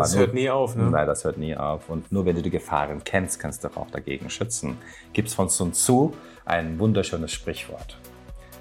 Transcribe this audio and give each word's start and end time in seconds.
Das 0.00 0.16
hört 0.16 0.34
nie 0.34 0.48
auf, 0.48 0.76
ne? 0.76 0.90
Nein, 0.90 1.06
das 1.06 1.24
hört 1.24 1.36
nie 1.36 1.54
auf. 1.54 1.88
Und 1.90 2.10
nur 2.10 2.24
wenn 2.24 2.34
du 2.34 2.42
die 2.42 2.50
Gefahren 2.50 3.04
kennst, 3.04 3.38
kannst 3.38 3.64
du 3.64 3.68
auch 3.68 3.90
dagegen 3.90 4.30
schützen. 4.30 4.78
Gibt 5.12 5.28
es 5.28 5.34
von 5.34 5.48
Sun 5.48 5.72
Tzu 5.72 6.14
ein 6.44 6.78
wunderschönes 6.78 7.32
Sprichwort. 7.32 7.98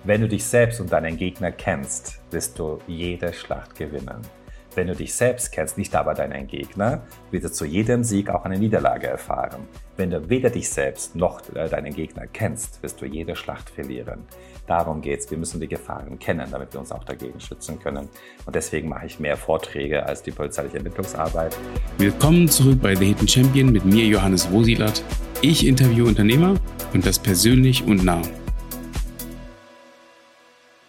Wenn 0.03 0.21
du 0.21 0.27
dich 0.27 0.43
selbst 0.43 0.79
und 0.79 0.91
deinen 0.91 1.17
Gegner 1.17 1.51
kennst, 1.51 2.19
wirst 2.31 2.59
du 2.59 2.79
jede 2.87 3.33
Schlacht 3.33 3.75
gewinnen. 3.75 4.21
Wenn 4.75 4.87
du 4.87 4.95
dich 4.95 5.13
selbst 5.13 5.51
kennst, 5.51 5.77
nicht 5.77 5.95
aber 5.95 6.13
deinen 6.13 6.47
Gegner, 6.47 7.01
wirst 7.31 7.45
du 7.45 7.51
zu 7.51 7.65
jedem 7.65 8.03
Sieg 8.03 8.29
auch 8.29 8.45
eine 8.45 8.57
Niederlage 8.57 9.07
erfahren. 9.07 9.67
Wenn 9.97 10.11
du 10.11 10.29
weder 10.29 10.49
dich 10.49 10.69
selbst 10.69 11.15
noch 11.15 11.41
äh, 11.55 11.67
deinen 11.67 11.93
Gegner 11.93 12.27
kennst, 12.27 12.81
wirst 12.83 13.01
du 13.01 13.05
jede 13.05 13.35
Schlacht 13.35 13.69
verlieren. 13.69 14.25
Darum 14.69 15.01
geht 15.01 15.19
es. 15.19 15.31
Wir 15.31 15.37
müssen 15.39 15.59
die 15.59 15.67
Gefahren 15.67 16.19
kennen, 16.19 16.47
damit 16.51 16.71
wir 16.73 16.79
uns 16.79 16.91
auch 16.91 17.03
dagegen 17.03 17.39
schützen 17.39 17.79
können. 17.79 18.07
Und 18.45 18.55
deswegen 18.55 18.87
mache 18.87 19.07
ich 19.07 19.19
mehr 19.19 19.35
Vorträge 19.35 20.05
als 20.05 20.21
die 20.21 20.29
polizeiliche 20.29 20.77
Ermittlungsarbeit. 20.77 21.57
Willkommen 21.97 22.47
zurück 22.47 22.79
bei 22.79 22.93
The 22.93 23.05
Hidden 23.07 23.27
Champion 23.27 23.71
mit 23.71 23.83
mir, 23.83 24.05
Johannes 24.05 24.47
Rosilat. 24.51 25.03
Ich 25.41 25.65
interviewe 25.65 26.07
Unternehmer 26.07 26.53
und 26.93 27.03
das 27.03 27.17
persönlich 27.17 27.83
und 27.83 28.05
nah. 28.05 28.21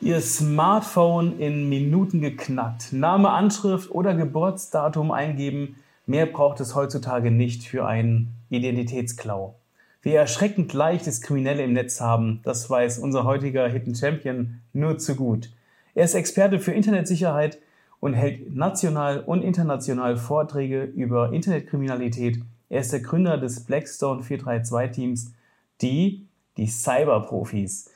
Ihr 0.03 0.21
Smartphone 0.21 1.39
in 1.39 1.71
Minuten 1.71 2.21
geknackt. 2.21 2.93
Name, 2.93 3.31
Anschrift 3.31 3.91
oder 3.91 4.13
Geburtsdatum 4.13 5.11
eingeben. 5.11 5.77
Mehr 6.05 6.27
braucht 6.27 6.61
es 6.61 6.75
heutzutage 6.75 7.31
nicht 7.31 7.63
für 7.63 7.87
einen 7.87 8.35
Identitätsklau. 8.51 9.60
Wie 10.03 10.15
erschreckend 10.15 10.73
leicht 10.73 11.07
es 11.07 11.21
Kriminelle 11.21 11.63
im 11.63 11.75
Netz 11.75 12.01
haben, 12.01 12.41
das 12.43 12.71
weiß 12.71 13.01
unser 13.01 13.25
heutiger 13.25 13.69
Hidden 13.69 13.95
Champion 13.95 14.61
nur 14.73 14.97
zu 14.97 15.15
gut. 15.15 15.51
Er 15.95 16.05
ist 16.05 16.15
Experte 16.15 16.59
für 16.59 16.73
Internetsicherheit 16.73 17.59
und 18.01 18.15
hält 18.15 18.55
national 18.55 19.21
und 19.21 19.43
international 19.43 20.17
Vorträge 20.17 20.85
über 20.85 21.35
Internetkriminalität. 21.35 22.41
Er 22.71 22.81
ist 22.81 22.95
der 22.95 23.01
Gründer 23.01 23.37
des 23.37 23.67
Blackstone 23.67 24.23
432 24.23 24.91
Teams, 24.97 25.35
die 25.83 26.27
die 26.57 26.67
Cyberprofis. 26.67 27.91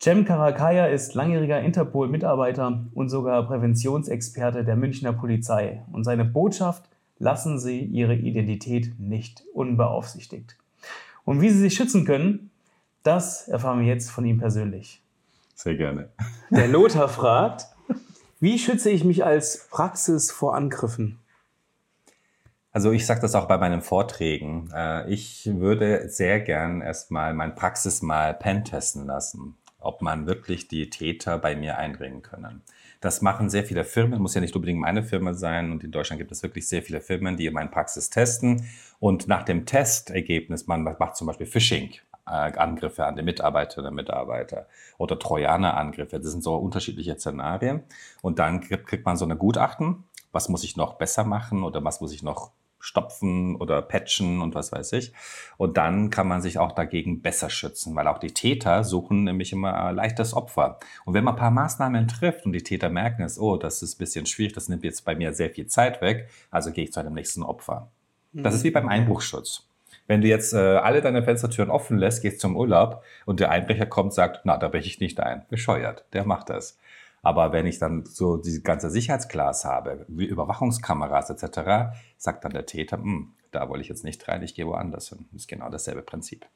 Cem 0.00 0.26
Karakaya 0.26 0.86
ist 0.86 1.14
langjähriger 1.14 1.60
Interpol-Mitarbeiter 1.60 2.84
und 2.92 3.08
sogar 3.08 3.46
Präventionsexperte 3.46 4.62
der 4.62 4.76
Münchner 4.76 5.14
Polizei. 5.14 5.82
Und 5.90 6.04
seine 6.04 6.26
Botschaft, 6.26 6.84
lassen 7.18 7.58
Sie 7.58 7.80
Ihre 7.80 8.14
Identität 8.14 9.00
nicht 9.00 9.42
unbeaufsichtigt. 9.54 10.56
Und 11.28 11.42
wie 11.42 11.50
Sie 11.50 11.58
sich 11.58 11.74
schützen 11.74 12.06
können, 12.06 12.50
das 13.02 13.48
erfahren 13.48 13.80
wir 13.80 13.86
jetzt 13.86 14.10
von 14.10 14.24
ihm 14.24 14.38
persönlich. 14.38 15.02
Sehr 15.54 15.74
gerne. 15.74 16.08
Der 16.48 16.68
Lothar 16.68 17.06
fragt, 17.06 17.66
wie 18.40 18.58
schütze 18.58 18.88
ich 18.88 19.04
mich 19.04 19.26
als 19.26 19.68
Praxis 19.68 20.30
vor 20.30 20.54
Angriffen? 20.54 21.18
Also 22.72 22.92
ich 22.92 23.04
sage 23.04 23.20
das 23.20 23.34
auch 23.34 23.46
bei 23.46 23.58
meinen 23.58 23.82
Vorträgen. 23.82 24.70
Äh, 24.74 25.12
ich 25.12 25.44
würde 25.52 26.08
sehr 26.08 26.40
gern 26.40 26.80
erstmal 26.80 27.34
mein 27.34 27.54
Praxis 27.54 28.00
mal 28.00 28.32
pentesten 28.32 29.04
lassen 29.04 29.58
ob 29.78 30.02
man 30.02 30.26
wirklich 30.26 30.68
die 30.68 30.90
Täter 30.90 31.38
bei 31.38 31.54
mir 31.56 31.78
einbringen 31.78 32.22
können. 32.22 32.62
Das 33.00 33.22
machen 33.22 33.48
sehr 33.48 33.64
viele 33.64 33.84
Firmen, 33.84 34.20
muss 34.20 34.34
ja 34.34 34.40
nicht 34.40 34.56
unbedingt 34.56 34.80
meine 34.80 35.02
Firma 35.02 35.34
sein. 35.34 35.70
Und 35.70 35.84
in 35.84 35.92
Deutschland 35.92 36.18
gibt 36.18 36.32
es 36.32 36.42
wirklich 36.42 36.66
sehr 36.66 36.82
viele 36.82 37.00
Firmen, 37.00 37.36
die 37.36 37.48
meine 37.50 37.70
Praxis 37.70 38.10
testen. 38.10 38.68
Und 38.98 39.28
nach 39.28 39.44
dem 39.44 39.66
Testergebnis, 39.66 40.66
man 40.66 40.82
macht 40.82 41.16
zum 41.16 41.28
Beispiel 41.28 41.46
Phishing, 41.46 41.92
Angriffe 42.24 43.06
an 43.06 43.16
die 43.16 43.22
Mitarbeiterinnen 43.22 43.90
und 43.90 43.96
Mitarbeiter 43.96 44.66
oder 44.98 45.18
Trojaner-Angriffe. 45.18 46.18
Das 46.18 46.32
sind 46.32 46.42
so 46.42 46.56
unterschiedliche 46.56 47.14
Szenarien. 47.14 47.84
Und 48.20 48.38
dann 48.38 48.60
kriegt 48.60 49.06
man 49.06 49.16
so 49.16 49.24
eine 49.24 49.36
Gutachten. 49.36 50.04
Was 50.32 50.48
muss 50.48 50.64
ich 50.64 50.76
noch 50.76 50.94
besser 50.94 51.24
machen 51.24 51.62
oder 51.62 51.82
was 51.84 52.00
muss 52.00 52.12
ich 52.12 52.22
noch 52.22 52.50
stopfen 52.80 53.56
oder 53.56 53.82
patchen 53.82 54.40
und 54.40 54.54
was 54.54 54.72
weiß 54.72 54.92
ich. 54.92 55.12
Und 55.56 55.76
dann 55.76 56.10
kann 56.10 56.28
man 56.28 56.42
sich 56.42 56.58
auch 56.58 56.72
dagegen 56.72 57.22
besser 57.22 57.50
schützen, 57.50 57.94
weil 57.96 58.06
auch 58.06 58.18
die 58.18 58.32
Täter 58.32 58.84
suchen 58.84 59.24
nämlich 59.24 59.52
immer 59.52 59.92
leichtes 59.92 60.34
Opfer. 60.34 60.78
Und 61.04 61.14
wenn 61.14 61.24
man 61.24 61.34
ein 61.34 61.40
paar 61.40 61.50
Maßnahmen 61.50 62.08
trifft 62.08 62.46
und 62.46 62.52
die 62.52 62.62
Täter 62.62 62.88
merken 62.88 63.22
es, 63.22 63.38
oh, 63.38 63.56
das 63.56 63.82
ist 63.82 63.96
ein 63.96 63.98
bisschen 63.98 64.26
schwierig, 64.26 64.52
das 64.52 64.68
nimmt 64.68 64.84
jetzt 64.84 65.04
bei 65.04 65.14
mir 65.14 65.32
sehr 65.32 65.50
viel 65.50 65.66
Zeit 65.66 66.00
weg, 66.00 66.28
also 66.50 66.70
gehe 66.70 66.84
ich 66.84 66.92
zu 66.92 67.00
einem 67.00 67.14
nächsten 67.14 67.42
Opfer. 67.42 67.90
Das 68.32 68.54
ist 68.54 68.64
wie 68.64 68.70
beim 68.70 68.84
mhm. 68.84 68.90
Einbruchschutz. 68.90 69.64
Wenn 70.06 70.22
du 70.22 70.28
jetzt 70.28 70.54
äh, 70.54 70.56
alle 70.58 71.02
deine 71.02 71.22
Fenstertüren 71.22 71.70
offen 71.70 71.98
lässt, 71.98 72.22
gehst 72.22 72.40
zum 72.40 72.56
Urlaub 72.56 73.02
und 73.26 73.40
der 73.40 73.50
Einbrecher 73.50 73.86
kommt, 73.86 74.14
sagt, 74.14 74.40
na, 74.44 74.56
da 74.56 74.68
breche 74.68 74.86
ich 74.86 75.00
nicht 75.00 75.20
ein. 75.20 75.44
Bescheuert. 75.50 76.04
Der 76.12 76.24
macht 76.24 76.48
das. 76.50 76.78
Aber 77.22 77.52
wenn 77.52 77.66
ich 77.66 77.78
dann 77.78 78.04
so 78.06 78.36
die 78.36 78.62
ganze 78.62 78.90
Sicherheitsglas 78.90 79.64
habe, 79.64 80.04
wie 80.08 80.26
Überwachungskameras 80.26 81.30
etc., 81.30 81.96
sagt 82.16 82.44
dann 82.44 82.52
der 82.52 82.66
Täter, 82.66 82.98
hm, 82.98 83.32
da 83.50 83.68
wollte 83.68 83.82
ich 83.82 83.88
jetzt 83.88 84.04
nicht 84.04 84.26
rein, 84.28 84.42
ich 84.42 84.54
gehe 84.54 84.66
woanders 84.66 85.08
hin. 85.08 85.26
Das 85.32 85.42
ist 85.42 85.48
genau 85.48 85.68
dasselbe 85.68 86.02
Prinzip. 86.02 86.46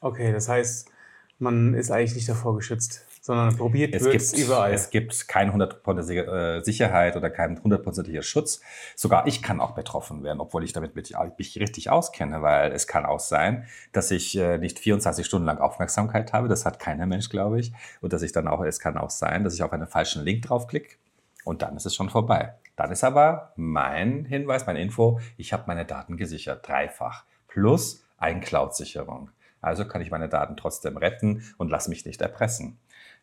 Okay, 0.00 0.32
das 0.32 0.48
heißt, 0.48 0.90
man 1.38 1.74
ist 1.74 1.90
eigentlich 1.90 2.14
nicht 2.14 2.28
davor 2.28 2.56
geschützt 2.56 3.06
sondern 3.28 3.54
probiert 3.58 3.94
es 3.94 4.08
gibt 4.08 4.42
überall. 4.42 4.72
Es 4.72 4.88
gibt 4.88 5.28
keine 5.28 5.52
hundertprozentige 5.52 6.24
äh, 6.24 6.64
Sicherheit 6.64 7.14
oder 7.14 7.28
keinen 7.28 7.62
hundertprozentiger 7.62 8.22
Schutz. 8.22 8.62
Sogar 8.96 9.26
ich 9.26 9.42
kann 9.42 9.60
auch 9.60 9.72
betroffen 9.72 10.24
werden, 10.24 10.40
obwohl 10.40 10.64
ich 10.64 10.72
damit 10.72 10.96
mich 10.96 11.14
richtig 11.60 11.90
auskenne, 11.90 12.40
weil 12.40 12.72
es 12.72 12.86
kann 12.86 13.04
auch 13.04 13.20
sein, 13.20 13.66
dass 13.92 14.10
ich 14.10 14.34
äh, 14.38 14.56
nicht 14.56 14.78
24 14.78 15.26
Stunden 15.26 15.44
lang 15.44 15.58
Aufmerksamkeit 15.58 16.32
habe. 16.32 16.48
Das 16.48 16.64
hat 16.64 16.78
keiner 16.78 17.04
Mensch, 17.04 17.28
glaube 17.28 17.60
ich. 17.60 17.70
Und 18.00 18.14
dass 18.14 18.22
ich 18.22 18.32
dann 18.32 18.48
auch, 18.48 18.64
es 18.64 18.80
kann 18.80 18.96
auch 18.96 19.10
sein, 19.10 19.44
dass 19.44 19.52
ich 19.52 19.62
auf 19.62 19.74
einen 19.74 19.88
falschen 19.88 20.24
Link 20.24 20.46
draufklicke 20.46 20.96
und 21.44 21.60
dann 21.60 21.76
ist 21.76 21.84
es 21.84 21.94
schon 21.94 22.08
vorbei. 22.08 22.54
Dann 22.76 22.90
ist 22.90 23.04
aber 23.04 23.52
mein 23.56 24.24
Hinweis, 24.24 24.66
meine 24.66 24.80
Info, 24.80 25.20
ich 25.36 25.52
habe 25.52 25.64
meine 25.66 25.84
Daten 25.84 26.16
gesichert, 26.16 26.66
dreifach. 26.66 27.24
Plus 27.46 28.06
ein 28.16 28.40
Cloud-Sicherung. 28.40 29.28
Also 29.60 29.86
kann 29.86 30.00
ich 30.00 30.10
meine 30.10 30.30
Daten 30.30 30.56
trotzdem 30.56 30.96
retten 30.96 31.42
und 31.58 31.70
lasse 31.70 31.90
mich 31.90 32.06
nicht 32.06 32.22
erpressen. 32.22 32.78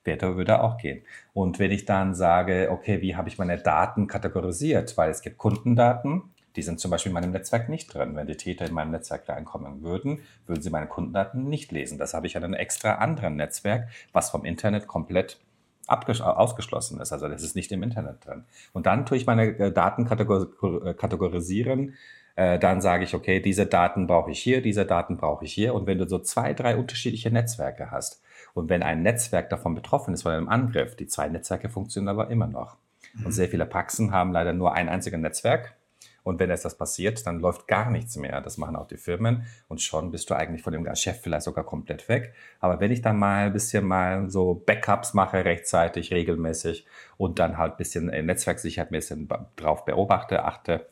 Später 0.05 0.37
würde 0.37 0.61
auch 0.61 0.77
gehen. 0.77 1.01
Und 1.33 1.57
wenn 1.57 1.71
ich 1.71 1.85
dann 1.85 2.13
sage, 2.13 2.69
okay, 2.71 3.01
wie 3.01 3.15
habe 3.15 3.27
ich 3.27 3.39
meine 3.39 3.57
Daten 3.57 4.05
kategorisiert? 4.05 4.95
Weil 4.97 5.09
es 5.09 5.23
gibt 5.23 5.39
Kundendaten, 5.39 6.21
die 6.55 6.61
sind 6.61 6.79
zum 6.79 6.91
Beispiel 6.91 7.09
in 7.09 7.15
meinem 7.15 7.31
Netzwerk 7.31 7.69
nicht 7.69 7.91
drin. 7.91 8.15
Wenn 8.15 8.27
die 8.27 8.37
Täter 8.37 8.67
in 8.67 8.73
meinem 8.75 8.91
Netzwerk 8.91 9.27
reinkommen 9.27 9.81
würden, 9.81 10.19
würden 10.45 10.61
sie 10.61 10.69
meine 10.69 10.85
Kundendaten 10.85 11.49
nicht 11.49 11.71
lesen. 11.71 11.97
Das 11.97 12.13
habe 12.13 12.27
ich 12.27 12.35
in 12.35 12.43
einem 12.43 12.53
extra 12.53 12.97
anderen 12.97 13.35
Netzwerk, 13.35 13.89
was 14.13 14.29
vom 14.29 14.45
Internet 14.45 14.85
komplett 14.85 15.39
ausgeschlossen 15.87 17.01
ist. 17.01 17.11
Also 17.11 17.27
das 17.27 17.41
ist 17.41 17.55
nicht 17.55 17.71
im 17.71 17.81
Internet 17.81 18.27
drin. 18.27 18.43
Und 18.73 18.85
dann 18.85 19.07
tue 19.07 19.17
ich 19.17 19.25
meine 19.25 19.57
äh, 19.57 19.71
Daten 19.71 20.05
äh, 20.05 20.93
kategorisieren. 20.93 21.95
Äh, 22.35 22.59
dann 22.59 22.79
sage 22.79 23.05
ich, 23.05 23.15
okay, 23.15 23.39
diese 23.39 23.65
Daten 23.65 24.05
brauche 24.05 24.29
ich 24.29 24.39
hier, 24.39 24.61
diese 24.61 24.85
Daten 24.85 25.17
brauche 25.17 25.45
ich 25.45 25.53
hier. 25.53 25.73
Und 25.73 25.87
wenn 25.87 25.97
du 25.97 26.07
so 26.07 26.19
zwei, 26.19 26.53
drei 26.53 26.77
unterschiedliche 26.77 27.31
Netzwerke 27.31 27.89
hast, 27.89 28.21
und 28.55 28.69
wenn 28.69 28.81
ein 28.81 29.03
Netzwerk 29.03 29.49
davon 29.49 29.75
betroffen 29.75 30.13
ist 30.13 30.23
von 30.23 30.31
einem 30.31 30.49
Angriff, 30.49 30.95
die 30.95 31.07
zwei 31.07 31.27
Netzwerke 31.27 31.69
funktionieren 31.69 32.17
aber 32.17 32.31
immer 32.31 32.47
noch. 32.47 32.77
Und 33.23 33.31
sehr 33.31 33.49
viele 33.49 33.65
Praxen 33.65 34.11
haben 34.11 34.31
leider 34.31 34.53
nur 34.53 34.73
ein 34.73 34.89
einziges 34.89 35.19
Netzwerk. 35.19 35.75
Und 36.23 36.39
wenn 36.39 36.49
etwas 36.49 36.75
passiert, 36.75 37.27
dann 37.27 37.39
läuft 37.39 37.67
gar 37.67 37.91
nichts 37.91 38.15
mehr. 38.17 38.41
Das 38.41 38.57
machen 38.57 38.75
auch 38.75 38.87
die 38.87 38.97
Firmen. 38.97 39.45
Und 39.67 39.81
schon 39.81 40.09
bist 40.09 40.29
du 40.29 40.33
eigentlich 40.33 40.63
von 40.63 40.73
dem 40.73 40.87
Chef 40.95 41.21
vielleicht 41.21 41.43
sogar 41.43 41.65
komplett 41.65 42.09
weg. 42.09 42.33
Aber 42.59 42.79
wenn 42.79 42.91
ich 42.91 43.01
dann 43.01 43.19
mal 43.19 43.47
ein 43.47 43.53
bisschen 43.53 43.85
mal 43.85 44.29
so 44.29 44.55
Backups 44.55 45.13
mache, 45.13 45.45
rechtzeitig, 45.45 46.11
regelmäßig 46.11 46.87
und 47.17 47.37
dann 47.37 47.57
halt 47.57 47.73
ein 47.73 47.77
bisschen 47.77 48.05
Netzwerksicherheit 48.05 48.89
ein 48.89 48.95
bisschen 48.95 49.29
drauf 49.55 49.85
beobachte, 49.85 50.45
achte, 50.45 50.87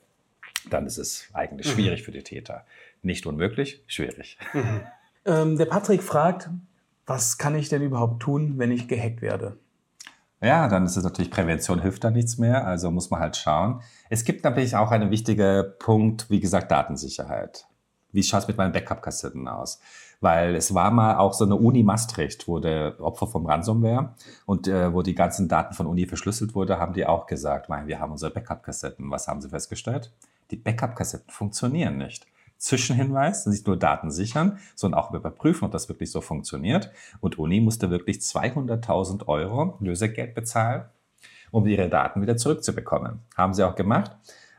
dann 0.70 0.86
ist 0.86 0.98
es 0.98 1.30
eigentlich 1.34 1.68
mhm. 1.68 1.72
schwierig 1.72 2.02
mhm. 2.02 2.06
für 2.06 2.12
die 2.12 2.24
Täter. 2.24 2.66
Nicht 3.02 3.26
unmöglich, 3.26 3.84
schwierig. 3.88 4.38
Mhm. 4.54 4.82
Ähm, 5.26 5.58
der 5.58 5.66
Patrick 5.66 6.04
fragt, 6.04 6.50
was 7.06 7.38
kann 7.38 7.56
ich 7.56 7.70
denn 7.70 7.82
überhaupt 7.82 8.22
tun, 8.22 8.56
wenn 8.58 8.72
ich 8.72 8.88
gehackt 8.88 9.22
werde? 9.22 9.58
Ja, 10.42 10.68
dann 10.68 10.86
ist 10.86 10.98
es 10.98 11.04
natürlich, 11.04 11.32
Prävention 11.32 11.82
hilft 11.82 12.04
da 12.04 12.12
nichts 12.12 12.38
mehr, 12.38 12.68
also 12.68 12.92
muss 12.92 13.10
man 13.10 13.22
halt 13.22 13.38
schauen. 13.38 13.82
Es 14.10 14.26
gibt 14.26 14.44
natürlich 14.44 14.76
auch 14.76 14.92
einen 14.92 15.10
wichtigen 15.10 15.64
Punkt, 15.80 16.30
wie 16.30 16.42
gesagt, 16.42 16.70
Datensicherheit. 16.70 17.66
Wie 18.12 18.24
schaut 18.24 18.42
es 18.42 18.48
mit 18.50 18.58
meinen 18.58 18.74
Backup-Kassetten 18.74 19.48
aus? 19.48 19.80
Weil 20.20 20.56
es 20.56 20.74
war 20.74 20.92
mal 20.92 21.16
auch 21.16 21.34
so 21.34 21.46
eine 21.46 21.56
Uni 21.56 21.82
Maastricht, 21.82 22.48
wo 22.48 22.60
der 22.60 23.00
Opfer 23.00 23.28
vom 23.28 23.46
Ransomware 23.46 24.16
und 24.46 24.68
äh, 24.68 24.94
wo 24.94 25.02
die 25.02 25.16
ganzen 25.16 25.48
Daten 25.48 25.74
von 25.74 25.88
Uni 25.88 26.06
verschlüsselt 26.08 26.56
wurde, 26.56 26.78
haben 26.78 26.94
die 26.94 27.06
auch 27.06 27.26
gesagt, 27.26 27.70
mein, 27.70 27.88
wir 27.88 28.00
haben 28.00 28.12
unsere 28.12 28.32
Backup-Kassetten. 28.32 29.10
Was 29.12 29.28
haben 29.28 29.42
sie 29.42 29.50
festgestellt? 29.50 30.12
Die 30.52 30.58
Backup-Kassetten 30.58 31.32
funktionieren 31.32 31.98
nicht. 31.98 32.28
Zwischenhinweis, 32.58 33.46
nicht 33.46 33.68
nur 33.68 33.78
Daten 33.78 34.12
sichern, 34.12 34.58
sondern 34.76 35.00
auch 35.00 35.14
überprüfen, 35.14 35.66
ob 35.66 35.72
das 35.72 35.90
wirklich 35.90 36.12
so 36.12 36.22
funktioniert. 36.22 36.92
Und 37.20 37.38
Uni 37.38 37.60
musste 37.60 37.90
wirklich 37.90 38.18
200.000 38.18 39.28
Euro 39.28 39.78
Lösegeld 39.80 40.34
bezahlen, 40.34 40.86
um 41.52 41.68
ihre 41.68 41.90
Daten 41.90 42.22
wieder 42.22 42.38
zurückzubekommen. 42.38 43.20
Haben 43.36 43.54
sie 43.54 43.64
auch 43.64 43.76
gemacht. 43.76 44.16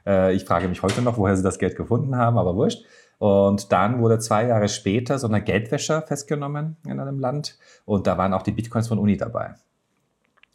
Äh, 0.06 0.34
ich 0.34 0.44
frage 0.44 0.68
mich 0.68 0.82
heute 0.82 1.02
noch, 1.02 1.16
woher 1.16 1.36
sie 1.36 1.42
das 1.42 1.58
Geld 1.58 1.76
gefunden 1.76 2.16
haben, 2.16 2.38
aber 2.38 2.54
wurscht. 2.54 2.84
Und 3.18 3.72
dann 3.72 4.00
wurde 4.00 4.18
zwei 4.18 4.46
Jahre 4.46 4.68
später 4.68 5.18
so 5.18 5.26
eine 5.26 5.42
Geldwäscher 5.42 6.02
festgenommen 6.02 6.76
in 6.86 7.00
einem 7.00 7.18
Land 7.18 7.58
und 7.84 8.06
da 8.06 8.18
waren 8.18 8.34
auch 8.34 8.42
die 8.42 8.50
Bitcoins 8.50 8.88
von 8.88 8.98
Uni 8.98 9.16
dabei. 9.16 9.54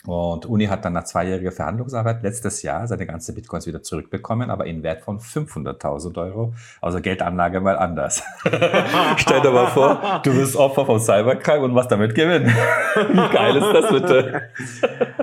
Und 0.05 0.45
Uni 0.45 0.65
hat 0.67 0.85
dann 0.85 0.93
nach 0.93 1.03
zweijähriger 1.03 1.51
Verhandlungsarbeit 1.51 2.23
letztes 2.23 2.61
Jahr 2.61 2.87
seine 2.87 3.05
ganze 3.05 3.33
Bitcoins 3.33 3.67
wieder 3.67 3.83
zurückbekommen, 3.83 4.49
aber 4.49 4.65
in 4.65 4.81
Wert 4.81 5.01
von 5.01 5.19
500.000 5.19 6.17
Euro. 6.17 6.53
Also 6.79 7.01
Geldanlage 7.01 7.59
mal 7.59 7.77
anders. 7.77 8.23
Stell 9.17 9.41
dir 9.41 9.51
mal 9.51 9.67
vor, 9.67 10.21
du 10.23 10.33
bist 10.33 10.55
Opfer 10.55 10.85
von 10.85 11.01
Cybercrime 11.01 11.65
und 11.65 11.75
was 11.75 11.89
damit 11.89 12.15
gewinnen. 12.15 12.47
wie 12.95 13.33
geil 13.33 13.57
ist 13.57 13.73
das 13.73 13.91
bitte? 13.91 14.41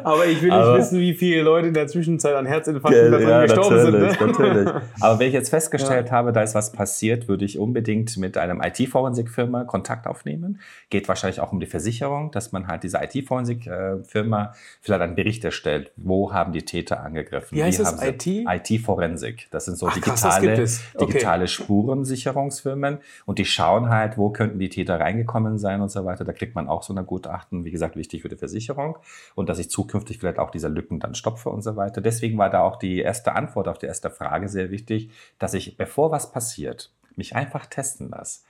Aber 0.04 0.26
ich 0.26 0.42
will 0.42 0.50
nicht 0.50 0.58
aber, 0.58 0.76
wissen, 0.76 1.00
wie 1.00 1.14
viele 1.14 1.42
Leute 1.42 1.68
in 1.68 1.74
der 1.74 1.86
Zwischenzeit 1.86 2.34
an 2.34 2.44
Herzinfarkten 2.44 3.12
ja, 3.12 3.18
ja, 3.18 3.42
gestorben 3.42 3.80
sind. 3.80 3.98
Ne? 3.98 4.16
Natürlich. 4.20 4.68
Aber 5.00 5.18
wenn 5.18 5.28
ich 5.28 5.34
jetzt 5.34 5.48
festgestellt 5.48 6.08
ja. 6.08 6.12
habe, 6.12 6.32
da 6.32 6.42
ist 6.42 6.54
was 6.54 6.72
passiert, 6.72 7.28
würde 7.28 7.46
ich 7.46 7.58
unbedingt 7.58 8.14
mit 8.18 8.36
einem 8.36 8.60
IT-Forensik-Firma 8.60 9.64
Kontakt 9.64 10.06
aufnehmen. 10.06 10.60
Geht 10.90 11.08
wahrscheinlich 11.08 11.40
auch 11.40 11.52
um 11.52 11.60
die 11.60 11.66
Versicherung, 11.66 12.30
dass 12.30 12.52
man 12.52 12.68
halt 12.68 12.82
diese 12.82 12.98
IT-Forensik-Firma 12.98 14.44
äh, 14.44 14.48
vielleicht 14.80 15.02
einen 15.02 15.14
Bericht 15.14 15.44
erstellt, 15.44 15.92
wo 15.96 16.32
haben 16.32 16.52
die 16.52 16.62
Täter 16.62 17.02
angegriffen. 17.02 17.56
Wie 17.56 17.62
heißt 17.62 17.78
Wie 17.78 17.82
das, 17.82 18.02
IT? 18.02 18.26
IT-Forensik. 18.26 19.48
Das 19.50 19.64
sind 19.64 19.76
so 19.78 19.88
Ach, 19.88 19.94
digitale, 19.94 20.54
krass, 20.54 20.82
okay. 20.94 21.06
digitale 21.06 21.48
Spurensicherungsfirmen 21.48 22.98
und 23.24 23.38
die 23.38 23.44
schauen 23.44 23.88
halt, 23.90 24.18
wo 24.18 24.30
könnten 24.30 24.58
die 24.58 24.68
Täter 24.68 25.00
reingekommen 25.00 25.58
sein 25.58 25.80
und 25.80 25.90
so 25.90 26.04
weiter. 26.04 26.24
Da 26.24 26.32
kriegt 26.32 26.54
man 26.54 26.68
auch 26.68 26.82
so 26.82 26.92
eine 26.92 27.04
Gutachten, 27.04 27.64
wie 27.64 27.70
gesagt, 27.70 27.96
wichtig 27.96 28.22
für 28.22 28.28
die 28.28 28.36
Versicherung 28.36 28.98
und 29.34 29.48
dass 29.48 29.58
ich 29.58 29.70
zukünftig 29.70 30.18
vielleicht 30.18 30.38
auch 30.38 30.50
diese 30.50 30.68
Lücken 30.68 31.00
dann 31.00 31.14
stopfe 31.14 31.50
und 31.50 31.62
so 31.62 31.76
weiter. 31.76 32.00
Deswegen 32.00 32.38
war 32.38 32.50
da 32.50 32.62
auch 32.62 32.76
die 32.76 33.00
erste 33.00 33.34
Antwort 33.34 33.68
auf 33.68 33.78
die 33.78 33.86
erste 33.86 34.10
Frage 34.10 34.48
sehr 34.48 34.70
wichtig, 34.70 35.10
dass 35.38 35.54
ich, 35.54 35.76
bevor 35.76 36.10
was 36.10 36.32
passiert, 36.32 36.90
mich 37.16 37.34
einfach 37.34 37.66
testen 37.66 38.10
lasse. 38.10 38.40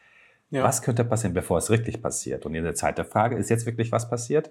Ja. 0.50 0.62
Was 0.62 0.82
könnte 0.82 1.04
passieren, 1.04 1.34
bevor 1.34 1.58
es 1.58 1.70
wirklich 1.70 2.00
passiert? 2.00 2.46
Und 2.46 2.54
in 2.54 2.62
der 2.62 2.74
zweiten 2.74 3.04
Frage, 3.04 3.36
ist 3.36 3.50
jetzt 3.50 3.66
wirklich 3.66 3.90
was 3.90 4.08
passiert? 4.08 4.50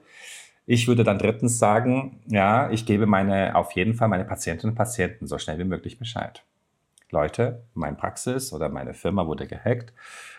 Ich 0.66 0.88
würde 0.88 1.04
dann 1.04 1.20
drittens 1.20 1.60
sagen, 1.60 2.22
ja, 2.28 2.70
ich 2.72 2.86
gebe 2.86 3.06
meine, 3.06 3.56
auf 3.56 3.74
jeden 3.74 3.94
Fall 3.94 4.08
meine 4.08 4.26
Patientinnen 4.26 4.72
und 4.72 4.78
Patienten 4.78 5.28
so 5.28 5.38
schnell 5.38 5.60
wie 5.60 5.64
möglich 5.64 6.00
Bescheid. 6.00 6.44
Leute, 7.12 7.64
meine 7.76 7.96
Praxis 7.96 8.52
oder 8.52 8.68
meine 8.70 8.94
Firma 8.94 9.28
wurde 9.28 9.46
gehackt. 9.46 9.94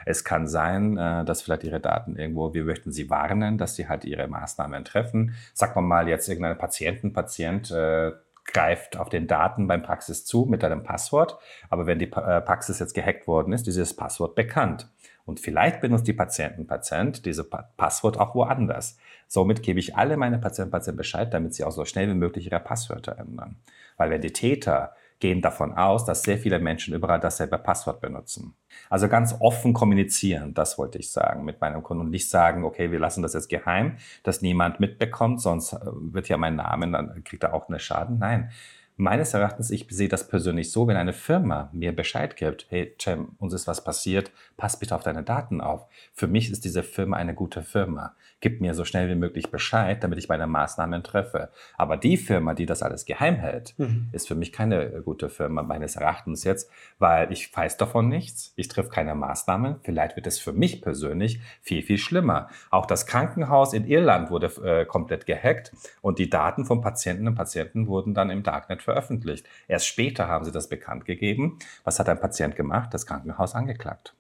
Es 0.05 0.25
kann 0.25 0.49
sein, 0.49 0.99
äh, 0.99 1.25
dass 1.25 1.43
vielleicht 1.43 1.65
Ihre 1.65 1.81
Daten 1.81 2.17
irgendwo, 2.17 2.55
wir 2.55 2.65
möchten 2.65 2.93
Sie 2.93 3.09
warnen, 3.09 3.57
dass 3.57 3.77
Sie 3.77 3.89
halt 3.89 4.05
Ihre 4.05 4.27
Maßnahmen 4.27 4.85
treffen. 4.85 5.35
Sagt 5.55 5.77
man 5.77 5.85
mal 5.85 6.09
jetzt 6.09 6.29
irgendeine 6.29 6.57
Patienten, 6.57 7.13
Patient 7.13 7.71
äh, 7.71 8.13
greift 8.45 8.97
auf 8.97 9.09
den 9.09 9.27
Daten 9.27 9.67
beim 9.67 9.83
Praxis 9.83 10.25
zu 10.25 10.47
mit 10.49 10.65
einem 10.65 10.83
Passwort. 10.83 11.39
Aber 11.71 11.87
wenn 11.87 11.99
die 11.99 12.11
äh, 12.13 12.41
Praxis 12.41 12.79
jetzt 12.79 12.95
gehackt 12.95 13.27
worden 13.27 13.53
ist, 13.53 13.61
ist 13.61 13.67
dieses 13.67 13.95
Passwort 13.95 14.35
bekannt. 14.35 14.89
Und 15.27 15.41
vielleicht 15.41 15.81
benutzt 15.81 16.07
die 16.07 16.13
Patienten, 16.13 16.67
Patient 16.67 17.27
diese 17.27 17.45
Passwort 17.45 18.19
auch 18.19 18.35
woanders. 18.35 18.97
Somit 19.27 19.63
gebe 19.63 19.81
ich 19.81 19.97
alle 19.97 20.17
meine 20.17 20.39
Patienten, 20.39 20.71
Patienten 20.71 20.99
Bescheid, 20.99 21.35
damit 21.35 21.53
sie 21.55 21.65
auch 21.65 21.73
so 21.73 21.85
schnell 21.85 22.09
wie 22.09 22.15
möglich 22.15 22.47
ihre 22.47 22.61
Passwörter 22.61 23.19
ändern. 23.19 23.57
Weil 23.97 24.11
wenn 24.11 24.21
die 24.21 24.33
Täter 24.33 24.95
gehen 25.19 25.41
davon 25.41 25.73
aus, 25.73 26.05
dass 26.05 26.23
sehr 26.23 26.39
viele 26.39 26.59
Menschen 26.59 26.95
überall 26.95 27.19
dasselbe 27.19 27.59
Passwort 27.59 28.01
benutzen. 28.01 28.55
Also 28.91 29.09
ganz 29.09 29.35
offen 29.41 29.73
kommunizieren, 29.73 30.53
das 30.53 30.77
wollte 30.77 30.99
ich 30.99 31.11
sagen 31.11 31.45
mit 31.45 31.61
meinem 31.61 31.83
Kunden 31.83 32.03
und 32.03 32.11
nicht 32.11 32.29
sagen, 32.29 32.65
okay, 32.65 32.93
wir 32.93 32.99
lassen 32.99 33.23
das 33.23 33.33
jetzt 33.33 33.49
geheim, 33.49 33.97
dass 34.23 34.43
niemand 34.43 34.79
mitbekommt, 34.79 35.41
sonst 35.41 35.73
äh, 35.73 35.79
wird 35.85 36.29
ja 36.29 36.37
mein 36.37 36.57
Name, 36.57 36.91
dann 36.91 37.25
kriegt 37.25 37.43
er 37.45 37.55
auch 37.55 37.69
einen 37.69 37.79
Schaden. 37.79 38.19
Nein, 38.19 38.51
Meines 38.99 39.35
Erachtens, 39.35 39.71
ich 39.71 39.87
sehe 39.91 40.09
das 40.09 40.27
persönlich 40.27 40.73
so, 40.73 40.87
wenn 40.89 40.97
eine 40.97 41.13
Firma 41.13 41.69
mir 41.75 41.95
Bescheid 41.95 42.35
gibt, 42.35 42.65
hey 42.71 42.95
Cem, 42.99 43.37
uns 43.39 43.53
ist 43.53 43.67
was 43.67 43.85
passiert, 43.85 44.31
pass 44.57 44.79
bitte 44.79 44.95
auf 44.95 45.03
deine 45.03 45.23
Daten 45.23 45.61
auf. 45.61 45.87
Für 46.15 46.27
mich 46.27 46.51
ist 46.51 46.65
diese 46.65 46.83
Firma 46.83 47.19
eine 47.19 47.35
gute 47.35 47.63
Firma. 47.63 48.15
Gib 48.41 48.61
mir 48.61 48.75
so 48.75 48.85
schnell 48.85 49.09
wie 49.09 49.15
möglich 49.15 49.51
Bescheid, 49.51 50.05
damit 50.05 50.19
ich 50.19 50.29
meine 50.29 50.47
Maßnahmen 50.47 51.03
treffe. 51.03 51.49
Aber 51.79 51.97
die 51.97 52.19
Firma, 52.19 52.53
die 52.53 52.67
das 52.67 52.83
alles 52.83 53.07
geheim 53.07 53.37
hält, 53.37 53.75
mhm. 53.79 54.11
ist 54.13 54.29
für 54.29 54.35
mich 54.35 54.53
keine 54.53 54.83
äh, 54.83 55.01
gute 55.01 55.31
Firma 55.31 55.63
meines 55.63 55.97
Erachtens 55.97 56.45
jetzt, 56.45 56.71
weil 56.99 57.33
ich 57.33 57.55
weiß 57.55 57.79
davon 57.79 58.09
nichts, 58.09 58.53
ich 58.57 58.69
treffe 58.69 58.91
keine 58.91 59.15
Maßnahmen. 59.15 59.77
Vielleicht 59.83 60.17
wird 60.17 60.27
es 60.27 60.39
für 60.39 60.53
mich 60.53 60.83
persönlich 60.83 61.41
viel, 61.63 61.83
viel 61.83 61.97
schlimmer. 61.97 62.49
Auch 62.71 62.85
das 62.85 63.07
Krankenhaus 63.07 63.73
in 63.73 63.87
Irland 63.87 64.31
wurde 64.31 64.53
äh, 64.63 64.85
komplett 64.85 65.25
gehackt 65.25 65.73
und 66.03 66.19
die 66.19 66.29
Daten 66.29 66.67
von 66.67 66.83
Patienten 66.83 67.29
und 67.29 67.37
Patienten 67.37 67.87
wurden 67.87 68.13
dann 68.13 68.29
im 68.29 68.43
Darknet 68.43 68.83
veröffentlicht. 68.83 69.47
Erst 69.67 69.87
später 69.87 70.29
haben 70.29 70.45
sie 70.45 70.53
das 70.53 70.69
bekannt 70.69 71.07
gegeben. 71.07 71.59
Was 71.85 71.99
hat 71.99 72.09
ein 72.11 72.21
Patient 72.21 72.55
gemacht? 72.55 72.93
Das 72.93 73.07
Krankenhaus 73.07 73.55
angeklagt 73.55 74.15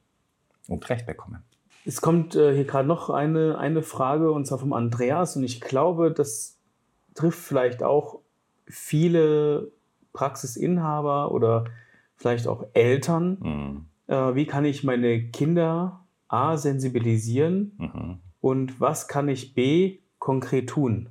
und 0.68 0.88
Recht 0.88 1.06
bekommen. 1.06 1.44
Es 1.86 2.00
kommt 2.00 2.34
äh, 2.34 2.52
hier 2.52 2.64
gerade 2.64 2.88
noch 2.88 3.10
eine, 3.10 3.58
eine 3.58 3.82
Frage 3.82 4.32
und 4.32 4.44
zwar 4.44 4.58
vom 4.58 4.72
Andreas 4.72 5.36
und 5.36 5.44
ich 5.44 5.60
glaube, 5.60 6.10
das 6.10 6.58
trifft 7.14 7.38
vielleicht 7.38 7.84
auch 7.84 8.20
viele 8.66 9.70
Praxisinhaber 10.12 11.30
oder 11.30 11.66
vielleicht 12.16 12.48
auch 12.48 12.64
Eltern. 12.74 13.38
Mhm. 13.40 13.86
Äh, 14.08 14.34
wie 14.34 14.46
kann 14.46 14.64
ich 14.64 14.82
meine 14.82 15.28
Kinder 15.30 16.04
A 16.26 16.56
sensibilisieren 16.56 17.76
mhm. 17.78 18.18
und 18.40 18.80
was 18.80 19.06
kann 19.06 19.28
ich 19.28 19.54
B 19.54 20.00
konkret 20.18 20.68
tun? 20.68 21.10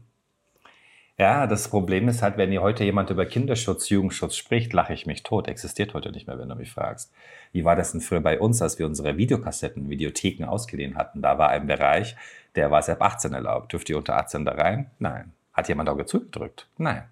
Ja, 1.17 1.47
das 1.47 1.69
Problem 1.69 2.09
ist 2.09 2.21
halt, 2.21 2.35
wenn 2.35 2.51
hier 2.51 2.61
heute 2.61 2.83
jemand 2.83 3.09
über 3.09 3.25
Kinderschutz, 3.25 3.87
Jugendschutz 3.87 4.35
spricht, 4.35 4.73
lache 4.73 4.93
ich 4.93 5.05
mich 5.05 5.23
tot. 5.23 5.47
Existiert 5.47 5.93
heute 5.93 6.11
nicht 6.11 6.27
mehr, 6.27 6.37
wenn 6.37 6.49
du 6.49 6.55
mich 6.55 6.71
fragst. 6.73 7.13
Wie 7.53 7.63
war 7.63 7.77
das 7.77 7.93
denn 7.93 8.01
früher 8.01 8.19
bei 8.19 8.37
uns, 8.37 8.61
als 8.61 8.79
wir 8.79 8.85
unsere 8.85 9.15
Videokassetten, 9.15 9.89
Videotheken 9.89 10.43
ausgeliehen 10.43 10.97
hatten? 10.97 11.21
Da 11.21 11.37
war 11.37 11.49
ein 11.49 11.67
Bereich, 11.67 12.17
der 12.55 12.69
war 12.69 12.87
ab 12.87 13.01
18 13.01 13.33
erlaubt. 13.33 13.71
Dürft 13.71 13.89
ihr 13.89 13.97
unter 13.97 14.17
18 14.17 14.43
da 14.43 14.51
rein? 14.53 14.91
Nein. 14.99 15.31
Hat 15.53 15.69
jemand 15.69 15.87
Auge 15.87 16.05
zugedrückt? 16.05 16.67
Nein. 16.77 17.03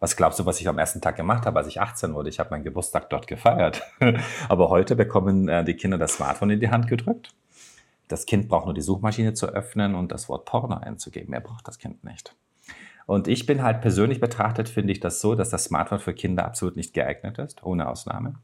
Was 0.00 0.16
glaubst 0.16 0.40
du, 0.40 0.46
was 0.46 0.60
ich 0.60 0.68
am 0.68 0.78
ersten 0.78 1.00
Tag 1.00 1.14
gemacht 1.14 1.46
habe, 1.46 1.58
als 1.60 1.68
ich 1.68 1.80
18 1.80 2.14
wurde? 2.14 2.28
Ich 2.28 2.40
habe 2.40 2.50
meinen 2.50 2.64
Geburtstag 2.64 3.08
dort 3.10 3.28
gefeiert. 3.28 3.82
Aber 4.48 4.70
heute 4.70 4.96
bekommen 4.96 5.48
äh, 5.48 5.64
die 5.64 5.74
Kinder 5.74 5.98
das 5.98 6.14
Smartphone 6.14 6.50
in 6.50 6.60
die 6.60 6.70
Hand 6.70 6.88
gedrückt. 6.88 7.32
Das 8.08 8.26
Kind 8.26 8.48
braucht 8.48 8.64
nur 8.66 8.74
die 8.74 8.82
Suchmaschine 8.82 9.34
zu 9.34 9.46
öffnen 9.46 9.94
und 9.94 10.10
das 10.10 10.28
Wort 10.28 10.46
Porno 10.46 10.78
einzugeben. 10.78 11.30
Mehr 11.30 11.40
braucht 11.40 11.68
das 11.68 11.78
Kind 11.78 12.02
nicht. 12.02 12.34
Und 13.06 13.28
ich 13.28 13.46
bin 13.46 13.62
halt 13.62 13.80
persönlich 13.80 14.20
betrachtet, 14.20 14.68
finde 14.68 14.92
ich 14.92 15.00
das 15.00 15.20
so, 15.20 15.34
dass 15.34 15.50
das 15.50 15.64
Smartphone 15.64 16.00
für 16.00 16.12
Kinder 16.12 16.44
absolut 16.44 16.76
nicht 16.76 16.92
geeignet 16.92 17.38
ist, 17.38 17.62
ohne 17.62 17.88
Ausnahme. 17.88 18.34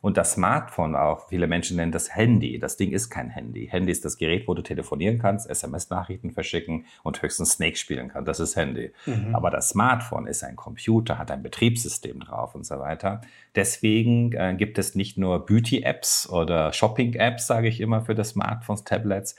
Und 0.00 0.16
das 0.16 0.32
Smartphone 0.32 0.94
auch, 0.94 1.28
viele 1.28 1.46
Menschen 1.46 1.76
nennen 1.76 1.92
das 1.92 2.14
Handy. 2.14 2.58
Das 2.58 2.76
Ding 2.76 2.92
ist 2.92 3.10
kein 3.10 3.30
Handy. 3.30 3.66
Handy 3.66 3.90
ist 3.90 4.04
das 4.04 4.16
Gerät, 4.16 4.46
wo 4.46 4.54
du 4.54 4.62
telefonieren 4.62 5.18
kannst, 5.18 5.50
SMS-Nachrichten 5.50 6.30
verschicken 6.30 6.86
und 7.02 7.20
höchstens 7.20 7.52
Snake 7.52 7.76
spielen 7.76 8.08
kannst. 8.08 8.28
Das 8.28 8.40
ist 8.40 8.56
Handy. 8.56 8.92
Mhm. 9.06 9.34
Aber 9.34 9.50
das 9.50 9.70
Smartphone 9.70 10.26
ist 10.26 10.44
ein 10.44 10.56
Computer, 10.56 11.18
hat 11.18 11.30
ein 11.30 11.42
Betriebssystem 11.42 12.20
drauf 12.20 12.54
und 12.54 12.64
so 12.64 12.78
weiter. 12.78 13.22
Deswegen 13.56 14.32
äh, 14.32 14.54
gibt 14.56 14.78
es 14.78 14.94
nicht 14.94 15.18
nur 15.18 15.44
Beauty-Apps 15.44 16.28
oder 16.30 16.72
Shopping-Apps, 16.72 17.46
sage 17.46 17.68
ich 17.68 17.80
immer, 17.80 18.02
für 18.02 18.14
das 18.14 18.30
Smartphones, 18.30 18.84
Tablets. 18.84 19.34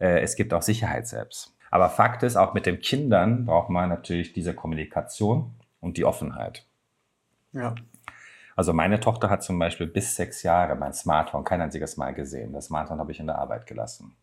Äh, 0.00 0.20
es 0.20 0.34
gibt 0.34 0.52
auch 0.52 0.62
Sicherheits-Apps. 0.62 1.54
Aber 1.70 1.88
Fakt 1.88 2.22
ist, 2.22 2.36
auch 2.36 2.52
mit 2.52 2.66
den 2.66 2.80
Kindern 2.80 3.46
braucht 3.46 3.70
man 3.70 3.88
natürlich 3.88 4.32
diese 4.32 4.54
Kommunikation 4.54 5.54
und 5.80 5.96
die 5.96 6.04
Offenheit. 6.04 6.66
Ja. 7.52 7.74
Also 8.56 8.72
meine 8.72 9.00
Tochter 9.00 9.30
hat 9.30 9.42
zum 9.42 9.58
Beispiel 9.58 9.86
bis 9.86 10.16
sechs 10.16 10.42
Jahre 10.42 10.74
mein 10.74 10.92
Smartphone 10.92 11.44
kein 11.44 11.60
einziges 11.62 11.96
Mal 11.96 12.12
gesehen. 12.12 12.52
Das 12.52 12.66
Smartphone 12.66 12.98
habe 12.98 13.12
ich 13.12 13.20
in 13.20 13.26
der 13.26 13.38
Arbeit 13.38 13.66
gelassen 13.66 14.14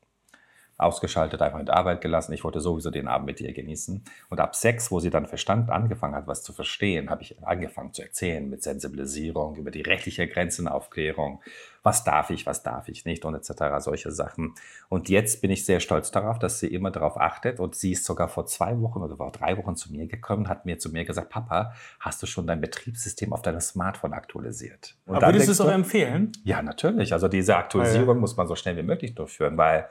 ausgeschaltet, 0.77 1.41
einfach 1.41 1.60
in 1.60 1.65
der 1.65 1.75
Arbeit 1.75 2.01
gelassen. 2.01 2.34
Ich 2.34 2.43
wollte 2.43 2.62
sowieso 2.62 2.91
den 2.91 3.07
Abend 3.07 3.25
mit 3.25 3.41
ihr 3.41 3.51
genießen. 3.51 4.03
Und 4.29 4.39
ab 4.39 4.55
sechs, 4.55 4.91
wo 4.91 5.00
sie 5.00 5.10
dann 5.10 5.25
Verstand 5.25 5.72
angefangen 5.72 6.15
hat, 6.15 6.27
was 6.27 6.43
zu 6.43 6.53
verstehen, 6.53 7.10
habe 7.10 7.24
ich 7.24 7.43
angefangen 7.43 7.93
zu 7.93 8.03
erzählen 8.03 8.48
mit 8.48 8.62
Sensibilisierung, 8.62 9.55
über 9.55 9.72
die 9.72 9.81
rechtliche 9.81 10.27
Grenzenaufklärung. 10.27 11.41
Was 11.81 12.03
darf 12.03 12.29
ich, 12.29 12.46
was 12.46 12.63
darf 12.63 12.89
ich 12.89 13.05
nicht 13.05 13.25
und 13.25 13.34
etc. 13.34 13.79
solche 13.79 14.12
Sachen. 14.12 14.53
Und 14.89 15.10
jetzt 15.10 15.41
bin 15.41 15.50
ich 15.50 15.65
sehr 15.65 15.79
stolz 15.79 16.12
darauf, 16.12 16.38
dass 16.38 16.60
sie 16.60 16.67
immer 16.67 16.91
darauf 16.91 17.17
achtet. 17.17 17.60
Und 17.60 17.75
sie 17.75 17.93
ist 17.93 18.05
sogar 18.05 18.27
vor 18.27 18.46
zwei 18.46 18.79
Wochen 18.81 19.01
oder 19.01 19.15
vor 19.15 19.31
drei 19.31 19.57
Wochen 19.57 19.75
zu 19.75 19.91
mir 19.91 20.05
gekommen, 20.05 20.48
hat 20.48 20.65
mir 20.65 20.77
zu 20.77 20.91
mir 20.91 21.05
gesagt, 21.05 21.29
Papa, 21.29 21.74
hast 22.00 22.22
du 22.22 22.27
schon 22.27 22.46
dein 22.46 22.62
Betriebssystem 22.62 23.34
auf 23.34 23.41
deinem 23.41 23.62
Smartphone 23.62 24.13
aktualisiert? 24.13 24.96
Und 25.05 25.15
Aber 25.15 25.27
würdest 25.27 25.48
du 25.48 25.53
es 25.53 25.62
auch 25.62 25.72
empfehlen? 25.72 26.34
Ja, 26.43 26.62
natürlich. 26.62 27.13
Also 27.13 27.29
diese 27.29 27.55
Aktualisierung 27.55 28.07
ja, 28.10 28.13
ja. 28.13 28.19
muss 28.19 28.38
man 28.38 28.48
so 28.48 28.55
schnell 28.55 28.77
wie 28.77 28.84
möglich 28.84 29.15
durchführen, 29.15 29.57
weil 29.57 29.88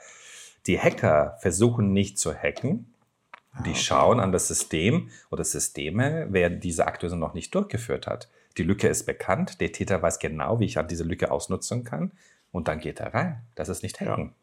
die 0.66 0.80
Hacker 0.80 1.36
versuchen 1.40 1.92
nicht 1.92 2.18
zu 2.18 2.34
hacken. 2.34 2.92
Die 3.64 3.70
ah, 3.70 3.72
okay. 3.72 3.74
schauen 3.74 4.20
an 4.20 4.32
das 4.32 4.48
System 4.48 5.10
oder 5.30 5.42
Systeme, 5.44 6.26
wer 6.30 6.50
diese 6.50 6.86
Aktualisierung 6.86 7.20
noch 7.20 7.34
nicht 7.34 7.54
durchgeführt 7.54 8.06
hat. 8.06 8.28
Die 8.58 8.62
Lücke 8.62 8.88
ist 8.88 9.04
bekannt, 9.04 9.60
der 9.60 9.72
Täter 9.72 10.02
weiß 10.02 10.18
genau, 10.18 10.60
wie 10.60 10.66
ich 10.66 10.78
an 10.78 10.88
diese 10.88 11.04
Lücke 11.04 11.30
ausnutzen 11.30 11.84
kann 11.84 12.12
und 12.52 12.68
dann 12.68 12.80
geht 12.80 13.00
er 13.00 13.14
rein. 13.14 13.42
Das 13.54 13.68
ist 13.68 13.82
nicht 13.82 14.00
hacken. 14.00 14.24
Ja. 14.26 14.34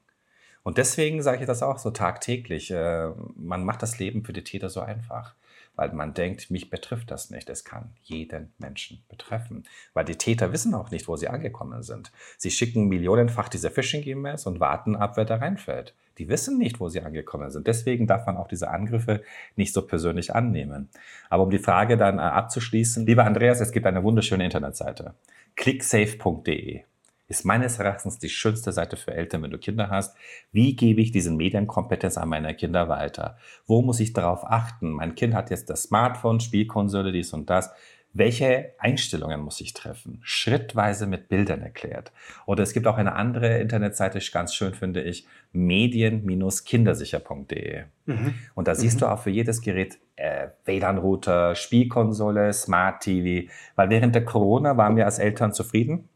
Und 0.64 0.78
deswegen 0.78 1.22
sage 1.22 1.42
ich 1.42 1.48
das 1.48 1.62
auch 1.62 1.78
so 1.78 1.92
tagtäglich. 1.92 2.72
Äh, 2.72 3.10
man 3.36 3.66
macht 3.66 3.84
das 3.84 4.00
Leben 4.00 4.24
für 4.24 4.34
die 4.34 4.44
Täter 4.44 4.70
so 4.70 4.80
einfach. 4.80 5.36
Weil 5.76 5.92
man 5.94 6.14
denkt, 6.14 6.52
mich 6.52 6.70
betrifft 6.70 7.12
das 7.12 7.30
nicht. 7.30 7.50
Es 7.50 7.64
kann 7.64 7.94
jeden 8.04 8.54
Menschen 8.58 9.04
betreffen, 9.10 9.64
weil 9.94 10.06
die 10.06 10.18
Täter 10.18 10.52
wissen 10.52 10.74
auch 10.74 10.92
nicht, 10.92 11.08
wo 11.08 11.16
sie 11.16 11.28
angekommen 11.28 11.84
sind. 11.84 12.12
Sie 12.38 12.52
schicken 12.52 12.88
millionenfach 12.88 13.50
diese 13.50 13.72
Phishing-E-Mails 13.72 14.46
und 14.46 14.60
warten 14.60 14.96
ab, 14.96 15.18
wer 15.18 15.26
da 15.26 15.38
reinfällt. 15.38 15.96
Die 16.20 16.30
wissen 16.30 16.60
nicht, 16.60 16.80
wo 16.80 16.90
sie 16.90 17.02
angekommen 17.02 17.50
sind. 17.50 17.66
Deswegen 17.66 18.06
darf 18.06 18.28
man 18.28 18.38
auch 18.38 18.48
diese 18.48 18.70
Angriffe 18.70 19.24
nicht 19.56 19.74
so 19.74 19.82
persönlich 19.82 20.36
annehmen. 20.36 20.90
Aber 21.30 21.44
um 21.44 21.50
die 21.50 21.58
Frage 21.58 21.98
dann 21.98 22.20
äh, 22.20 22.22
abzuschließen, 22.22 23.06
lieber 23.06 23.26
Andreas, 23.26 23.60
es 23.60 23.72
gibt 23.72 23.88
eine 23.88 24.04
wunderschöne 24.04 24.46
Internetseite. 24.46 25.16
clicksafe.de 25.56 26.84
ist 27.28 27.46
meines 27.46 27.80
Erachtens 27.80 28.20
die 28.20 28.30
schönste 28.30 28.72
Seite 28.72 28.98
für 28.98 29.14
Eltern, 29.14 29.44
wenn 29.44 29.52
du 29.52 29.58
Kinder 29.58 29.90
hast. 29.90 30.16
Wie 30.52 30.76
gebe 30.76 31.02
ich 31.02 31.12
diese 31.12 31.32
Medienkompetenz 31.32 32.18
an 32.18 32.30
meine 32.30 32.54
Kinder 32.56 32.90
weiter? 32.90 33.38
Wo 33.66 33.82
muss 33.82 34.00
ich 34.00 34.14
darauf 34.14 34.44
achten? 34.44 34.92
Mein 34.92 35.16
Kind 35.16 35.34
hat 35.34 35.50
jetzt 35.50 35.70
das 35.70 35.84
Smartphone, 35.84 36.40
Spielkonsole, 36.40 37.12
dies 37.12 37.34
und 37.34 37.50
das. 37.50 37.72
Welche 38.16 38.74
Einstellungen 38.78 39.42
muss 39.42 39.60
ich 39.60 39.74
treffen? 39.74 40.20
Schrittweise 40.22 41.08
mit 41.08 41.30
Bildern 41.30 41.64
erklärt. 41.64 42.12
Oder 42.46 42.62
es 42.62 42.74
gibt 42.74 42.86
auch 42.86 42.98
eine 42.98 43.16
andere 43.16 43.58
Internetseite, 43.58 44.20
ganz 44.32 44.54
schön 44.54 44.76
finde 44.76 45.02
ich, 45.02 45.26
medien-kindersicher.de. 45.52 47.86
Mhm. 48.06 48.36
Und 48.54 48.68
da 48.68 48.76
siehst 48.76 48.98
mhm. 48.98 49.00
du 49.00 49.08
auch 49.08 49.18
für 49.18 49.32
jedes 49.32 49.62
Gerät 49.62 49.98
äh, 50.16 50.50
WLAN-Router, 50.66 51.56
Spielkonsole, 51.56 52.54
Smart 52.54 53.02
TV. 53.02 53.50
Weil 53.76 53.90
während 53.90 54.14
der 54.14 54.26
Corona 54.26 54.78
waren 54.78 54.96
wir 54.96 55.06
als 55.06 55.18
Eltern 55.18 55.52
zufrieden 55.52 56.08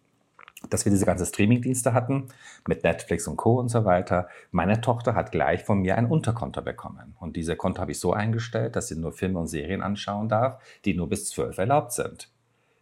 dass 0.70 0.86
wir 0.86 0.92
diese 0.92 1.06
ganzen 1.06 1.26
Streamingdienste 1.26 1.94
hatten 1.94 2.28
mit 2.68 2.84
Netflix 2.84 3.28
und 3.28 3.38
Co. 3.38 3.60
und 3.60 3.70
so 3.70 3.86
weiter. 3.86 4.28
Meine 4.52 4.82
Tochter 4.82 5.16
hat 5.16 5.32
gleich 5.32 5.64
von 5.64 5.80
mir 5.80 5.98
ein 5.98 6.08
Unterkonto 6.08 6.62
bekommen. 6.62 7.16
Und 7.20 7.36
diese 7.36 7.56
Konto 7.56 7.82
habe 7.82 7.92
ich 7.92 8.00
so 8.00 8.14
eingestellt, 8.14 8.76
dass 8.76 8.88
sie 8.88 8.96
nur 8.96 9.12
Filme 9.12 9.40
und 9.40 9.48
Serien 9.48 9.82
anschauen 9.82 10.30
darf, 10.30 10.62
die 10.86 10.94
nur 10.94 11.10
bis 11.10 11.30
zwölf 11.30 11.58
erlaubt 11.58 11.94
sind. 11.94 12.30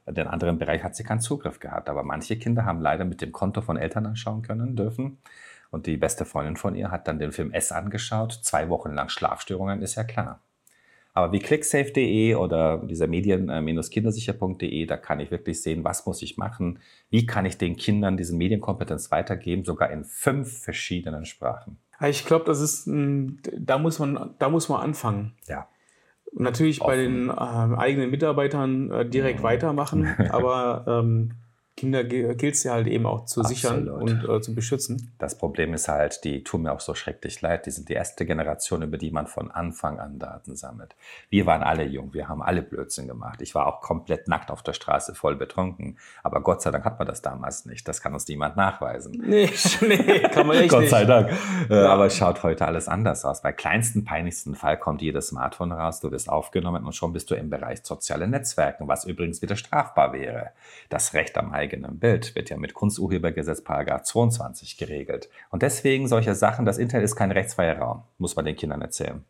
In 0.08 0.14
den 0.14 0.28
anderen 0.28 0.60
Bereich 0.60 0.84
hat 0.84 0.96
sie 0.96 1.04
keinen 1.04 1.20
Zugriff 1.20 1.60
gehabt. 1.60 1.90
Aber 1.90 2.04
manche 2.04 2.38
Kinder 2.38 2.66
haben 2.66 2.80
leider 2.80 3.06
mit 3.06 3.22
dem 3.22 3.32
Konto 3.32 3.62
von 3.62 3.78
Eltern 3.78 4.06
anschauen 4.06 4.42
können, 4.42 4.76
dürfen. 4.76 5.18
Und 5.72 5.88
die 5.88 5.98
beste 5.98 6.26
Freundin 6.26 6.58
von 6.58 6.76
ihr 6.76 6.92
hat 6.92 7.08
dann 7.08 7.20
den 7.20 7.32
Film 7.32 7.52
S 7.52 7.72
angeschaut. 7.72 8.40
Zwei 8.44 8.70
Wochen 8.70 8.92
lang 8.92 9.10
Schlafstörungen, 9.10 9.82
ist 9.82 9.96
ja 9.96 10.04
klar. 10.04 10.42
Aber 11.16 11.32
wie 11.32 11.40
clicksafe.de 11.40 12.36
oder 12.36 12.78
dieser 12.86 13.08
medien-kindersicher.de, 13.08 14.86
da 14.86 14.98
kann 14.98 15.22
ich 15.22 15.32
wirklich 15.32 15.62
sehen, 15.62 15.86
was 15.86 16.06
muss 16.06 16.22
ich 16.22 16.38
machen, 16.38 16.80
wie 17.10 17.26
kann 17.26 17.46
ich 17.46 17.58
den 17.58 17.78
Kindern 17.78 18.18
diese 18.18 18.36
Medienkompetenz 18.36 19.12
weitergeben, 19.12 19.64
sogar 19.64 19.92
in 19.92 20.04
fünf 20.04 20.60
verschiedenen 20.62 21.24
Sprachen. 21.24 21.78
Ich 22.06 22.26
glaube, 22.26 22.44
das 22.44 22.60
ist, 22.60 22.86
da 22.88 23.78
muss 23.78 23.98
man, 24.00 24.36
da 24.40 24.50
muss 24.50 24.68
man 24.68 24.82
anfangen. 24.82 25.36
Ja. 25.48 25.70
Natürlich 26.34 26.82
Offen. 26.82 26.92
bei 26.92 26.98
den 26.98 27.30
äh, 27.30 27.78
eigenen 27.80 28.12
Mitarbeitern 28.12 28.92
äh, 28.92 29.06
direkt 29.10 29.40
mhm. 29.40 29.44
weitermachen, 29.44 30.06
aber 30.30 30.84
ähm, 30.86 31.36
Kinder 31.78 32.06
gilt 32.06 32.56
es 32.56 32.64
ja 32.64 32.72
halt 32.72 32.88
eben 32.88 33.06
auch 33.06 33.26
zu 33.26 33.42
Absolut. 33.42 33.48
sichern 33.48 33.90
und 33.90 34.30
äh, 34.30 34.40
zu 34.40 34.56
beschützen. 34.56 35.12
Das 35.18 35.38
Problem 35.38 35.74
ist 35.74 35.90
halt, 35.90 36.24
die 36.24 36.42
tun 36.42 36.62
mir 36.62 36.72
auch 36.72 36.80
so 36.80 36.96
schrecklich 36.96 37.42
leid. 37.42 37.66
Die 37.66 37.72
sind 37.72 37.90
die 37.90 37.94
erste 37.94 38.26
Generation, 38.26 38.82
über 38.82 38.98
die 38.98 39.12
man 39.12 39.28
von 39.28 39.52
Anfang 39.52 40.00
an 40.00 40.18
Daten 40.18 40.56
sammelt. 40.56 40.96
Wir 41.30 41.46
waren 41.46 41.64
alle 41.64 41.84
jung, 41.84 42.14
wir 42.14 42.30
haben 42.30 42.42
alle 42.42 42.62
Blödsinn 42.62 43.10
gemacht. 43.10 43.42
Ich 43.42 43.56
war 43.56 43.68
auch 43.68 43.82
komplett 43.82 44.30
nackt 44.30 44.52
auf 44.52 44.64
der 44.64 44.72
Straße, 44.72 45.16
voll 45.16 45.36
betrunken. 45.36 45.98
Aber 46.24 46.40
Gott 46.40 46.62
sei 46.62 46.72
Dank 46.72 46.86
hat 46.86 46.98
man 46.98 47.10
das 47.10 47.22
damals 47.22 47.66
nicht. 47.66 47.86
Das 47.90 48.02
kann 48.02 48.14
uns 48.14 48.26
niemand 48.28 48.56
nachweisen. 48.56 49.22
Nee, 49.36 49.50
nee 49.82 50.20
kann 50.30 50.48
man 50.48 50.58
echt 50.58 50.70
Gott 50.70 50.88
sei 50.88 51.04
Dank. 51.04 51.32
Äh, 51.70 51.76
ja. 51.76 51.90
Aber 51.90 52.06
es 52.06 52.16
schaut 52.16 52.44
heute 52.44 52.66
alles 52.66 52.88
anders 52.88 53.26
aus. 53.26 53.42
Bei 53.42 53.52
kleinsten, 53.52 54.06
peinlichsten 54.06 54.56
Fall 54.56 54.78
kommt 54.78 55.02
jedes 55.02 55.28
Smartphone 55.28 55.72
raus, 55.72 56.00
du 56.00 56.12
wirst 56.12 56.30
aufgenommen 56.30 56.86
und 56.86 56.94
schon 56.94 57.12
bist 57.12 57.32
du 57.32 57.36
im 57.36 57.50
Bereich 57.50 57.80
soziale 57.84 58.28
Netzwerken, 58.28 58.88
was 58.88 59.04
übrigens 59.04 59.42
wieder 59.42 59.56
strafbar 59.56 60.14
wäre. 60.14 60.52
Das 60.90 61.14
Recht 61.14 61.38
am 61.38 61.52
eigenen 61.52 61.65
Bild 62.00 62.36
wird 62.36 62.50
ja 62.50 62.58
mit 62.58 62.74
Kunsturhebergesetz 62.74 63.62
Paragraph 63.62 64.04
22 64.04 64.78
geregelt. 64.78 65.30
Und 65.50 65.62
deswegen 65.62 66.08
solche 66.08 66.36
Sachen, 66.36 66.66
das 66.66 66.78
Internet 66.78 67.06
ist 67.06 67.16
kein 67.16 67.32
rechtsfreier 67.32 67.78
Raum, 67.78 68.04
muss 68.18 68.36
man 68.36 68.46
den 68.46 68.56
Kindern 68.56 68.82
erzählen. 68.82 69.24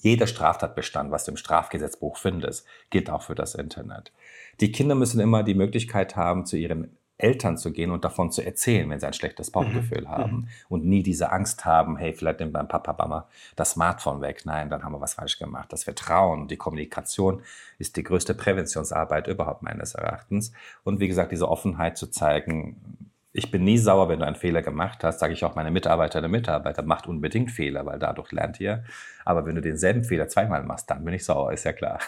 Jeder 0.00 0.26
Straftatbestand, 0.26 1.10
was 1.10 1.24
du 1.24 1.30
im 1.30 1.38
Strafgesetzbuch 1.38 2.18
findest, 2.18 2.66
gilt 2.90 3.08
auch 3.08 3.22
für 3.22 3.34
das 3.34 3.54
Internet. 3.54 4.12
Die 4.60 4.70
Kinder 4.70 4.94
müssen 4.94 5.18
immer 5.18 5.42
die 5.42 5.54
Möglichkeit 5.54 6.14
haben, 6.14 6.44
zu 6.44 6.56
ihren 6.56 6.96
Eltern 7.24 7.56
zu 7.56 7.72
gehen 7.72 7.90
und 7.90 8.04
davon 8.04 8.30
zu 8.30 8.44
erzählen, 8.44 8.88
wenn 8.90 9.00
sie 9.00 9.06
ein 9.06 9.14
schlechtes 9.14 9.50
Bauchgefühl 9.50 10.02
mhm. 10.02 10.08
haben 10.08 10.32
mhm. 10.32 10.48
und 10.68 10.84
nie 10.84 11.02
diese 11.02 11.32
Angst 11.32 11.64
haben, 11.64 11.96
hey, 11.96 12.12
vielleicht 12.12 12.40
nimmt 12.40 12.52
mein 12.52 12.68
Papa, 12.68 12.94
Mama 12.98 13.28
das 13.56 13.72
Smartphone 13.72 14.20
weg. 14.20 14.42
Nein, 14.44 14.68
dann 14.68 14.84
haben 14.84 14.92
wir 14.92 15.00
was 15.00 15.14
falsch 15.14 15.38
gemacht. 15.38 15.72
Das 15.72 15.84
Vertrauen, 15.84 16.48
die 16.48 16.56
Kommunikation 16.56 17.42
ist 17.78 17.96
die 17.96 18.02
größte 18.02 18.34
Präventionsarbeit 18.34 19.26
überhaupt 19.26 19.62
meines 19.62 19.94
Erachtens. 19.94 20.52
Und 20.84 21.00
wie 21.00 21.08
gesagt, 21.08 21.32
diese 21.32 21.48
Offenheit 21.48 21.96
zu 21.96 22.08
zeigen, 22.08 23.10
ich 23.32 23.50
bin 23.50 23.64
nie 23.64 23.78
sauer, 23.78 24.08
wenn 24.08 24.20
du 24.20 24.26
einen 24.26 24.36
Fehler 24.36 24.62
gemacht 24.62 25.02
hast, 25.02 25.18
sage 25.18 25.32
ich 25.32 25.44
auch 25.44 25.56
meine 25.56 25.70
Mitarbeiterinnen 25.70 26.30
und 26.30 26.38
Mitarbeiter, 26.38 26.82
macht 26.82 27.08
unbedingt 27.08 27.50
Fehler, 27.50 27.84
weil 27.84 27.98
dadurch 27.98 28.30
lernt 28.30 28.60
ihr. 28.60 28.84
Aber 29.24 29.44
wenn 29.44 29.56
du 29.56 29.60
denselben 29.60 30.04
Fehler 30.04 30.28
zweimal 30.28 30.62
machst, 30.62 30.88
dann 30.90 31.04
bin 31.04 31.14
ich 31.14 31.24
sauer, 31.24 31.52
ist 31.52 31.64
ja 31.64 31.72
klar. 31.72 31.98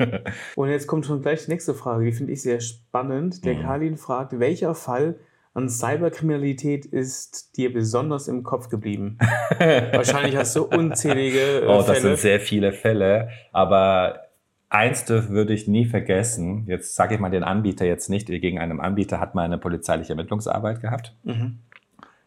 Und 0.56 0.68
jetzt 0.68 0.86
kommt 0.86 1.06
schon 1.06 1.22
gleich 1.22 1.44
die 1.44 1.50
nächste 1.50 1.74
Frage, 1.74 2.04
die 2.04 2.12
finde 2.12 2.32
ich 2.32 2.42
sehr 2.42 2.60
spannend. 2.60 3.44
Der 3.44 3.54
mhm. 3.54 3.62
Karlin 3.62 3.96
fragt, 3.96 4.38
welcher 4.38 4.74
Fall 4.74 5.16
an 5.54 5.68
Cyberkriminalität 5.68 6.86
ist 6.86 7.56
dir 7.56 7.72
besonders 7.72 8.28
im 8.28 8.42
Kopf 8.42 8.68
geblieben? 8.68 9.18
Wahrscheinlich 9.58 10.36
hast 10.36 10.56
du 10.56 10.64
unzählige 10.64 11.62
äh, 11.62 11.66
Oh, 11.66 11.82
das 11.86 12.02
sind 12.02 12.18
sehr 12.18 12.40
viele 12.40 12.72
Fälle, 12.72 13.30
aber 13.52 14.20
eins 14.68 15.08
würde 15.08 15.52
ich 15.52 15.66
nie 15.66 15.84
vergessen. 15.84 16.64
Jetzt 16.66 16.94
sage 16.94 17.14
ich 17.14 17.20
mal 17.20 17.30
den 17.30 17.42
Anbieter 17.42 17.84
jetzt 17.84 18.08
nicht. 18.08 18.28
Gegen 18.28 18.58
einen 18.58 18.80
Anbieter 18.80 19.20
hat 19.20 19.34
man 19.34 19.44
eine 19.44 19.58
polizeiliche 19.58 20.12
Ermittlungsarbeit 20.12 20.80
gehabt. 20.80 21.16
Mhm. 21.24 21.58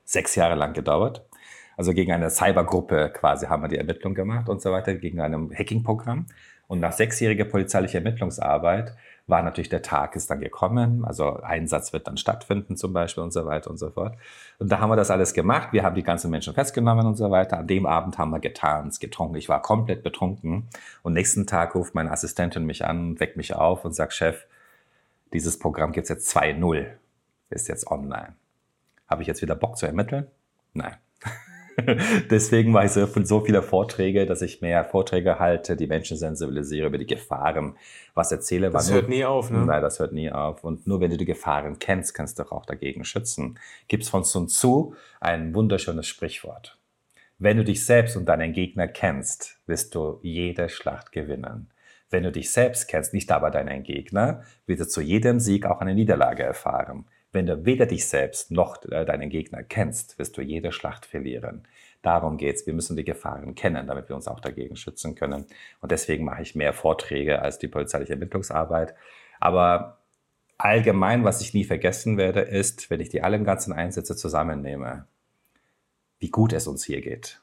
Sechs 0.03 0.35
Jahre 0.35 0.55
lang 0.55 0.73
gedauert. 0.73 1.25
Also 1.77 1.93
gegen 1.93 2.11
eine 2.11 2.29
Cybergruppe 2.29 3.11
quasi 3.13 3.47
haben 3.47 3.63
wir 3.63 3.69
die 3.69 3.77
Ermittlung 3.77 4.13
gemacht 4.13 4.49
und 4.49 4.61
so 4.61 4.71
weiter, 4.71 4.93
gegen 4.95 5.19
einem 5.19 5.51
Hacking-Programm. 5.51 6.27
Und 6.73 6.79
nach 6.79 6.91
sechsjähriger 6.91 7.45
polizeilicher 7.45 7.99
Ermittlungsarbeit 7.99 8.95
war 9.27 9.43
natürlich 9.43 9.69
der 9.69 9.83
Tag 9.83 10.15
ist 10.15 10.31
dann 10.31 10.39
gekommen, 10.39 11.05
also 11.05 11.35
Einsatz 11.35 11.93
wird 11.93 12.07
dann 12.07 12.17
stattfinden 12.17 12.77
zum 12.77 12.93
Beispiel 12.93 13.21
und 13.21 13.31
so 13.31 13.45
weiter 13.45 13.69
und 13.69 13.77
so 13.77 13.91
fort. 13.91 14.17
Und 14.57 14.71
da 14.71 14.79
haben 14.79 14.89
wir 14.89 14.95
das 14.95 15.11
alles 15.11 15.35
gemacht, 15.35 15.67
wir 15.71 15.83
haben 15.83 15.93
die 15.93 16.01
ganzen 16.01 16.31
Menschen 16.31 16.55
festgenommen 16.55 17.05
und 17.05 17.15
so 17.15 17.29
weiter. 17.29 17.59
An 17.59 17.67
dem 17.67 17.85
Abend 17.85 18.17
haben 18.17 18.31
wir 18.31 18.39
getanzt, 18.39 19.01
getrunken, 19.01 19.35
ich 19.35 19.49
war 19.49 19.61
komplett 19.61 20.01
betrunken. 20.01 20.67
Und 21.03 21.13
nächsten 21.13 21.45
Tag 21.45 21.75
ruft 21.75 21.93
meine 21.93 22.09
Assistentin 22.09 22.65
mich 22.65 22.83
an, 22.83 23.19
weckt 23.19 23.37
mich 23.37 23.53
auf 23.53 23.85
und 23.85 23.93
sagt, 23.93 24.13
Chef, 24.13 24.47
dieses 25.31 25.59
Programm 25.59 25.91
gibt 25.91 26.05
es 26.05 26.09
jetzt 26.09 26.35
2.0, 26.35 26.87
ist 27.51 27.67
jetzt 27.67 27.85
online. 27.85 28.33
Habe 29.07 29.21
ich 29.21 29.27
jetzt 29.27 29.43
wieder 29.43 29.53
Bock 29.53 29.77
zu 29.77 29.85
ermitteln? 29.85 30.25
Nein. 30.73 30.95
Deswegen 32.29 32.71
mache 32.71 32.85
ich 32.85 32.91
so, 32.91 33.07
so 33.23 33.41
viele 33.41 33.61
Vorträge, 33.61 34.25
dass 34.25 34.41
ich 34.41 34.61
mehr 34.61 34.83
Vorträge 34.85 35.39
halte, 35.39 35.75
die 35.75 35.87
Menschen 35.87 36.17
sensibilisiere 36.17 36.87
über 36.87 36.97
die 36.97 37.05
Gefahren, 37.05 37.77
was 38.13 38.31
erzähle. 38.31 38.69
Das 38.69 38.91
hört 38.91 39.09
nie 39.09 39.25
auf, 39.25 39.49
ne? 39.49 39.65
Nein, 39.65 39.81
das 39.81 39.99
hört 39.99 40.13
nie 40.13 40.31
auf. 40.31 40.63
Und 40.63 40.87
nur 40.87 40.99
wenn 40.99 41.11
du 41.11 41.17
die 41.17 41.25
Gefahren 41.25 41.79
kennst, 41.79 42.13
kannst 42.13 42.39
du 42.39 42.43
auch 42.51 42.65
dagegen 42.65 43.03
schützen. 43.05 43.59
Gibt 43.87 44.03
es 44.03 44.09
von 44.09 44.23
Sun 44.23 44.47
Tzu 44.47 44.95
ein 45.19 45.53
wunderschönes 45.55 46.07
Sprichwort. 46.07 46.77
Wenn 47.39 47.57
du 47.57 47.63
dich 47.63 47.85
selbst 47.85 48.15
und 48.15 48.25
deinen 48.25 48.53
Gegner 48.53 48.87
kennst, 48.87 49.59
wirst 49.65 49.95
du 49.95 50.19
jede 50.21 50.69
Schlacht 50.69 51.11
gewinnen. 51.11 51.69
Wenn 52.09 52.23
du 52.23 52.31
dich 52.31 52.51
selbst 52.51 52.87
kennst, 52.87 53.13
nicht 53.13 53.31
aber 53.31 53.49
deinen 53.49 53.83
Gegner, 53.83 54.43
wirst 54.67 54.81
du 54.81 54.87
zu 54.87 55.01
jedem 55.01 55.39
Sieg 55.39 55.65
auch 55.65 55.81
eine 55.81 55.95
Niederlage 55.95 56.43
erfahren. 56.43 57.05
Wenn 57.33 57.45
du 57.47 57.65
weder 57.65 57.85
dich 57.85 58.07
selbst 58.07 58.51
noch 58.51 58.83
äh, 58.85 59.05
deinen 59.05 59.29
Gegner 59.29 59.63
kennst, 59.63 60.17
wirst 60.19 60.37
du 60.37 60.41
jede 60.41 60.71
Schlacht 60.71 61.05
verlieren. 61.05 61.67
Darum 62.01 62.37
geht's. 62.37 62.65
Wir 62.65 62.73
müssen 62.73 62.95
die 62.95 63.03
Gefahren 63.03 63.55
kennen, 63.55 63.87
damit 63.87 64.07
wir 64.07 64.15
uns 64.15 64.27
auch 64.27 64.39
dagegen 64.39 64.75
schützen 64.75 65.15
können. 65.15 65.45
Und 65.81 65.91
deswegen 65.91 66.25
mache 66.25 66.43
ich 66.43 66.55
mehr 66.55 66.73
Vorträge 66.73 67.41
als 67.41 67.59
die 67.59 67.67
polizeiliche 67.67 68.13
Ermittlungsarbeit. 68.13 68.93
Aber 69.39 69.99
allgemein, 70.57 71.25
was 71.25 71.41
ich 71.41 71.53
nie 71.53 71.65
vergessen 71.65 72.17
werde, 72.17 72.41
ist, 72.41 72.89
wenn 72.89 73.01
ich 73.01 73.09
die 73.09 73.21
allen 73.21 73.43
ganzen 73.43 73.73
Einsätze 73.73 74.15
zusammennehme, 74.15 75.07
wie 76.19 76.29
gut 76.29 76.53
es 76.53 76.67
uns 76.67 76.85
hier 76.85 77.01
geht 77.01 77.42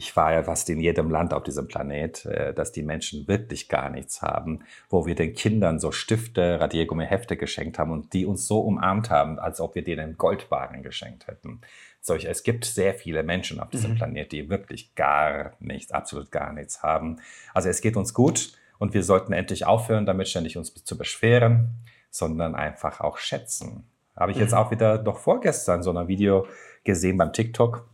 ich 0.00 0.16
war 0.16 0.32
ja 0.32 0.42
fast 0.42 0.70
in 0.70 0.80
jedem 0.80 1.10
Land 1.10 1.34
auf 1.34 1.42
diesem 1.42 1.68
Planet, 1.68 2.24
äh, 2.24 2.54
dass 2.54 2.72
die 2.72 2.82
Menschen 2.82 3.28
wirklich 3.28 3.68
gar 3.68 3.90
nichts 3.90 4.22
haben, 4.22 4.60
wo 4.88 5.04
wir 5.04 5.14
den 5.14 5.34
Kindern 5.34 5.78
so 5.78 5.92
Stifte, 5.92 6.58
Radiergummi, 6.58 7.04
Hefte 7.04 7.36
geschenkt 7.36 7.78
haben 7.78 7.92
und 7.92 8.14
die 8.14 8.24
uns 8.24 8.46
so 8.46 8.60
umarmt 8.60 9.10
haben, 9.10 9.38
als 9.38 9.60
ob 9.60 9.74
wir 9.74 9.84
denen 9.84 10.16
Goldbarren 10.16 10.82
geschenkt 10.82 11.26
hätten. 11.26 11.60
Solch, 12.00 12.24
es 12.24 12.44
gibt 12.44 12.64
sehr 12.64 12.94
viele 12.94 13.22
Menschen 13.22 13.60
auf 13.60 13.68
diesem 13.68 13.90
mhm. 13.90 13.96
Planet, 13.96 14.32
die 14.32 14.48
wirklich 14.48 14.94
gar 14.94 15.52
nichts, 15.60 15.92
absolut 15.92 16.32
gar 16.32 16.54
nichts 16.54 16.82
haben. 16.82 17.18
Also 17.52 17.68
es 17.68 17.82
geht 17.82 17.98
uns 17.98 18.14
gut 18.14 18.54
und 18.78 18.94
wir 18.94 19.02
sollten 19.02 19.34
endlich 19.34 19.66
aufhören, 19.66 20.06
damit 20.06 20.28
ständig 20.28 20.56
uns 20.56 20.72
zu 20.72 20.96
beschweren, 20.96 21.74
sondern 22.08 22.54
einfach 22.54 23.00
auch 23.00 23.18
schätzen. 23.18 23.84
Habe 24.16 24.32
ich 24.32 24.38
jetzt 24.38 24.52
mhm. 24.52 24.58
auch 24.58 24.70
wieder 24.70 24.96
doch 24.96 25.18
vorgestern 25.18 25.82
so 25.82 25.94
ein 25.94 26.08
Video 26.08 26.46
gesehen 26.84 27.18
beim 27.18 27.34
TikTok, 27.34 27.86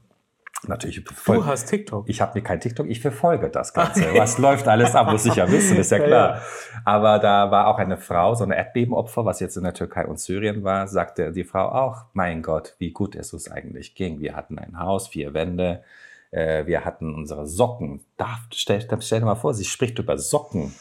Natürlich. 0.67 1.05
Du 1.05 1.47
hast 1.47 1.67
TikTok. 1.67 2.09
Ich 2.09 2.21
habe 2.21 2.33
mir 2.35 2.43
kein 2.43 2.61
TikTok, 2.61 2.87
ich 2.89 3.01
verfolge 3.01 3.51
das 3.51 3.75
Ganze. 3.75 4.15
Was 4.15 4.39
läuft 4.39 4.67
alles 4.69 4.95
ab, 4.95 5.11
muss 5.11 5.27
ich 5.27 5.37
ja 5.37 5.51
wissen, 5.51 5.77
ist 5.77 5.91
ja 5.91 5.99
klar. 5.99 6.07
Ja, 6.17 6.35
ja. 6.35 6.43
Aber 6.85 7.19
da 7.19 7.51
war 7.51 7.67
auch 7.69 7.79
eine 7.79 7.97
Frau, 7.97 8.35
so 8.35 8.45
eine 8.45 8.57
Erdbebenopfer, 8.57 9.25
was 9.25 9.41
jetzt 9.41 9.57
in 9.57 9.65
der 9.65 9.75
Türkei 9.75 10.07
und 10.07 10.19
Syrien 10.19 10.65
war, 10.65 10.89
sagte 10.89 11.33
die 11.33 11.45
Frau 11.45 11.69
auch, 11.69 12.05
mein 12.15 12.43
Gott, 12.43 12.75
wie 12.79 12.91
gut 12.91 13.15
es 13.15 13.33
uns 13.33 13.51
eigentlich 13.51 13.95
ging. 13.95 14.21
Wir 14.21 14.35
hatten 14.35 14.59
ein 14.59 14.79
Haus, 14.79 15.09
vier 15.09 15.35
Wände, 15.35 15.83
äh, 16.31 16.67
wir 16.67 16.85
hatten 16.85 17.15
unsere 17.15 17.47
Socken. 17.47 18.01
Da, 18.17 18.39
stell, 18.53 18.81
stell 19.01 19.21
dir 19.21 19.27
mal 19.27 19.35
vor, 19.35 19.53
sie 19.53 19.65
spricht 19.65 19.99
über 19.99 20.17
Socken. 20.17 20.75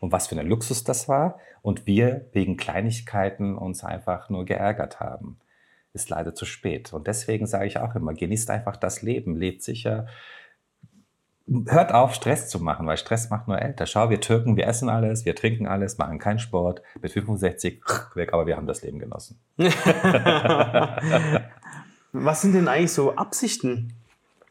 Und 0.00 0.12
was 0.12 0.26
für 0.26 0.38
ein 0.38 0.46
Luxus 0.46 0.84
das 0.84 1.08
war. 1.08 1.38
Und 1.62 1.86
wir 1.86 2.26
wegen 2.32 2.56
Kleinigkeiten 2.56 3.56
uns 3.56 3.84
einfach 3.84 4.28
nur 4.28 4.44
geärgert 4.44 5.00
haben 5.00 5.38
ist 5.94 6.10
leider 6.10 6.34
zu 6.34 6.44
spät. 6.44 6.92
Und 6.92 7.06
deswegen 7.06 7.46
sage 7.46 7.66
ich 7.66 7.78
auch 7.78 7.94
immer, 7.94 8.14
genießt 8.14 8.50
einfach 8.50 8.76
das 8.76 9.02
Leben, 9.02 9.36
lebt 9.36 9.62
sicher. 9.62 10.06
Hört 11.66 11.92
auf, 11.92 12.14
Stress 12.14 12.48
zu 12.48 12.60
machen, 12.60 12.86
weil 12.86 12.96
Stress 12.96 13.28
macht 13.28 13.48
nur 13.48 13.60
älter. 13.60 13.86
Schau, 13.86 14.08
wir 14.10 14.20
Türken, 14.20 14.56
wir 14.56 14.66
essen 14.66 14.88
alles, 14.88 15.24
wir 15.24 15.34
trinken 15.34 15.66
alles, 15.66 15.98
machen 15.98 16.18
keinen 16.18 16.38
Sport, 16.38 16.82
mit 17.00 17.12
65 17.12 17.82
weg, 18.14 18.32
aber 18.32 18.46
wir 18.46 18.56
haben 18.56 18.66
das 18.66 18.82
Leben 18.82 18.98
genossen. 18.98 19.38
Was 22.12 22.42
sind 22.42 22.54
denn 22.54 22.68
eigentlich 22.68 22.92
so 22.92 23.16
Absichten? 23.16 23.94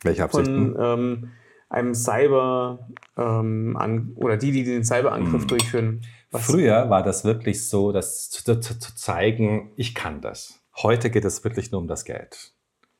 Welche 0.03 0.23
Absichten? 0.23 0.73
Von 0.75 0.99
ähm, 0.99 1.31
einem 1.69 1.95
Cyber 1.95 2.87
ähm, 3.17 3.77
an, 3.77 4.11
oder 4.15 4.37
die, 4.37 4.51
die 4.51 4.63
den 4.63 4.83
Cyberangriff 4.83 5.41
hm. 5.41 5.47
durchführen. 5.47 6.01
Was? 6.31 6.45
Früher 6.45 6.89
war 6.89 7.03
das 7.03 7.23
wirklich 7.23 7.67
so, 7.67 7.91
dass 7.91 8.29
zu, 8.29 8.43
zu, 8.59 8.79
zu 8.79 8.95
zeigen, 8.95 9.71
ich 9.75 9.95
kann 9.95 10.21
das. 10.21 10.60
Heute 10.83 11.11
geht 11.11 11.25
es 11.25 11.43
wirklich 11.43 11.71
nur 11.71 11.79
um 11.79 11.87
das 11.87 12.05
Geld. 12.05 12.53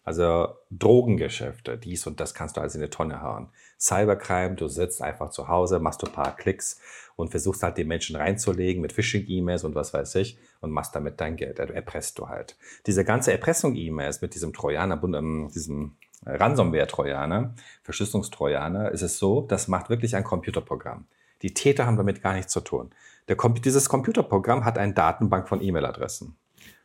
Also 0.04 0.50
Drogengeschäfte, 0.70 1.80
dies 1.80 2.06
und 2.06 2.20
das 2.20 2.36
kannst 2.36 2.56
du 2.56 2.62
alles 2.62 2.76
in 2.76 2.82
eine 2.82 2.92
Tonne 2.92 3.24
hauen. 3.24 3.50
Cybercrime, 3.80 4.56
du 4.56 4.68
sitzt 4.68 5.02
einfach 5.02 5.32
zu 5.32 5.48
Hause, 5.48 5.80
machst 5.80 6.04
du 6.04 6.06
ein 6.08 6.14
paar 6.14 6.36
Klicks 6.36 6.80
und 7.16 7.32
versuchst 7.32 7.64
halt 7.64 7.78
die 7.78 7.84
Menschen 7.84 8.16
reinzulegen 8.16 8.84
mit 8.84 8.94
Phishing-E-Mails 8.94 9.64
und 9.64 9.74
was 9.74 9.96
weiß 9.96 10.14
ich 10.16 10.38
und 10.60 10.70
machst 10.70 10.96
damit 10.96 11.20
dein 11.22 11.38
Geld. 11.38 11.60
Also 11.60 11.74
erpresst 11.74 12.20
du 12.20 12.30
halt. 12.30 12.56
Diese 12.86 13.04
ganze 13.04 13.32
Erpressung-E-Mails 13.32 14.22
mit 14.22 14.36
diesem 14.36 14.54
Trojaner, 14.54 15.02
ähm, 15.04 15.50
diesem 15.52 15.96
Ransomware-Trojaner, 16.24 17.56
Verschlüsselungstrojaner, 17.82 18.92
ist 18.92 19.02
es 19.02 19.18
so, 19.18 19.42
das 19.42 19.68
macht 19.68 19.90
wirklich 19.90 20.16
ein 20.16 20.24
Computerprogramm. 20.24 21.08
Die 21.42 21.56
Täter 21.56 21.88
haben 21.88 21.98
damit 21.98 22.22
gar 22.22 22.34
nichts 22.34 22.54
zu 22.54 22.62
tun. 22.62 22.92
Der, 23.28 23.38
dieses 23.38 23.90
Computerprogramm 23.90 24.66
hat 24.66 24.78
eine 24.78 24.94
Datenbank 24.94 25.50
von 25.50 25.64
E-Mail-Adressen 25.64 26.38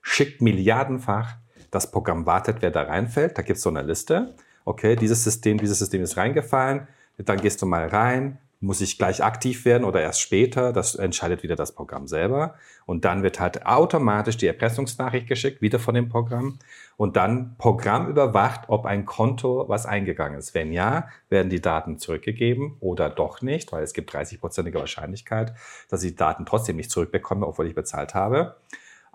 schickt 0.07 0.41
milliardenfach. 0.41 1.35
Das 1.73 1.91
Programm 1.91 2.27
wartet, 2.27 2.59
wer 2.61 2.71
da 2.71 2.83
reinfällt. 2.83 3.37
Da 3.37 3.43
gibt 3.43 3.57
es 3.57 3.63
so 3.63 3.71
eine 3.71 3.83
Liste. 3.83 4.37
Okay, 4.65 4.95
dieses 4.95 5.25
System, 5.25 5.59
dieses 5.59 5.81
System 5.81 6.01
ist 6.01 6.17
reingefallen. 6.17 6.87
Dann 7.19 7.41
gehst 7.41 7.61
du 7.61 7.67
mal 7.67 7.89
rein, 7.89 8.39
muss 8.61 8.81
ich 8.81 8.99
gleich 8.99 9.25
aktiv 9.25 9.65
werden 9.65 9.85
oder 9.85 10.01
erst 10.01 10.21
später? 10.21 10.73
Das 10.73 10.95
entscheidet 10.95 11.43
wieder 11.43 11.57
das 11.57 11.73
Programm 11.73 12.07
selber. 12.07 12.55
Und 12.87 13.05
dann 13.05 13.25
wird 13.25 13.41
halt 13.41 13.67
automatisch 13.67 14.37
die 14.37 14.47
Erpressungsnachricht 14.47 15.27
geschickt, 15.27 15.61
wieder 15.61 15.81
von 15.81 15.95
dem 15.95 16.09
Programm. 16.09 16.61
Und 16.97 17.17
dann 17.17 17.57
Programm 17.59 18.09
überwacht, 18.09 18.69
ob 18.69 18.87
ein 18.87 19.07
Konto 19.07 19.69
was 19.69 19.87
eingegangen 19.87 20.39
ist. 20.39 20.55
Wenn 20.55 20.73
ja, 20.73 21.09
werden 21.29 21.51
die 21.51 21.61
Daten 21.61 21.99
zurückgegeben 21.99 22.77
oder 22.79 23.11
doch 23.11 23.43
nicht, 23.43 23.73
weil 23.73 23.83
es 23.83 23.93
gibt 23.93 24.15
30-prozentige 24.15 24.79
Wahrscheinlichkeit, 24.79 25.53
dass 25.89 26.05
ich 26.05 26.13
die 26.13 26.17
Daten 26.17 26.47
trotzdem 26.47 26.77
nicht 26.77 26.93
zurückbekomme, 26.93 27.45
obwohl 27.45 27.67
ich 27.67 27.75
bezahlt 27.75 28.15
habe. 28.15 28.55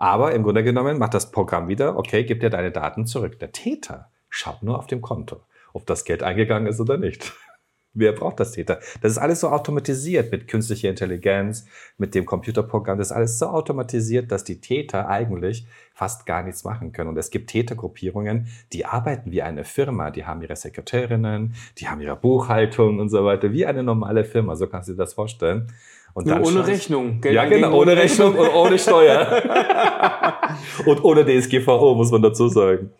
Aber 0.02 0.34
im 0.34 0.42
Grunde 0.42 0.64
genommen 0.64 0.98
macht 0.98 1.14
das 1.14 1.30
Programm 1.30 1.68
wieder, 1.68 1.96
okay, 1.96 2.24
gib 2.24 2.40
dir 2.40 2.50
deine 2.50 2.72
Daten 2.72 3.06
zurück. 3.06 3.38
Der 3.38 3.52
Täter 3.52 4.10
schaut 4.30 4.64
nur 4.64 4.76
auf 4.76 4.88
dem 4.88 5.00
Konto, 5.00 5.42
ob 5.72 5.86
das 5.86 6.04
Geld 6.04 6.24
eingegangen 6.24 6.66
ist 6.66 6.80
oder 6.80 6.98
nicht. 6.98 7.32
Wer 7.94 8.10
braucht 8.10 8.40
das 8.40 8.50
Täter? 8.50 8.80
Das 9.00 9.12
ist 9.12 9.18
alles 9.18 9.38
so 9.38 9.50
automatisiert 9.50 10.32
mit 10.32 10.48
künstlicher 10.48 10.88
Intelligenz, 10.88 11.66
mit 11.98 12.16
dem 12.16 12.26
Computerprogramm. 12.26 12.98
Das 12.98 13.08
ist 13.08 13.12
alles 13.12 13.38
so 13.38 13.46
automatisiert, 13.46 14.32
dass 14.32 14.42
die 14.42 14.60
Täter 14.60 15.08
eigentlich 15.08 15.68
fast 15.94 16.26
gar 16.26 16.42
nichts 16.42 16.64
machen 16.64 16.90
können. 16.90 17.10
Und 17.10 17.16
es 17.16 17.30
gibt 17.30 17.50
Tätergruppierungen, 17.50 18.48
die 18.72 18.86
arbeiten 18.86 19.30
wie 19.30 19.42
eine 19.42 19.62
Firma. 19.62 20.10
Die 20.10 20.24
haben 20.24 20.42
ihre 20.42 20.56
Sekretärinnen, 20.56 21.54
die 21.78 21.86
haben 21.86 22.00
ihre 22.00 22.16
Buchhaltung 22.16 22.98
und 22.98 23.08
so 23.08 23.24
weiter, 23.24 23.52
wie 23.52 23.66
eine 23.66 23.84
normale 23.84 24.24
Firma. 24.24 24.56
So 24.56 24.66
kannst 24.66 24.88
du 24.88 24.94
dir 24.94 24.98
das 24.98 25.14
vorstellen. 25.14 25.72
Und 26.14 26.26
Nur 26.26 26.40
ohne 26.40 26.66
Rechnung. 26.66 27.20
Geld 27.20 27.34
ja, 27.34 27.44
genau, 27.46 27.80
ohne 27.80 27.96
Rechnung 27.96 28.34
und 28.34 28.48
ohne 28.48 28.78
Steuer. 28.78 29.42
und 30.86 31.02
ohne 31.04 31.24
DSGVO, 31.24 31.94
muss 31.94 32.10
man 32.10 32.22
dazu 32.22 32.48
sagen. 32.48 32.90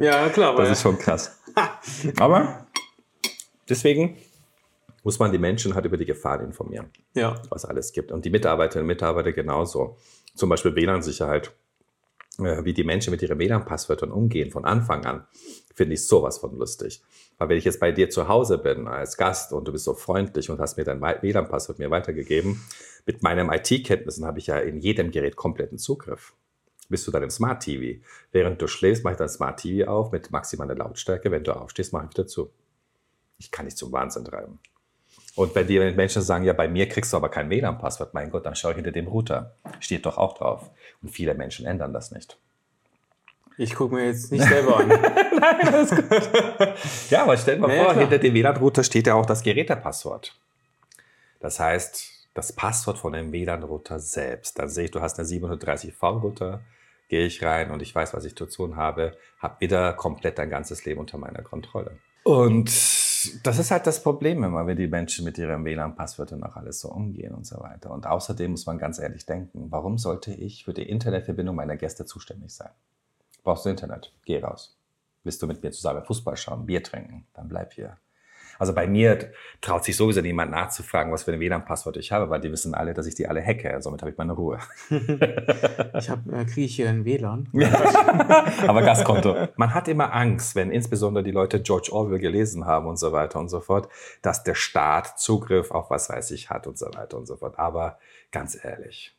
ja, 0.00 0.28
klar. 0.28 0.56
Das 0.56 0.70
ist 0.70 0.82
schon 0.82 0.98
krass. 0.98 1.40
Aber 2.18 2.66
deswegen 3.68 4.16
muss 5.04 5.18
man 5.18 5.32
die 5.32 5.38
Menschen 5.38 5.74
halt 5.74 5.84
über 5.84 5.96
die 5.96 6.06
Gefahren 6.06 6.44
informieren, 6.46 6.90
ja. 7.14 7.40
was 7.50 7.64
alles 7.64 7.92
gibt. 7.92 8.10
Und 8.10 8.24
die 8.24 8.30
Mitarbeiterinnen 8.30 8.84
und 8.84 8.88
Mitarbeiter 8.88 9.32
genauso. 9.32 9.96
Zum 10.34 10.48
Beispiel 10.48 10.74
WLAN-Sicherheit. 10.74 11.52
Äh, 12.38 12.64
wie 12.64 12.72
die 12.72 12.84
Menschen 12.84 13.10
mit 13.10 13.22
ihren 13.22 13.38
WLAN-Passwörtern 13.38 14.10
umgehen 14.10 14.50
von 14.50 14.64
Anfang 14.64 15.04
an, 15.04 15.26
finde 15.74 15.94
ich 15.94 16.06
sowas 16.06 16.38
von 16.38 16.56
lustig. 16.58 17.02
Weil 17.38 17.48
wenn 17.48 17.58
ich 17.58 17.64
jetzt 17.64 17.80
bei 17.80 17.92
dir 17.92 18.10
zu 18.10 18.28
Hause 18.28 18.58
bin 18.58 18.86
als 18.86 19.16
Gast 19.16 19.52
und 19.52 19.66
du 19.66 19.72
bist 19.72 19.84
so 19.84 19.94
freundlich 19.94 20.50
und 20.50 20.60
hast 20.60 20.76
mir 20.76 20.84
dein 20.84 21.00
WLAN-Passwort 21.00 21.78
mir 21.78 21.90
weitergegeben, 21.90 22.60
mit 23.06 23.22
meinen 23.22 23.50
IT-Kenntnissen 23.50 24.24
habe 24.24 24.38
ich 24.38 24.46
ja 24.46 24.58
in 24.58 24.78
jedem 24.78 25.10
Gerät 25.10 25.36
kompletten 25.36 25.78
Zugriff. 25.78 26.34
Bist 26.88 27.06
du 27.06 27.10
dann 27.10 27.22
im 27.22 27.30
Smart 27.30 27.62
TV? 27.62 28.00
Während 28.30 28.60
du 28.60 28.66
schläfst, 28.66 29.04
mache 29.04 29.14
ich 29.14 29.18
dein 29.18 29.28
Smart 29.28 29.60
TV 29.60 29.90
auf 29.90 30.12
mit 30.12 30.30
maximaler 30.30 30.74
Lautstärke. 30.74 31.30
Wenn 31.30 31.44
du 31.44 31.52
aufstehst, 31.52 31.92
mache 31.92 32.06
ich 32.06 32.16
wieder 32.16 32.26
zu. 32.26 32.50
Ich 33.38 33.50
kann 33.50 33.64
dich 33.66 33.76
zum 33.76 33.90
Wahnsinn 33.90 34.24
treiben. 34.24 34.58
Und 35.36 35.54
wenn 35.54 35.66
die 35.66 35.78
Menschen 35.78 36.22
sagen, 36.22 36.44
ja, 36.44 36.52
bei 36.52 36.68
mir 36.68 36.88
kriegst 36.88 37.12
du 37.12 37.16
aber 37.16 37.28
kein 37.28 37.50
WLAN-Passwort, 37.50 38.14
mein 38.14 38.30
Gott, 38.30 38.46
dann 38.46 38.54
schau 38.54 38.70
ich 38.70 38.76
hinter 38.76 38.92
dem 38.92 39.08
Router. 39.08 39.54
Steht 39.80 40.06
doch 40.06 40.16
auch 40.16 40.38
drauf. 40.38 40.70
Und 41.02 41.08
viele 41.08 41.34
Menschen 41.34 41.66
ändern 41.66 41.92
das 41.92 42.12
nicht. 42.12 42.38
Ich 43.56 43.74
gucke 43.74 43.94
mir 43.94 44.06
jetzt 44.06 44.32
nicht 44.32 44.44
selber 44.44 44.78
an. 44.78 44.88
Nein, 44.88 45.72
das 45.72 45.92
ist 45.92 46.08
gut. 46.08 47.10
ja, 47.10 47.22
aber 47.22 47.36
stell 47.36 47.58
mal 47.58 47.68
naja, 47.68 47.84
vor, 47.84 47.92
klar. 47.92 48.02
hinter 48.02 48.18
dem 48.18 48.34
WLAN-Router 48.34 48.84
steht 48.84 49.06
ja 49.06 49.14
auch 49.14 49.26
das 49.26 49.42
Gerätepasswort. 49.42 50.36
Das 51.40 51.60
heißt, 51.60 52.28
das 52.34 52.52
Passwort 52.52 52.98
von 52.98 53.12
dem 53.12 53.32
WLAN-Router 53.32 54.00
selbst. 54.00 54.58
Dann 54.58 54.68
sehe 54.68 54.86
ich, 54.86 54.90
du 54.90 55.00
hast 55.00 55.18
eine 55.18 55.28
730V-Router, 55.28 56.60
gehe 57.08 57.26
ich 57.26 57.42
rein 57.42 57.70
und 57.70 57.80
ich 57.82 57.94
weiß, 57.94 58.14
was 58.14 58.24
ich 58.24 58.34
zu 58.36 58.46
tun 58.46 58.76
habe, 58.76 59.16
habe 59.38 59.60
wieder 59.60 59.92
komplett 59.92 60.38
dein 60.38 60.50
ganzes 60.50 60.84
Leben 60.84 61.00
unter 61.00 61.18
meiner 61.18 61.42
Kontrolle. 61.42 61.98
Und 62.24 62.70
das 63.42 63.58
ist 63.58 63.70
halt 63.70 63.86
das 63.86 64.02
Problem 64.02 64.42
immer, 64.44 64.66
wenn 64.66 64.76
die 64.76 64.86
Menschen 64.86 65.24
mit 65.24 65.38
ihren 65.38 65.64
WLAN-Passwörtern 65.64 66.40
noch 66.40 66.56
alles 66.56 66.80
so 66.80 66.90
umgehen 66.90 67.34
und 67.34 67.46
so 67.46 67.60
weiter. 67.60 67.90
Und 67.90 68.06
außerdem 68.06 68.52
muss 68.52 68.66
man 68.66 68.78
ganz 68.78 68.98
ehrlich 68.98 69.26
denken, 69.26 69.70
warum 69.70 69.98
sollte 69.98 70.32
ich 70.32 70.64
für 70.64 70.74
die 70.74 70.88
Internetverbindung 70.88 71.56
meiner 71.56 71.76
Gäste 71.76 72.06
zuständig 72.06 72.54
sein? 72.54 72.70
Brauchst 73.42 73.64
du 73.64 73.70
Internet? 73.70 74.12
Geh 74.24 74.40
raus. 74.40 74.76
Willst 75.22 75.42
du 75.42 75.46
mit 75.46 75.62
mir 75.62 75.70
zusammen 75.70 76.04
Fußball 76.04 76.36
schauen, 76.36 76.66
Bier 76.66 76.82
trinken? 76.82 77.26
Dann 77.34 77.48
bleib 77.48 77.72
hier. 77.72 77.98
Also 78.64 78.72
bei 78.72 78.86
mir 78.86 79.30
traut 79.60 79.84
sich 79.84 79.94
sowieso 79.94 80.22
niemand 80.22 80.50
nachzufragen, 80.50 81.12
was 81.12 81.24
für 81.24 81.34
ein 81.34 81.38
WLAN-Passwort 81.38 81.98
ich 81.98 82.12
habe, 82.12 82.30
weil 82.30 82.40
die 82.40 82.50
wissen 82.50 82.74
alle, 82.74 82.94
dass 82.94 83.04
ich 83.04 83.14
die 83.14 83.28
alle 83.28 83.44
hacke. 83.44 83.76
Somit 83.82 84.00
habe 84.00 84.10
ich 84.10 84.16
meine 84.16 84.32
Ruhe. 84.32 84.58
ich 84.88 86.08
äh, 86.08 86.44
kriege 86.46 86.62
ich 86.62 86.76
hier 86.76 86.88
ein 86.88 87.04
WLAN. 87.04 87.50
Aber 88.66 88.80
Gaskonto. 88.80 89.48
Man 89.56 89.74
hat 89.74 89.86
immer 89.88 90.14
Angst, 90.14 90.56
wenn 90.56 90.70
insbesondere 90.70 91.22
die 91.22 91.30
Leute 91.30 91.60
George 91.60 91.90
Orwell 91.92 92.18
gelesen 92.18 92.64
haben 92.64 92.86
und 92.86 92.96
so 92.96 93.12
weiter 93.12 93.38
und 93.38 93.50
so 93.50 93.60
fort, 93.60 93.90
dass 94.22 94.44
der 94.44 94.54
Staat 94.54 95.18
Zugriff 95.20 95.70
auf 95.70 95.90
was 95.90 96.08
weiß 96.08 96.30
ich 96.30 96.48
hat 96.48 96.66
und 96.66 96.78
so 96.78 96.86
weiter 96.94 97.18
und 97.18 97.26
so 97.26 97.36
fort. 97.36 97.58
Aber 97.58 97.98
ganz 98.32 98.58
ehrlich, 98.64 99.14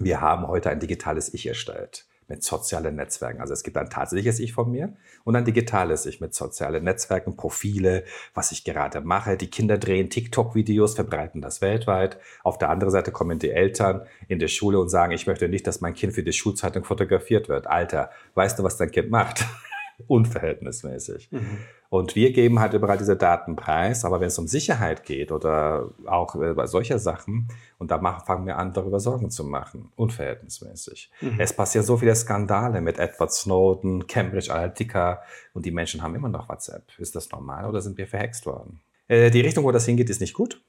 wir 0.00 0.20
haben 0.20 0.48
heute 0.48 0.70
ein 0.70 0.80
digitales 0.80 1.32
Ich 1.32 1.46
erstellt 1.46 2.04
mit 2.34 2.42
sozialen 2.42 2.96
Netzwerken. 2.96 3.40
Also 3.40 3.52
es 3.52 3.62
gibt 3.62 3.76
ein 3.76 3.88
tatsächliches 3.88 4.40
Ich 4.40 4.52
von 4.52 4.68
mir 4.68 4.92
und 5.22 5.36
ein 5.36 5.44
digitales 5.44 6.04
Ich 6.04 6.20
mit 6.20 6.34
sozialen 6.34 6.82
Netzwerken, 6.82 7.36
Profile, 7.36 8.02
was 8.34 8.50
ich 8.50 8.64
gerade 8.64 9.00
mache. 9.02 9.36
Die 9.36 9.46
Kinder 9.46 9.78
drehen 9.78 10.10
TikTok-Videos, 10.10 10.96
verbreiten 10.96 11.40
das 11.40 11.60
weltweit. 11.60 12.18
Auf 12.42 12.58
der 12.58 12.70
anderen 12.70 12.90
Seite 12.90 13.12
kommen 13.12 13.38
die 13.38 13.50
Eltern 13.50 14.04
in 14.26 14.40
der 14.40 14.48
Schule 14.48 14.80
und 14.80 14.88
sagen, 14.88 15.12
ich 15.12 15.28
möchte 15.28 15.48
nicht, 15.48 15.64
dass 15.68 15.80
mein 15.80 15.94
Kind 15.94 16.12
für 16.12 16.24
die 16.24 16.32
Schulzeitung 16.32 16.82
fotografiert 16.82 17.48
wird. 17.48 17.68
Alter, 17.68 18.10
weißt 18.34 18.58
du, 18.58 18.64
was 18.64 18.76
dein 18.78 18.90
Kind 18.90 19.10
macht? 19.10 19.44
Unverhältnismäßig. 20.08 21.30
Mhm. 21.30 21.58
Und 21.94 22.16
wir 22.16 22.32
geben 22.32 22.58
halt 22.58 22.72
überall 22.72 22.98
diese 22.98 23.14
Daten 23.14 23.54
preis, 23.54 24.04
aber 24.04 24.18
wenn 24.18 24.26
es 24.26 24.36
um 24.36 24.48
Sicherheit 24.48 25.04
geht 25.04 25.30
oder 25.30 25.90
auch 26.06 26.34
äh, 26.34 26.52
bei 26.52 26.66
solcher 26.66 26.98
Sachen, 26.98 27.46
und 27.78 27.92
da 27.92 27.98
machen, 27.98 28.26
fangen 28.26 28.46
wir 28.46 28.58
an, 28.58 28.72
darüber 28.72 28.98
Sorgen 28.98 29.30
zu 29.30 29.44
machen, 29.44 29.92
unverhältnismäßig. 29.94 31.12
Mhm. 31.20 31.38
Es 31.38 31.52
passieren 31.52 31.86
so 31.86 31.96
viele 31.96 32.16
Skandale 32.16 32.80
mit 32.80 32.98
Edward 32.98 33.32
Snowden, 33.32 34.08
Cambridge 34.08 34.52
Analytica 34.52 35.22
und 35.52 35.66
die 35.66 35.70
Menschen 35.70 36.02
haben 36.02 36.16
immer 36.16 36.28
noch 36.28 36.48
WhatsApp. 36.48 36.82
Ist 36.98 37.14
das 37.14 37.30
normal 37.30 37.64
oder 37.66 37.80
sind 37.80 37.96
wir 37.96 38.08
verhext 38.08 38.44
worden? 38.44 38.80
Äh, 39.06 39.30
die 39.30 39.42
Richtung, 39.42 39.62
wo 39.62 39.70
das 39.70 39.86
hingeht, 39.86 40.10
ist 40.10 40.20
nicht 40.20 40.34
gut. 40.34 40.60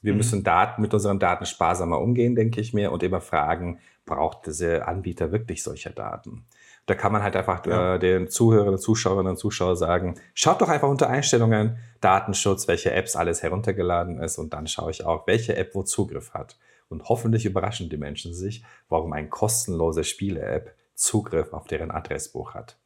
Wir 0.00 0.14
mhm. 0.14 0.16
müssen 0.16 0.44
Daten, 0.44 0.80
mit 0.80 0.94
unseren 0.94 1.18
Daten 1.18 1.44
sparsamer 1.44 2.00
umgehen, 2.00 2.34
denke 2.34 2.58
ich 2.58 2.72
mir, 2.72 2.90
und 2.90 3.02
immer 3.02 3.20
fragen, 3.20 3.80
braucht 4.06 4.46
diese 4.46 4.88
Anbieter 4.88 5.30
wirklich 5.30 5.62
solche 5.62 5.90
Daten? 5.90 6.46
Da 6.86 6.94
kann 6.94 7.12
man 7.12 7.22
halt 7.22 7.36
einfach 7.36 7.64
ja. 7.66 7.94
äh, 7.94 7.98
den 7.98 8.28
Zuhörern, 8.28 8.78
Zuschauerinnen 8.78 9.32
und 9.32 9.36
Zuschauern 9.36 9.76
sagen, 9.76 10.14
schaut 10.34 10.60
doch 10.60 10.68
einfach 10.68 10.88
unter 10.88 11.08
Einstellungen, 11.08 11.78
Datenschutz, 12.00 12.66
welche 12.68 12.92
Apps 12.92 13.16
alles 13.16 13.42
heruntergeladen 13.42 14.20
ist 14.20 14.38
und 14.38 14.52
dann 14.52 14.66
schaue 14.66 14.90
ich 14.90 15.04
auch, 15.04 15.26
welche 15.26 15.56
App 15.56 15.74
wo 15.74 15.82
Zugriff 15.82 16.32
hat. 16.34 16.58
Und 16.88 17.08
hoffentlich 17.08 17.46
überraschen 17.46 17.88
die 17.88 17.96
Menschen 17.96 18.34
sich, 18.34 18.64
warum 18.88 19.12
ein 19.12 19.30
kostenlose 19.30 20.02
Spiele-App 20.02 20.74
Zugriff 20.94 21.52
auf 21.52 21.66
deren 21.66 21.90
Adressbuch 21.90 22.54
hat. 22.54 22.76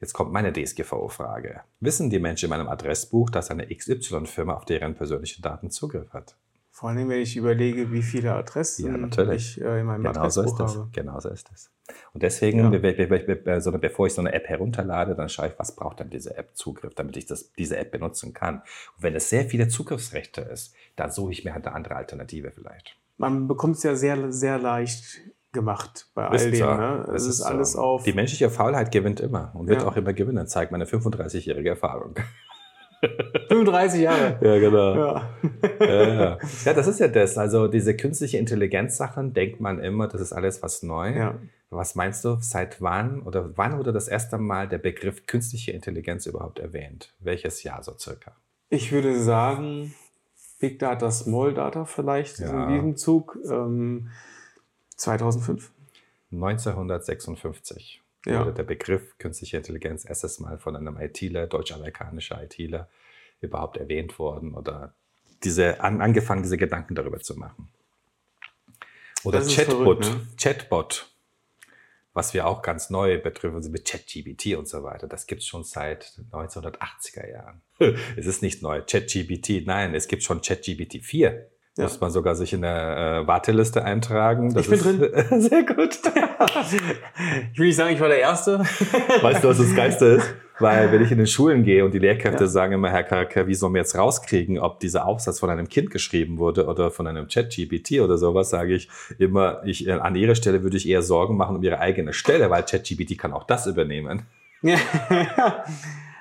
Jetzt 0.00 0.12
kommt 0.12 0.32
meine 0.32 0.52
DSGVO-Frage. 0.52 1.60
Wissen 1.80 2.10
die 2.10 2.18
Menschen 2.18 2.46
in 2.46 2.50
meinem 2.50 2.68
Adressbuch, 2.68 3.30
dass 3.30 3.50
eine 3.50 3.66
XY-Firma 3.66 4.54
auf 4.54 4.64
deren 4.64 4.94
persönlichen 4.94 5.42
Daten 5.42 5.70
Zugriff 5.70 6.12
hat? 6.12 6.36
Vor 6.70 6.90
allem, 6.90 7.08
wenn 7.08 7.20
ich 7.20 7.36
überlege, 7.36 7.90
wie 7.92 8.02
viele 8.02 8.34
Adressen 8.34 9.10
ja, 9.10 9.32
ich 9.32 9.58
äh, 9.60 9.80
in 9.80 9.86
meinem 9.86 10.02
genau 10.02 10.20
Adressbuch 10.20 10.58
so 10.58 10.64
ist 10.64 10.76
habe. 10.76 10.88
Genau 10.92 11.20
so 11.20 11.30
ist 11.30 11.50
es. 11.54 11.70
Und 12.12 12.22
deswegen, 12.22 12.72
ja. 12.72 12.78
be 12.78 12.78
be 12.78 13.36
be 13.36 13.60
so, 13.60 13.72
bevor 13.72 14.06
ich 14.06 14.14
so 14.14 14.20
eine 14.20 14.32
App 14.32 14.48
herunterlade, 14.48 15.14
dann 15.14 15.28
schaue 15.28 15.48
ich, 15.48 15.58
was 15.58 15.76
braucht 15.76 16.00
dann 16.00 16.10
diese 16.10 16.36
App 16.36 16.50
Zugriff, 16.54 16.94
damit 16.94 17.16
ich 17.16 17.26
das, 17.26 17.52
diese 17.52 17.76
App 17.76 17.90
benutzen 17.90 18.32
kann. 18.32 18.56
Und 18.96 19.02
wenn 19.02 19.14
es 19.14 19.30
sehr 19.30 19.44
viele 19.44 19.68
Zugriffsrechte 19.68 20.40
ist, 20.40 20.74
dann 20.96 21.10
suche 21.10 21.32
ich 21.32 21.44
mir 21.44 21.54
halt 21.54 21.66
eine 21.66 21.74
andere 21.74 21.96
Alternative 21.96 22.50
vielleicht. 22.50 22.96
Man 23.18 23.48
bekommt 23.48 23.76
es 23.76 23.82
ja 23.82 23.94
sehr, 23.94 24.32
sehr 24.32 24.58
leicht 24.58 25.20
gemacht 25.52 26.10
bei 26.14 26.26
all 26.26 26.50
dem. 26.50 26.66
Ne? 26.66 27.06
Es 27.14 27.22
ist, 27.22 27.40
ist 27.40 27.42
alles 27.42 27.72
so. 27.72 27.80
auf. 27.80 28.04
Die 28.04 28.12
menschliche 28.12 28.50
Faulheit 28.50 28.92
gewinnt 28.92 29.20
immer 29.20 29.52
und 29.54 29.68
wird 29.68 29.82
ja. 29.82 29.88
auch 29.88 29.96
immer 29.96 30.12
gewinnen, 30.12 30.46
zeigt 30.46 30.70
meine 30.70 30.84
35-jährige 30.84 31.70
Erfahrung. 31.70 32.14
35 33.48 34.00
Jahre. 34.00 34.38
Ja, 34.42 34.58
genau. 34.58 34.94
Ja. 34.94 35.30
ja, 35.80 36.14
ja. 36.14 36.38
ja, 36.64 36.74
das 36.74 36.86
ist 36.86 37.00
ja 37.00 37.08
das. 37.08 37.38
Also 37.38 37.68
diese 37.68 37.96
künstliche 37.96 38.38
Intelligenz-Sachen 38.38 39.32
denkt 39.32 39.60
man 39.60 39.78
immer, 39.78 40.08
das 40.08 40.20
ist 40.20 40.32
alles 40.32 40.62
was 40.62 40.82
neu. 40.82 41.12
Was 41.70 41.94
meinst 41.94 42.24
du, 42.24 42.38
seit 42.40 42.80
wann 42.80 43.22
oder 43.22 43.56
wann 43.56 43.76
wurde 43.78 43.92
das 43.92 44.08
erste 44.08 44.38
Mal 44.38 44.68
der 44.68 44.78
Begriff 44.78 45.26
künstliche 45.26 45.72
Intelligenz 45.72 46.26
überhaupt 46.26 46.58
erwähnt? 46.58 47.12
Welches 47.18 47.62
Jahr 47.62 47.82
so 47.82 47.96
circa? 47.98 48.36
Ich 48.68 48.92
würde 48.92 49.20
sagen, 49.20 49.94
Big 50.60 50.78
Data, 50.78 51.10
Small 51.10 51.54
Data 51.54 51.84
vielleicht 51.84 52.38
ja. 52.38 52.64
in 52.64 52.74
diesem 52.74 52.96
Zug. 52.96 53.38
Ähm, 53.44 54.10
2005. 54.96 55.72
1956 56.32 58.02
ja. 58.26 58.40
wurde 58.40 58.52
der 58.52 58.64
Begriff 58.64 59.16
künstliche 59.18 59.56
Intelligenz 59.56 60.04
erstes 60.04 60.40
Mal 60.40 60.58
von 60.58 60.76
einem 60.76 60.96
ITler, 60.98 61.46
deutsch-amerikanischer 61.46 62.42
ITler, 62.42 62.88
überhaupt 63.40 63.76
erwähnt 63.76 64.18
worden 64.18 64.54
oder 64.54 64.94
diese, 65.44 65.80
an, 65.80 66.00
angefangen, 66.00 66.42
diese 66.42 66.56
Gedanken 66.56 66.94
darüber 66.94 67.20
zu 67.20 67.36
machen. 67.38 67.68
Oder 69.24 69.40
Chatbot, 69.40 70.04
verrückt, 70.04 70.04
ne? 70.04 70.26
Chatbot, 70.36 71.10
was 72.16 72.32
wir 72.32 72.46
auch 72.46 72.62
ganz 72.62 72.88
neu 72.88 73.20
betreffen, 73.20 73.56
also 73.56 73.68
mit 73.68 73.84
ChatGPT 73.84 74.56
und 74.56 74.66
so 74.66 74.82
weiter. 74.82 75.06
Das 75.06 75.26
gibt 75.26 75.42
es 75.42 75.46
schon 75.46 75.64
seit 75.64 76.18
1980er 76.32 77.30
Jahren. 77.30 77.60
es 78.16 78.26
ist 78.26 78.40
nicht 78.40 78.62
neu, 78.62 78.80
ChatGPT, 78.80 79.66
nein, 79.66 79.94
es 79.94 80.08
gibt 80.08 80.22
schon 80.22 80.40
ChatGPT 80.40 81.04
4. 81.04 81.50
Ja. 81.76 81.84
Muss 81.84 82.00
man 82.00 82.10
sogar 82.10 82.34
sich 82.34 82.54
in 82.54 82.62
der 82.62 83.22
äh, 83.24 83.26
Warteliste 83.26 83.84
eintragen. 83.84 84.54
Das 84.54 84.66
ich 84.66 84.82
bin 84.82 84.98
drin. 84.98 85.40
Sehr 85.42 85.62
gut. 85.62 85.90
ich 87.52 87.58
will 87.58 87.66
nicht 87.66 87.76
sagen, 87.76 87.94
ich 87.94 88.00
war 88.00 88.08
der 88.08 88.20
Erste. 88.20 88.60
weißt 88.60 89.44
du, 89.44 89.48
was 89.48 89.58
das 89.58 89.76
Geiste 89.76 90.06
ist? 90.06 90.34
Weil 90.58 90.90
wenn 90.90 91.02
ich 91.02 91.10
in 91.10 91.18
den 91.18 91.26
Schulen 91.26 91.64
gehe 91.64 91.84
und 91.84 91.92
die 91.92 91.98
Lehrkräfte 91.98 92.44
ja. 92.44 92.48
sagen 92.48 92.72
immer, 92.72 92.90
Herr 92.90 93.04
Karaker, 93.04 93.46
wie 93.46 93.54
sollen 93.54 93.74
wir 93.74 93.80
jetzt 93.80 93.96
rauskriegen, 93.96 94.58
ob 94.58 94.80
dieser 94.80 95.06
Aufsatz 95.06 95.40
von 95.40 95.50
einem 95.50 95.68
Kind 95.68 95.90
geschrieben 95.90 96.38
wurde 96.38 96.66
oder 96.66 96.90
von 96.90 97.06
einem 97.06 97.28
Chat-GPT 97.28 98.00
oder 98.00 98.16
sowas, 98.16 98.50
sage 98.50 98.74
ich 98.74 98.88
immer, 99.18 99.62
ich, 99.64 99.86
äh, 99.86 99.92
an 99.92 100.16
ihrer 100.16 100.34
Stelle 100.34 100.62
würde 100.62 100.76
ich 100.76 100.88
eher 100.88 101.02
Sorgen 101.02 101.36
machen 101.36 101.56
um 101.56 101.62
ihre 101.62 101.80
eigene 101.80 102.12
Stelle, 102.12 102.50
weil 102.50 102.64
Chat-GPT 102.64 103.18
kann 103.18 103.32
auch 103.32 103.44
das 103.44 103.66
übernehmen. 103.66 104.22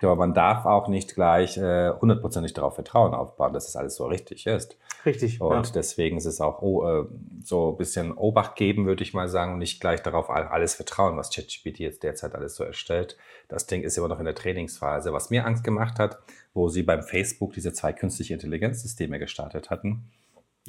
Aber 0.05 0.15
man 0.15 0.33
darf 0.33 0.65
auch 0.65 0.87
nicht 0.87 1.15
gleich 1.15 1.57
äh, 1.57 1.91
hundertprozentig 1.91 2.51
äh, 2.51 2.55
darauf 2.55 2.75
Vertrauen 2.75 3.13
aufbauen, 3.13 3.53
dass 3.53 3.67
es 3.67 3.75
alles 3.75 3.95
so 3.95 4.05
richtig 4.05 4.47
ist. 4.47 4.77
Richtig. 5.05 5.39
Und 5.41 5.67
ja. 5.67 5.71
deswegen 5.73 6.17
ist 6.17 6.25
es 6.25 6.41
auch 6.41 6.61
oh, 6.61 6.87
äh, 6.87 7.05
so 7.43 7.71
ein 7.71 7.77
bisschen 7.77 8.13
Obacht 8.13 8.55
geben, 8.55 8.85
würde 8.85 9.03
ich 9.03 9.13
mal 9.13 9.27
sagen, 9.27 9.53
und 9.53 9.59
nicht 9.59 9.79
gleich 9.79 10.01
darauf 10.01 10.29
alles 10.29 10.75
vertrauen, 10.75 11.17
was 11.17 11.33
ChatGPT 11.33 11.79
jetzt 11.79 12.03
derzeit 12.03 12.35
alles 12.35 12.55
so 12.55 12.63
erstellt. 12.63 13.17
Das 13.47 13.67
Ding 13.67 13.83
ist 13.83 13.97
immer 13.97 14.07
noch 14.07 14.19
in 14.19 14.25
der 14.25 14.35
Trainingsphase. 14.35 15.13
Was 15.13 15.29
mir 15.29 15.45
Angst 15.45 15.63
gemacht 15.63 15.99
hat, 15.99 16.19
wo 16.53 16.69
sie 16.69 16.83
beim 16.83 17.03
Facebook 17.03 17.53
diese 17.53 17.73
zwei 17.73 17.93
künstliche 17.93 18.33
Intelligenzsysteme 18.33 19.19
gestartet 19.19 19.69
hatten. 19.69 20.11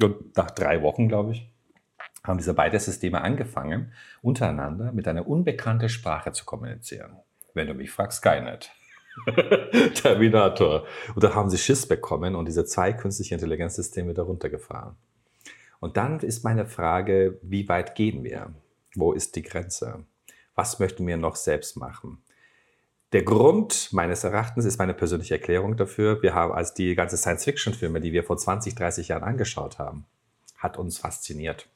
Und 0.01 0.37
nach 0.37 0.51
drei 0.51 0.83
Wochen, 0.83 1.07
glaube 1.07 1.31
ich, 1.31 1.49
haben 2.23 2.37
diese 2.37 2.53
beiden 2.53 2.79
Systeme 2.79 3.21
angefangen, 3.21 3.93
untereinander 4.21 4.91
mit 4.91 5.07
einer 5.07 5.27
unbekannten 5.27 5.89
Sprache 5.89 6.31
zu 6.31 6.45
kommunizieren. 6.45 7.17
Wenn 7.53 7.67
du 7.67 7.73
mich 7.73 7.89
fragst, 7.89 8.19
Skynet. 8.19 8.71
Terminator. 9.93 10.85
Und 11.15 11.23
da 11.23 11.33
haben 11.33 11.49
sie 11.49 11.57
Schiss 11.57 11.87
bekommen 11.87 12.35
und 12.35 12.47
diese 12.47 12.65
zwei 12.65 12.93
künstliche 12.93 13.35
Intelligenzsysteme 13.35 14.13
darunter 14.13 14.49
gefahren. 14.49 14.95
Und 15.79 15.97
dann 15.97 16.19
ist 16.19 16.43
meine 16.43 16.65
Frage, 16.65 17.39
wie 17.41 17.67
weit 17.69 17.95
gehen 17.95 18.23
wir? 18.23 18.53
Wo 18.95 19.13
ist 19.13 19.35
die 19.35 19.43
Grenze? 19.43 20.05
Was 20.55 20.79
möchten 20.79 21.05
wir 21.05 21.17
noch 21.17 21.35
selbst 21.35 21.77
machen? 21.77 22.23
Der 23.13 23.23
Grund 23.23 23.93
meines 23.93 24.23
Erachtens 24.23 24.65
ist 24.65 24.79
meine 24.79 24.93
persönliche 24.93 25.35
Erklärung 25.35 25.77
dafür. 25.77 26.21
Wir 26.21 26.33
haben 26.33 26.51
als 26.51 26.73
die 26.73 26.93
ganze 26.93 27.15
Science-Fiction-Filme, 27.15 28.01
die 28.01 28.11
wir 28.11 28.23
vor 28.23 28.37
20, 28.37 28.75
30 28.75 29.09
Jahren 29.09 29.23
angeschaut 29.23 29.79
haben, 29.79 30.05
hat 30.57 30.77
uns 30.77 30.97
fasziniert. 30.97 31.69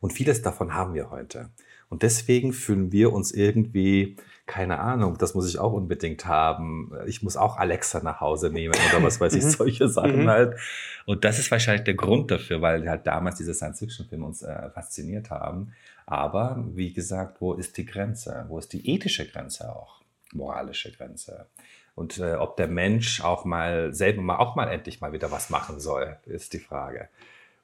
Und 0.00 0.12
vieles 0.12 0.42
davon 0.42 0.74
haben 0.74 0.92
wir 0.92 1.10
heute. 1.10 1.50
Und 1.88 2.02
deswegen 2.02 2.52
fühlen 2.52 2.92
wir 2.92 3.12
uns 3.12 3.32
irgendwie 3.32 4.16
keine 4.48 4.80
Ahnung, 4.80 5.18
das 5.18 5.34
muss 5.34 5.48
ich 5.48 5.58
auch 5.58 5.74
unbedingt 5.74 6.24
haben. 6.24 6.90
Ich 7.06 7.22
muss 7.22 7.36
auch 7.36 7.58
Alexa 7.58 8.00
nach 8.00 8.20
Hause 8.20 8.50
nehmen 8.50 8.74
oder 8.88 9.04
was 9.04 9.20
weiß 9.20 9.34
ich, 9.34 9.44
mhm. 9.44 9.50
solche 9.50 9.88
Sachen 9.88 10.22
mhm. 10.22 10.28
halt. 10.28 10.58
Und 11.06 11.24
das 11.24 11.38
ist 11.38 11.50
wahrscheinlich 11.50 11.84
der 11.84 11.94
Grund 11.94 12.30
dafür, 12.30 12.60
weil 12.62 12.88
halt 12.88 13.06
damals 13.06 13.36
diese 13.36 13.54
Science-Fiction-Filme 13.54 14.24
uns 14.24 14.42
äh, 14.42 14.70
fasziniert 14.70 15.30
haben. 15.30 15.74
Aber 16.06 16.64
wie 16.72 16.92
gesagt, 16.92 17.40
wo 17.40 17.52
ist 17.52 17.76
die 17.76 17.84
Grenze? 17.84 18.46
Wo 18.48 18.58
ist 18.58 18.72
die 18.72 18.90
ethische 18.90 19.28
Grenze 19.28 19.70
auch? 19.70 20.00
Moralische 20.32 20.90
Grenze? 20.92 21.46
Und 21.94 22.18
äh, 22.18 22.34
ob 22.34 22.56
der 22.56 22.68
Mensch 22.68 23.22
auch 23.22 23.44
mal 23.44 23.92
selber 23.92 24.22
mal 24.22 24.36
auch 24.38 24.56
mal 24.56 24.68
endlich 24.68 25.02
mal 25.02 25.12
wieder 25.12 25.30
was 25.30 25.50
machen 25.50 25.78
soll, 25.78 26.16
ist 26.24 26.54
die 26.54 26.58
Frage. 26.58 27.10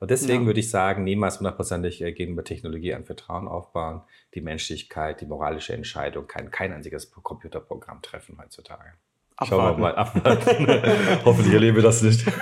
Und 0.00 0.10
deswegen 0.10 0.42
ja. 0.42 0.46
würde 0.46 0.60
ich 0.60 0.70
sagen, 0.70 1.04
niemals 1.04 1.38
hundertprozentig 1.38 2.02
äh, 2.02 2.12
gegenüber 2.12 2.44
Technologie 2.44 2.94
ein 2.94 3.04
Vertrauen 3.04 3.48
aufbauen. 3.48 4.02
Die 4.34 4.40
Menschlichkeit, 4.40 5.20
die 5.20 5.26
moralische 5.26 5.72
Entscheidung 5.72 6.26
kann 6.26 6.50
kein 6.50 6.72
einziges 6.72 7.10
Computerprogramm 7.10 8.02
treffen 8.02 8.36
heutzutage. 8.42 8.92
Abwarten. 9.36 9.50
Schauen 9.50 9.76
wir 9.76 9.80
mal, 9.80 9.94
abwarten. 9.96 10.66
Hoffentlich 11.24 11.54
erlebe 11.54 11.82
das 11.82 12.02
nicht. 12.02 12.24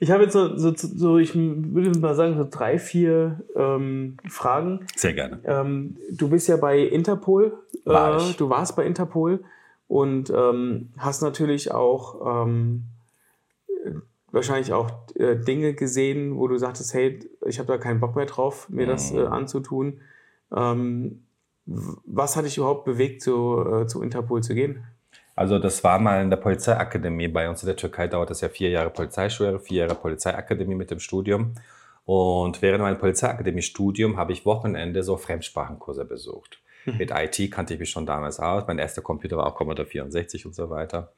ich 0.00 0.10
habe 0.10 0.22
jetzt 0.22 0.32
so, 0.32 0.56
so, 0.56 0.72
so, 0.74 1.18
ich 1.18 1.34
würde 1.34 1.98
mal 1.98 2.14
sagen, 2.14 2.36
so 2.36 2.46
drei, 2.48 2.78
vier 2.78 3.42
ähm, 3.56 4.16
Fragen. 4.28 4.86
Sehr 4.96 5.12
gerne. 5.12 5.40
Ähm, 5.44 5.98
du 6.10 6.30
bist 6.30 6.48
ja 6.48 6.56
bei 6.56 6.78
Interpol. 6.78 7.58
War 7.84 8.18
äh, 8.18 8.32
du 8.34 8.48
warst 8.48 8.76
bei 8.76 8.86
Interpol 8.86 9.44
und 9.88 10.30
ähm, 10.30 10.92
hast 10.98 11.22
natürlich 11.22 11.72
auch 11.72 12.44
ähm, 12.46 12.84
wahrscheinlich 14.32 14.72
auch 14.72 14.90
äh, 15.14 15.36
Dinge 15.36 15.74
gesehen, 15.74 16.36
wo 16.36 16.48
du 16.48 16.58
sagtest, 16.58 16.94
hey, 16.94 17.18
ich 17.46 17.58
habe 17.58 17.66
da 17.66 17.78
keinen 17.78 18.00
Bock 18.00 18.16
mehr 18.16 18.26
drauf, 18.26 18.68
mir 18.68 18.86
mhm. 18.86 18.90
das 18.90 19.12
äh, 19.12 19.24
anzutun. 19.24 20.00
Ähm, 20.54 21.24
was 21.66 22.36
hat 22.36 22.44
dich 22.44 22.56
überhaupt 22.56 22.84
bewegt, 22.84 23.22
zu, 23.22 23.82
äh, 23.82 23.86
zu 23.86 24.02
Interpol 24.02 24.42
zu 24.42 24.54
gehen? 24.54 24.84
Also 25.34 25.58
das 25.58 25.84
war 25.84 25.98
mal 25.98 26.22
in 26.22 26.30
der 26.30 26.38
Polizeiakademie. 26.38 27.28
Bei 27.28 27.48
uns 27.48 27.62
in 27.62 27.66
der 27.68 27.76
Türkei 27.76 28.08
dauert 28.08 28.30
das 28.30 28.40
ja 28.40 28.48
vier 28.48 28.70
Jahre 28.70 28.90
Polizeischule, 28.90 29.60
vier 29.60 29.82
Jahre 29.82 29.94
Polizeiakademie 29.94 30.74
mit 30.74 30.90
dem 30.90 30.98
Studium. 30.98 31.52
Und 32.04 32.62
während 32.62 32.80
meinem 32.82 32.98
Polizeiakademie-Studium 32.98 34.16
habe 34.16 34.32
ich 34.32 34.46
Wochenende 34.46 35.02
so 35.02 35.16
Fremdsprachenkurse 35.16 36.06
besucht. 36.06 36.60
Mhm. 36.86 36.96
Mit 36.96 37.12
IT 37.12 37.52
kannte 37.52 37.74
ich 37.74 37.80
mich 37.80 37.90
schon 37.90 38.06
damals 38.06 38.40
aus. 38.40 38.64
Mein 38.66 38.78
erster 38.78 39.02
Computer 39.02 39.36
war 39.36 39.46
auch 39.46 39.54
Commodore 39.54 39.86
64 39.86 40.46
und 40.46 40.54
so 40.54 40.70
weiter. 40.70 41.12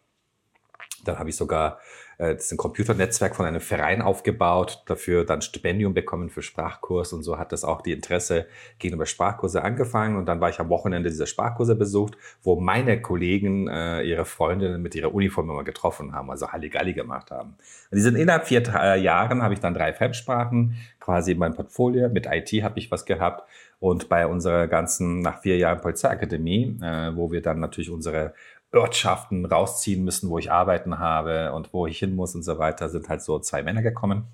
Dann 1.04 1.18
habe 1.18 1.30
ich 1.30 1.36
sogar 1.36 1.78
äh, 2.20 2.34
das 2.34 2.44
ist 2.44 2.52
ein 2.52 2.58
Computernetzwerk 2.58 3.34
von 3.34 3.46
einem 3.46 3.60
Verein 3.60 4.02
aufgebaut, 4.02 4.82
dafür 4.86 5.24
dann 5.24 5.40
Stipendium 5.40 5.94
bekommen 5.94 6.28
für 6.28 6.42
Sprachkurs 6.42 7.12
und 7.12 7.22
so 7.22 7.38
hat 7.38 7.52
das 7.52 7.64
auch 7.64 7.80
die 7.80 7.92
Interesse 7.92 8.46
gegenüber 8.78 9.06
Sprachkurse 9.06 9.62
angefangen 9.62 10.16
und 10.16 10.26
dann 10.26 10.40
war 10.40 10.50
ich 10.50 10.60
am 10.60 10.68
Wochenende 10.68 11.08
diese 11.08 11.26
Sprachkurse 11.26 11.74
besucht, 11.74 12.16
wo 12.42 12.60
meine 12.60 13.00
Kollegen 13.00 13.68
äh, 13.68 14.02
ihre 14.02 14.26
Freundinnen 14.26 14.82
mit 14.82 14.94
ihrer 14.94 15.14
Uniform 15.14 15.48
immer 15.48 15.64
getroffen 15.64 16.12
haben, 16.12 16.30
also 16.30 16.52
Halligalli 16.52 16.92
gemacht 16.92 17.30
haben. 17.30 17.56
Und 17.90 17.96
die 17.96 18.02
sind 18.02 18.16
innerhalb 18.16 18.46
vier 18.46 18.62
äh, 18.74 19.00
Jahren 19.00 19.42
habe 19.42 19.54
ich 19.54 19.60
dann 19.60 19.72
drei 19.72 19.94
Fremdsprachen 19.94 20.76
quasi 21.00 21.32
in 21.32 21.38
meinem 21.38 21.54
Portfolio. 21.54 22.10
Mit 22.10 22.26
IT 22.26 22.50
habe 22.62 22.78
ich 22.78 22.90
was 22.90 23.06
gehabt 23.06 23.48
und 23.78 24.10
bei 24.10 24.26
unserer 24.26 24.66
ganzen, 24.66 25.22
nach 25.22 25.40
vier 25.40 25.56
Jahren 25.56 25.80
Polizeiakademie, 25.80 26.78
äh, 26.82 27.16
wo 27.16 27.32
wir 27.32 27.40
dann 27.40 27.60
natürlich 27.60 27.90
unsere 27.90 28.34
Ortschaften 28.72 29.44
rausziehen 29.44 30.04
müssen, 30.04 30.30
wo 30.30 30.38
ich 30.38 30.52
arbeiten 30.52 30.98
habe 30.98 31.52
und 31.52 31.72
wo 31.72 31.87
ich 31.87 31.98
hin 31.98 32.14
muss 32.14 32.35
und 32.35 32.42
so 32.42 32.59
weiter, 32.59 32.88
sind 32.88 33.09
halt 33.09 33.22
so 33.22 33.38
zwei 33.40 33.62
Männer 33.62 33.83
gekommen. 33.83 34.26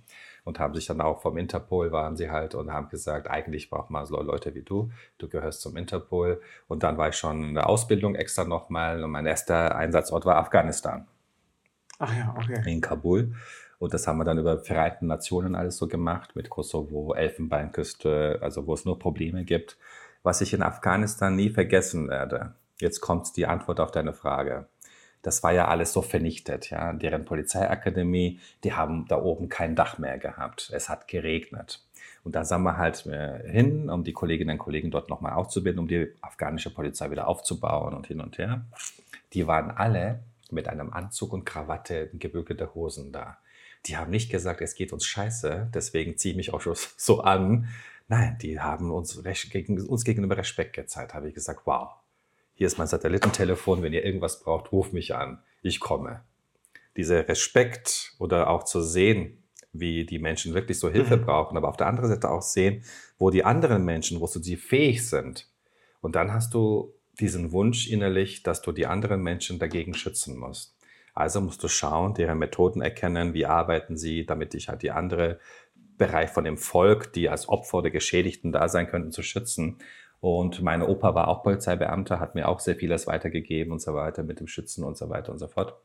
und 0.46 0.60
haben 0.60 0.74
sich 0.74 0.86
dann 0.86 1.00
auch 1.00 1.22
vom 1.22 1.36
Interpol 1.36 1.90
waren 1.90 2.16
sie 2.16 2.30
halt 2.30 2.54
und 2.54 2.72
haben 2.72 2.88
gesagt, 2.88 3.28
eigentlich 3.28 3.68
braucht 3.68 3.90
man 3.90 4.06
so 4.06 4.22
Leute 4.22 4.54
wie 4.54 4.62
du, 4.62 4.90
du 5.18 5.28
gehörst 5.28 5.60
zum 5.60 5.76
Interpol. 5.76 6.40
Und 6.68 6.84
dann 6.84 6.96
war 6.96 7.08
ich 7.08 7.16
schon 7.16 7.42
in 7.48 7.54
der 7.54 7.68
Ausbildung 7.68 8.14
extra 8.14 8.44
nochmal 8.44 9.02
und 9.02 9.10
mein 9.10 9.26
erster 9.26 9.74
Einsatzort 9.74 10.24
war 10.24 10.36
Afghanistan. 10.36 11.08
Ach 11.98 12.14
ja, 12.16 12.32
okay. 12.38 12.62
In 12.70 12.80
Kabul. 12.80 13.34
Und 13.78 13.92
das 13.92 14.06
haben 14.06 14.18
wir 14.18 14.24
dann 14.24 14.38
über 14.38 14.60
Vereinten 14.60 15.08
Nationen 15.08 15.56
alles 15.56 15.78
so 15.78 15.88
gemacht, 15.88 16.36
mit 16.36 16.48
Kosovo, 16.48 17.12
Elfenbeinküste, 17.12 18.38
also 18.40 18.68
wo 18.68 18.74
es 18.74 18.84
nur 18.84 19.00
Probleme 19.00 19.44
gibt. 19.44 19.76
Was 20.22 20.40
ich 20.40 20.54
in 20.54 20.62
Afghanistan 20.62 21.34
nie 21.34 21.50
vergessen 21.50 22.08
werde, 22.08 22.54
jetzt 22.80 23.00
kommt 23.00 23.36
die 23.36 23.46
Antwort 23.46 23.80
auf 23.80 23.90
deine 23.90 24.12
Frage. 24.12 24.68
Das 25.22 25.42
war 25.42 25.52
ja 25.52 25.68
alles 25.68 25.92
so 25.92 26.02
vernichtet, 26.02 26.70
ja. 26.70 26.92
Deren 26.92 27.24
Polizeiakademie, 27.24 28.40
die 28.62 28.74
haben 28.74 29.06
da 29.08 29.20
oben 29.20 29.48
kein 29.48 29.74
Dach 29.74 29.98
mehr 29.98 30.18
gehabt. 30.18 30.70
Es 30.72 30.88
hat 30.88 31.08
geregnet. 31.08 31.82
Und 32.22 32.34
da 32.36 32.44
sind 32.44 32.62
wir 32.62 32.76
halt 32.76 33.06
äh, 33.06 33.48
hin, 33.50 33.90
um 33.90 34.04
die 34.04 34.12
Kolleginnen 34.12 34.52
und 34.52 34.58
Kollegen 34.58 34.90
dort 34.90 35.08
nochmal 35.08 35.32
aufzubilden, 35.32 35.80
um 35.80 35.88
die 35.88 36.12
afghanische 36.20 36.72
Polizei 36.72 37.10
wieder 37.10 37.28
aufzubauen 37.28 37.94
und 37.94 38.06
hin 38.06 38.20
und 38.20 38.38
her. 38.38 38.66
Die 39.32 39.46
waren 39.46 39.70
alle 39.70 40.20
mit 40.50 40.68
einem 40.68 40.92
Anzug 40.92 41.32
und 41.32 41.44
Krawatte, 41.44 42.10
gebügelte 42.12 42.74
Hosen 42.74 43.12
da 43.12 43.38
die 43.86 43.96
haben 43.96 44.10
nicht 44.10 44.30
gesagt, 44.30 44.60
es 44.60 44.74
geht 44.74 44.92
uns 44.92 45.06
scheiße, 45.06 45.70
deswegen 45.72 46.16
ziehe 46.16 46.32
ich 46.32 46.36
mich 46.36 46.52
auch 46.52 46.60
schon 46.60 46.76
so 46.96 47.20
an. 47.20 47.68
Nein, 48.08 48.38
die 48.40 48.60
haben 48.60 48.90
uns, 48.90 49.20
gegen, 49.50 49.80
uns 49.80 50.04
gegenüber 50.04 50.36
Respekt 50.36 50.74
gezeigt. 50.74 51.14
Habe 51.14 51.28
ich 51.28 51.34
gesagt, 51.34 51.62
wow, 51.64 51.94
hier 52.56 52.66
ist 52.66 52.78
mein 52.78 52.86
Satellitentelefon, 52.86 53.82
wenn 53.82 53.92
ihr 53.92 54.04
irgendwas 54.04 54.40
braucht, 54.40 54.72
ruft 54.72 54.92
mich 54.92 55.14
an, 55.14 55.42
ich 55.62 55.78
komme. 55.78 56.22
Dieser 56.96 57.28
Respekt 57.28 58.14
oder 58.18 58.48
auch 58.48 58.64
zu 58.64 58.80
sehen, 58.80 59.44
wie 59.72 60.06
die 60.06 60.18
Menschen 60.18 60.54
wirklich 60.54 60.78
so 60.78 60.88
Hilfe 60.88 61.18
mhm. 61.18 61.26
brauchen, 61.26 61.58
aber 61.58 61.68
auf 61.68 61.76
der 61.76 61.86
anderen 61.86 62.08
Seite 62.08 62.30
auch 62.30 62.40
sehen, 62.40 62.82
wo 63.18 63.28
die 63.28 63.44
anderen 63.44 63.84
Menschen, 63.84 64.20
wo 64.20 64.26
sie 64.26 64.56
fähig 64.56 65.06
sind. 65.06 65.48
Und 66.00 66.16
dann 66.16 66.32
hast 66.32 66.54
du 66.54 66.94
diesen 67.20 67.52
Wunsch 67.52 67.88
innerlich, 67.88 68.42
dass 68.42 68.62
du 68.62 68.72
die 68.72 68.86
anderen 68.86 69.22
Menschen 69.22 69.58
dagegen 69.58 69.92
schützen 69.92 70.38
musst. 70.38 70.76
Also 71.14 71.42
musst 71.42 71.62
du 71.62 71.68
schauen, 71.68 72.14
deren 72.14 72.38
Methoden 72.38 72.80
erkennen, 72.80 73.34
wie 73.34 73.46
arbeiten 73.46 73.96
sie, 73.96 74.24
damit 74.24 74.54
ich 74.54 74.68
halt 74.68 74.82
die 74.82 74.90
andere 74.90 75.40
Bereich 75.98 76.30
von 76.30 76.44
dem 76.44 76.58
Volk, 76.58 77.12
die 77.12 77.28
als 77.28 77.48
Opfer 77.48 77.78
oder 77.78 77.90
Geschädigten 77.90 78.52
da 78.52 78.68
sein 78.68 78.88
könnten, 78.88 79.12
zu 79.12 79.22
schützen. 79.22 79.78
Und 80.26 80.60
meine 80.60 80.88
Opa 80.88 81.14
war 81.14 81.28
auch 81.28 81.44
Polizeibeamter, 81.44 82.18
hat 82.18 82.34
mir 82.34 82.48
auch 82.48 82.58
sehr 82.58 82.74
vieles 82.74 83.06
weitergegeben 83.06 83.72
und 83.72 83.80
so 83.80 83.94
weiter 83.94 84.24
mit 84.24 84.40
dem 84.40 84.48
Schützen 84.48 84.82
und 84.82 84.98
so 84.98 85.08
weiter 85.08 85.30
und 85.30 85.38
so 85.38 85.46
fort. 85.46 85.80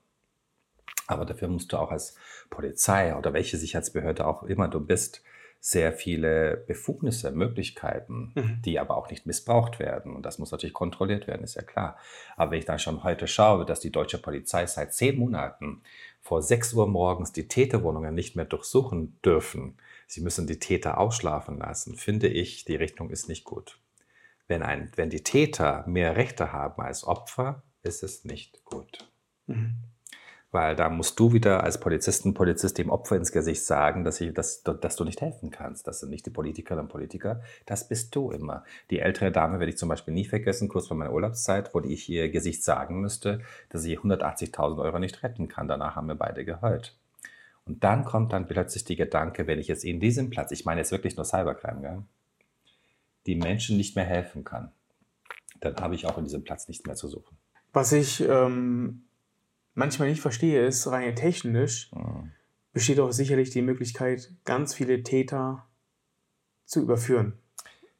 Aber 1.06 1.26
dafür 1.26 1.48
musst 1.48 1.72
du 1.72 1.78
auch 1.78 1.92
als 1.92 2.16
Polizei 2.50 3.16
oder 3.16 3.34
welche 3.34 3.58
Sicherheitsbehörde 3.58 4.26
auch 4.26 4.42
immer 4.42 4.68
du 4.68 4.80
bist, 4.80 5.22
sehr 5.60 5.94
viele 5.94 6.58
Befugnisse, 6.58 7.30
Möglichkeiten, 7.30 8.32
mhm. 8.34 8.62
die 8.66 8.80
aber 8.80 8.98
auch 8.98 9.12
nicht 9.12 9.28
missbraucht 9.28 9.78
werden. 9.78 10.16
Und 10.16 10.26
das 10.26 10.40
muss 10.40 10.50
natürlich 10.50 10.74
kontrolliert 10.74 11.28
werden, 11.28 11.44
ist 11.44 11.54
ja 11.54 11.62
klar. 11.62 12.00
Aber 12.36 12.50
wenn 12.50 12.58
ich 12.58 12.66
dann 12.66 12.80
schon 12.80 13.04
heute 13.04 13.28
schaue, 13.28 13.64
dass 13.64 13.80
die 13.80 13.92
deutsche 13.92 14.18
Polizei 14.18 14.66
seit 14.66 14.96
zehn 14.96 15.20
Monaten 15.20 15.84
vor 16.20 16.42
6 16.42 16.74
Uhr 16.74 16.88
morgens 16.88 17.32
die 17.32 17.48
Täterwohnungen 17.48 18.16
nicht 18.16 18.36
mehr 18.36 18.46
durchsuchen 18.46 19.20
dürfen, 19.24 19.78
sie 20.08 20.22
müssen 20.22 20.48
die 20.48 20.58
Täter 20.58 20.98
ausschlafen 20.98 21.60
lassen, 21.60 21.96
finde 21.96 22.28
ich, 22.28 22.66
die 22.66 22.76
Richtung 22.76 23.12
ist 23.12 23.30
nicht 23.30 23.44
gut. 23.44 23.78
Wenn, 24.52 24.64
ein, 24.64 24.92
wenn 24.98 25.10
die 25.10 25.24
Täter 25.24 25.86
mehr 25.88 26.18
Rechte 26.18 26.52
haben 26.52 26.82
als 26.82 27.06
Opfer, 27.06 27.64
ist 27.84 28.04
es 28.04 28.26
nicht 28.26 28.66
gut. 28.66 29.10
Mhm 29.48 29.78
weil 30.52 30.76
da 30.76 30.90
musst 30.90 31.18
du 31.20 31.32
wieder 31.32 31.64
als 31.64 31.80
Polizisten, 31.80 32.34
Polizist 32.34 32.78
dem 32.78 32.90
Opfer 32.90 33.16
ins 33.16 33.32
Gesicht 33.32 33.64
sagen, 33.64 34.04
dass, 34.04 34.20
ich, 34.20 34.34
dass, 34.34 34.64
dass 34.64 34.96
du 34.98 35.06
nicht 35.06 35.22
helfen 35.22 35.50
kannst. 35.50 35.88
Das 35.88 36.02
sind 36.02 36.10
nicht 36.10 36.26
die 36.26 36.30
Politikerinnen 36.30 36.86
und 36.86 36.92
Politiker, 36.92 37.42
das 37.66 37.88
bist 37.88 38.16
du 38.16 38.32
immer. 38.32 38.66
Die 38.90 39.00
ältere 39.00 39.32
Dame 39.32 39.60
werde 39.60 39.72
ich 39.72 39.78
zum 39.78 39.90
Beispiel 39.90 40.14
nie 40.14 40.26
vergessen, 40.26 40.68
kurz 40.68 40.88
vor 40.88 40.98
meiner 40.98 41.14
Urlaubszeit, 41.14 41.74
wo 41.74 41.80
ich 41.80 42.10
ihr 42.10 42.30
Gesicht 42.30 42.64
sagen 42.64 43.00
müsste, 43.00 43.42
dass 43.70 43.82
sie 43.84 43.98
180.000 43.98 44.82
Euro 44.82 45.00
nicht 45.00 45.24
retten 45.24 45.48
kann. 45.48 45.68
Danach 45.68 45.96
haben 45.96 46.08
wir 46.08 46.16
beide 46.16 46.44
geheult. 46.44 46.98
Und 47.66 47.84
dann 47.84 48.04
kommt 48.04 48.34
dann 48.34 48.48
plötzlich 48.48 48.84
die 48.84 48.96
Gedanke, 48.96 49.48
wenn 49.48 49.60
ich 49.60 49.68
jetzt 49.68 49.86
in 49.86 50.00
diesem 50.00 50.30
Platz, 50.30 50.52
ich 50.52 50.66
meine 50.66 50.82
jetzt 50.82 50.92
wirklich 50.92 51.16
nur 51.16 51.26
Cybercrime, 51.26 51.82
gell, 51.82 52.04
die 53.26 53.36
Menschen 53.36 53.78
nicht 53.78 53.96
mehr 53.96 54.06
helfen 54.06 54.44
kann, 54.44 54.72
dann 55.60 55.76
habe 55.78 55.96
ich 55.96 56.06
auch 56.06 56.18
in 56.18 56.24
diesem 56.24 56.44
Platz 56.44 56.68
nichts 56.68 56.86
mehr 56.86 56.96
zu 56.96 57.08
suchen. 57.08 57.38
Was 57.74 57.92
ich 57.92 58.22
ähm 58.22 59.04
manchmal 59.74 60.10
nicht 60.10 60.22
verstehe, 60.22 60.66
ist 60.66 60.88
rein 60.88 61.16
technisch, 61.16 61.92
mhm. 61.94 62.32
besteht 62.74 63.00
auch 63.00 63.12
sicherlich 63.12 63.50
die 63.50 63.62
Möglichkeit, 63.62 64.32
ganz 64.46 64.74
viele 64.74 65.04
Täter 65.04 65.68
zu 66.66 66.82
überführen. 66.82 67.38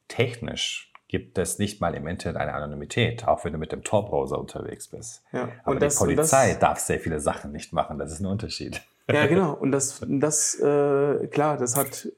Technisch 0.08 0.92
gibt 1.08 1.36
es 1.38 1.58
nicht 1.58 1.80
mal 1.80 1.94
im 1.94 2.06
Internet 2.06 2.40
eine 2.40 2.54
Anonymität, 2.54 3.26
auch 3.26 3.44
wenn 3.44 3.52
du 3.52 3.58
mit 3.58 3.72
dem 3.72 3.82
Tor-Browser 3.82 4.38
unterwegs 4.38 4.88
bist. 4.88 5.22
Ja, 5.32 5.50
Aber 5.64 5.78
das, 5.78 5.96
die 5.96 6.04
Polizei 6.04 6.50
das, 6.50 6.58
darf 6.58 6.78
sehr 6.78 7.00
viele 7.00 7.20
Sachen 7.20 7.52
nicht 7.52 7.72
machen, 7.72 7.98
das 7.98 8.12
ist 8.12 8.20
ein 8.20 8.26
Unterschied. 8.26 8.82
Ja, 9.10 9.26
genau. 9.28 9.52
Und 9.54 9.72
das, 9.72 10.04
das 10.06 10.58
äh, 10.60 11.26
klar, 11.28 11.56
das 11.56 11.76
hat 11.76 12.08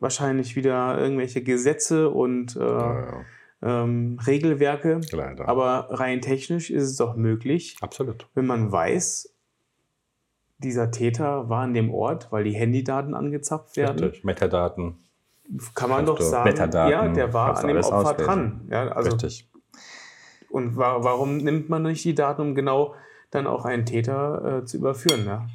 wahrscheinlich 0.00 0.56
wieder 0.56 0.98
irgendwelche 0.98 1.42
Gesetze 1.42 2.10
und 2.10 2.56
äh, 2.56 2.60
ja, 2.60 3.00
ja 3.00 3.24
ähm, 3.62 4.18
Regelwerke. 4.26 5.00
Leider. 5.12 5.48
Aber 5.48 5.88
rein 5.90 6.20
technisch 6.20 6.70
ist 6.70 6.82
es 6.82 6.96
doch 6.96 7.16
möglich. 7.16 7.76
Absolut. 7.80 8.26
Wenn 8.34 8.46
man 8.46 8.72
weiß, 8.72 9.32
dieser 10.58 10.90
Täter 10.90 11.48
war 11.48 11.62
an 11.62 11.74
dem 11.74 11.92
Ort, 11.92 12.30
weil 12.30 12.44
die 12.44 12.52
Handydaten 12.52 13.14
angezapft 13.14 13.76
werden. 13.76 13.98
Richtig, 13.98 14.24
Metadaten. 14.24 14.96
Kann 15.74 15.90
man 15.90 16.06
doch 16.06 16.20
sagen, 16.20 16.50
Metadaten, 16.50 16.90
ja, 16.90 17.08
der 17.08 17.32
war 17.32 17.56
an 17.56 17.68
dem 17.68 17.76
Opfer 17.78 17.94
auslesen. 17.94 18.24
dran. 18.24 18.68
Ja, 18.70 18.88
also, 18.88 19.10
Richtig. 19.10 19.48
Und 20.50 20.76
wa 20.76 21.02
warum 21.02 21.38
nimmt 21.38 21.68
man 21.68 21.82
nicht 21.82 22.04
die 22.04 22.14
Daten, 22.14 22.42
um 22.42 22.54
genau 22.54 22.94
dann 23.30 23.46
auch 23.46 23.64
einen 23.64 23.86
Täter 23.86 24.60
äh, 24.60 24.64
zu 24.64 24.76
überführen? 24.76 25.24
Ja? 25.26 25.46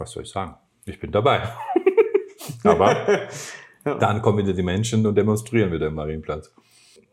Was 0.00 0.12
soll 0.12 0.22
ich 0.22 0.30
sagen? 0.30 0.56
Ich 0.86 0.98
bin 0.98 1.12
dabei. 1.12 1.42
Aber 2.64 3.28
ja. 3.84 3.94
dann 3.96 4.22
kommen 4.22 4.38
wieder 4.38 4.54
die 4.54 4.62
Menschen 4.62 5.06
und 5.06 5.14
demonstrieren 5.14 5.70
wieder 5.72 5.88
im 5.88 5.94
Marienplatz. 5.94 6.54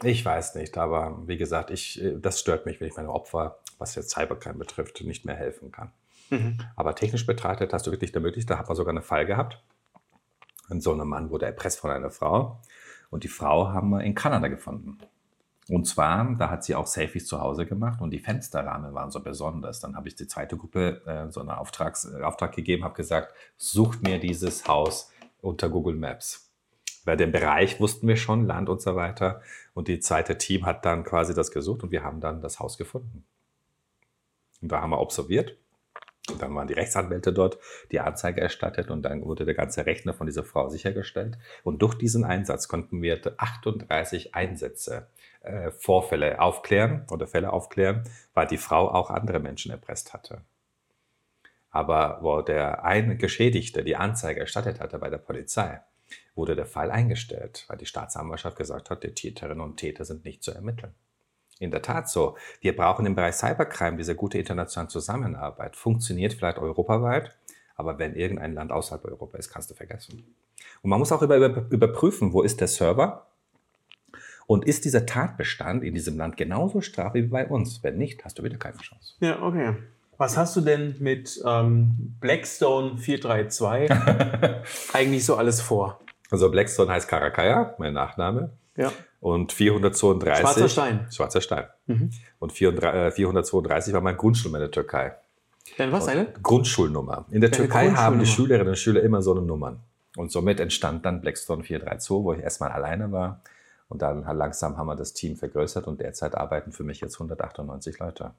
Ich 0.03 0.23
weiß 0.23 0.55
nicht, 0.55 0.77
aber 0.77 1.23
wie 1.25 1.37
gesagt, 1.37 1.71
ich, 1.71 2.01
äh, 2.03 2.17
das 2.19 2.39
stört 2.39 2.65
mich, 2.65 2.79
wenn 2.79 2.87
ich 2.87 2.95
meine 2.95 3.09
Opfer, 3.09 3.57
was 3.79 3.95
jetzt 3.95 4.11
Cybercrime 4.11 4.59
betrifft, 4.59 5.01
nicht 5.03 5.25
mehr 5.25 5.35
helfen 5.35 5.71
kann. 5.71 5.91
Mhm. 6.29 6.59
Aber 6.75 6.93
technisch 6.93 7.25
betrachtet 7.25 7.73
hast 7.73 7.87
du 7.87 7.91
wirklich 7.91 8.13
eine 8.13 8.21
Möglichkeit, 8.21 8.55
da 8.55 8.59
hat 8.59 8.67
man 8.67 8.75
sogar 8.75 8.91
einen 8.91 9.03
Fall 9.03 9.25
gehabt. 9.25 9.61
Und 10.69 10.81
so 10.81 10.93
ein 10.93 11.07
Mann 11.07 11.31
wurde 11.31 11.47
erpresst 11.47 11.79
von 11.79 11.89
einer 11.89 12.11
Frau 12.11 12.61
und 13.09 13.23
die 13.23 13.29
Frau 13.29 13.69
haben 13.69 13.89
wir 13.89 14.03
in 14.03 14.13
Kanada 14.13 14.47
gefunden. 14.47 14.99
Und 15.69 15.85
zwar, 15.85 16.35
da 16.37 16.49
hat 16.49 16.63
sie 16.63 16.75
auch 16.75 16.87
Selfies 16.87 17.27
zu 17.27 17.41
Hause 17.41 17.65
gemacht 17.65 17.99
und 18.01 18.11
die 18.11 18.19
Fensterrahmen 18.19 18.93
waren 18.93 19.11
so 19.11 19.21
besonders. 19.21 19.81
Dann 19.81 19.95
habe 19.95 20.07
ich 20.07 20.15
die 20.15 20.27
zweite 20.27 20.55
Gruppe 20.55 21.01
äh, 21.05 21.29
so 21.31 21.41
einen 21.41 21.49
Auftrags, 21.49 22.05
äh, 22.05 22.21
Auftrag 22.21 22.55
gegeben, 22.55 22.85
habe 22.85 22.95
gesagt, 22.95 23.33
sucht 23.57 24.01
mir 24.01 24.19
dieses 24.19 24.67
Haus 24.67 25.11
unter 25.41 25.69
Google 25.69 25.95
Maps. 25.95 26.49
Bei 27.03 27.15
dem 27.15 27.31
Bereich 27.31 27.79
wussten 27.79 28.07
wir 28.07 28.17
schon, 28.17 28.45
Land 28.45 28.69
und 28.69 28.81
so 28.81 28.95
weiter. 28.95 29.41
Und 29.73 29.87
die 29.87 29.99
zweite 29.99 30.37
Team 30.37 30.65
hat 30.65 30.85
dann 30.85 31.03
quasi 31.03 31.33
das 31.33 31.51
gesucht 31.51 31.83
und 31.83 31.91
wir 31.91 32.03
haben 32.03 32.21
dann 32.21 32.41
das 32.41 32.59
Haus 32.59 32.77
gefunden. 32.77 33.25
Und 34.61 34.71
da 34.71 34.81
haben 34.81 34.89
wir 34.89 34.99
observiert. 34.99 35.57
Und 36.29 36.41
dann 36.41 36.53
waren 36.53 36.67
die 36.67 36.73
Rechtsanwälte 36.73 37.31
dort, 37.31 37.57
die 37.91 38.01
Anzeige 38.01 38.41
erstattet 38.41 38.91
und 38.91 39.03
dann 39.03 39.23
wurde 39.23 39.45
der 39.45 39.53
ganze 39.53 39.85
Rechner 39.85 40.13
von 40.13 40.27
dieser 40.27 40.43
Frau 40.43 40.67
sichergestellt. 40.67 41.37
Und 41.63 41.81
durch 41.81 41.95
diesen 41.95 42.25
Einsatz 42.25 42.67
konnten 42.67 43.01
wir 43.01 43.21
38 43.37 44.35
Einsätze, 44.35 45.07
äh, 45.41 45.71
Vorfälle 45.71 46.39
aufklären 46.39 47.05
oder 47.09 47.27
Fälle 47.27 47.53
aufklären, 47.53 48.03
weil 48.33 48.47
die 48.47 48.57
Frau 48.57 48.89
auch 48.89 49.09
andere 49.09 49.39
Menschen 49.39 49.71
erpresst 49.71 50.13
hatte. 50.13 50.41
Aber 51.69 52.19
wo 52.21 52.41
der 52.41 52.83
eine 52.83 53.17
Geschädigte 53.17 53.83
die 53.83 53.95
Anzeige 53.95 54.39
erstattet 54.39 54.79
hatte 54.79 54.99
bei 54.99 55.09
der 55.09 55.17
Polizei, 55.17 55.81
wurde 56.35 56.55
der 56.55 56.65
Fall 56.65 56.91
eingestellt, 56.91 57.65
weil 57.67 57.77
die 57.77 57.85
Staatsanwaltschaft 57.85 58.57
gesagt 58.57 58.89
hat, 58.89 59.03
die 59.03 59.13
Täterinnen 59.13 59.61
und 59.61 59.77
Täter 59.77 60.05
sind 60.05 60.25
nicht 60.25 60.43
zu 60.43 60.51
ermitteln. 60.51 60.93
In 61.59 61.71
der 61.71 61.81
Tat 61.81 62.07
so. 62.09 62.37
Wir 62.61 62.75
brauchen 62.75 63.05
im 63.05 63.15
Bereich 63.15 63.35
Cybercrime 63.35 63.97
diese 63.97 64.15
gute 64.15 64.37
internationale 64.37 64.89
Zusammenarbeit. 64.89 65.75
Funktioniert 65.75 66.33
vielleicht 66.33 66.59
europaweit, 66.59 67.35
aber 67.75 67.97
wenn 67.97 68.15
irgendein 68.15 68.53
Land 68.53 68.71
außerhalb 68.71 69.03
Europa 69.05 69.37
ist, 69.37 69.49
kannst 69.49 69.69
du 69.71 69.73
vergessen. 69.73 70.35
Und 70.81 70.89
man 70.89 70.99
muss 70.99 71.11
auch 71.11 71.21
über, 71.21 71.37
über, 71.37 71.65
überprüfen, 71.69 72.33
wo 72.33 72.43
ist 72.43 72.61
der 72.61 72.67
Server 72.67 73.27
und 74.47 74.65
ist 74.65 74.85
dieser 74.85 75.05
Tatbestand 75.05 75.83
in 75.83 75.93
diesem 75.93 76.17
Land 76.17 76.37
genauso 76.37 76.81
straf 76.81 77.13
wie 77.13 77.21
bei 77.23 77.45
uns. 77.45 77.83
Wenn 77.83 77.97
nicht, 77.97 78.25
hast 78.25 78.39
du 78.39 78.43
wieder 78.43 78.57
keine 78.57 78.77
Chance. 78.77 79.13
Ja, 79.19 79.43
okay. 79.43 79.75
Was 80.17 80.35
hast 80.35 80.55
du 80.55 80.61
denn 80.61 80.95
mit 80.99 81.39
ähm, 81.45 82.15
Blackstone 82.19 82.97
432 82.97 83.91
eigentlich 84.93 85.25
so 85.25 85.35
alles 85.35 85.61
vor? 85.61 85.99
Also 86.31 86.49
Blackstone 86.49 86.91
heißt 86.91 87.07
Karakaya, 87.07 87.75
mein 87.77 87.93
Nachname. 87.93 88.51
Ja. 88.75 88.91
Und 89.19 89.51
432. 89.51 90.41
Schwarzer 90.41 90.69
Stein. 90.69 91.07
Schwarzer 91.11 91.41
Stein. 91.41 91.65
Mhm. 91.85 92.11
Und 92.39 92.53
432 92.53 93.91
äh, 93.91 93.93
war 93.93 94.01
mein 94.01 94.17
Grundschulnummer 94.17 94.57
in 94.57 94.61
der 94.61 94.71
Türkei. 94.71 95.15
Denn 95.77 95.91
was 95.91 96.07
eine? 96.07 96.27
Grundschulnummer. 96.41 97.25
In 97.29 97.41
der 97.41 97.51
Türkei 97.51 97.91
haben 97.91 98.19
die 98.19 98.25
Schülerinnen 98.25 98.69
und 98.69 98.77
Schüler 98.77 99.01
immer 99.03 99.21
so 99.21 99.31
eine 99.31 99.41
Nummern. 99.41 99.81
Und 100.15 100.31
somit 100.31 100.59
entstand 100.59 101.05
dann 101.05 101.21
Blackstone 101.21 101.63
432, 101.63 102.09
wo 102.23 102.33
ich 102.33 102.39
erstmal 102.39 102.71
alleine 102.71 103.11
war. 103.11 103.41
Und 103.89 104.01
dann 104.01 104.23
langsam 104.23 104.77
haben 104.77 104.87
wir 104.87 104.95
das 104.95 105.13
Team 105.13 105.37
vergrößert 105.37 105.87
und 105.87 106.01
derzeit 106.01 106.35
arbeiten 106.35 106.71
für 106.71 106.83
mich 106.83 106.99
jetzt 106.99 107.15
198 107.15 107.99
Leute. 107.99 108.31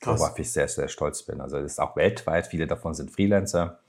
Krass. 0.00 0.20
Worauf 0.20 0.38
ich 0.38 0.52
sehr, 0.52 0.68
sehr 0.68 0.88
stolz 0.88 1.24
bin. 1.24 1.40
Also 1.40 1.56
das 1.56 1.72
ist 1.72 1.80
auch 1.80 1.96
weltweit, 1.96 2.46
viele 2.46 2.66
davon 2.66 2.94
sind 2.94 3.10
Freelancer. 3.10 3.80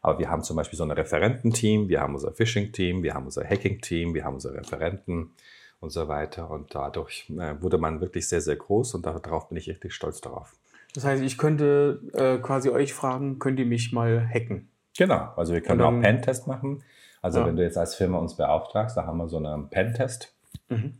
Aber 0.00 0.18
wir 0.18 0.30
haben 0.30 0.42
zum 0.42 0.56
Beispiel 0.56 0.76
so 0.76 0.84
ein 0.84 0.90
Referententeam, 0.90 1.88
wir 1.88 2.00
haben 2.00 2.14
unser 2.14 2.32
Phishing-Team, 2.32 3.02
wir 3.02 3.14
haben 3.14 3.26
unser 3.26 3.44
Hacking-Team, 3.44 4.14
wir 4.14 4.24
haben 4.24 4.34
unsere 4.34 4.54
Referenten 4.54 5.32
und 5.80 5.90
so 5.90 6.08
weiter. 6.08 6.50
Und 6.50 6.74
dadurch 6.74 7.30
äh, 7.30 7.60
wurde 7.60 7.78
man 7.78 8.00
wirklich 8.00 8.28
sehr, 8.28 8.40
sehr 8.40 8.56
groß 8.56 8.94
und 8.94 9.04
darauf 9.04 9.48
bin 9.48 9.58
ich 9.58 9.68
richtig 9.68 9.92
stolz 9.92 10.20
darauf. 10.20 10.54
Das 10.94 11.04
heißt, 11.04 11.22
ich 11.22 11.36
könnte 11.36 12.00
äh, 12.14 12.38
quasi 12.38 12.70
euch 12.70 12.94
fragen, 12.94 13.38
könnt 13.38 13.58
ihr 13.58 13.66
mich 13.66 13.92
mal 13.92 14.26
hacken? 14.26 14.70
Genau, 14.96 15.32
also 15.36 15.52
wir 15.52 15.60
können 15.60 15.80
dann, 15.80 15.98
auch 15.98 16.00
Pentest 16.00 16.46
machen. 16.46 16.82
Also 17.20 17.40
ja. 17.40 17.46
wenn 17.46 17.56
du 17.56 17.62
jetzt 17.62 17.76
als 17.76 17.94
Firma 17.94 18.18
uns 18.18 18.36
beauftragst, 18.36 18.96
da 18.96 19.04
haben 19.04 19.18
wir 19.18 19.28
so 19.28 19.38
ein 19.38 19.68
Pentest-Team 19.68 20.37
mhm. 20.68 20.98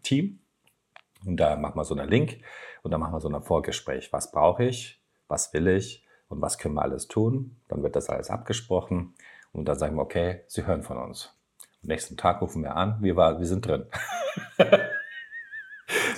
und 1.24 1.36
da 1.36 1.56
machen 1.56 1.76
wir 1.76 1.84
so 1.84 1.94
einen 1.94 2.08
Link 2.08 2.40
und 2.82 2.90
dann 2.90 3.00
machen 3.00 3.12
wir 3.12 3.20
so 3.20 3.28
ein 3.28 3.42
Vorgespräch. 3.42 4.12
Was 4.12 4.30
brauche 4.30 4.64
ich? 4.64 5.02
Was 5.28 5.52
will 5.52 5.68
ich? 5.68 6.06
Und 6.28 6.40
was 6.42 6.58
können 6.58 6.74
wir 6.74 6.82
alles 6.82 7.08
tun? 7.08 7.56
Dann 7.68 7.82
wird 7.82 7.96
das 7.96 8.08
alles 8.08 8.30
abgesprochen 8.30 9.14
und 9.52 9.66
dann 9.66 9.78
sagen 9.78 9.96
wir, 9.96 10.02
okay, 10.02 10.42
Sie 10.46 10.66
hören 10.66 10.82
von 10.82 10.98
uns. 10.98 11.34
Am 11.82 11.88
nächsten 11.88 12.16
Tag 12.16 12.42
rufen 12.42 12.62
wir 12.62 12.76
an, 12.76 12.98
wir, 13.00 13.16
war, 13.16 13.38
wir 13.38 13.46
sind 13.46 13.66
drin. 13.66 13.86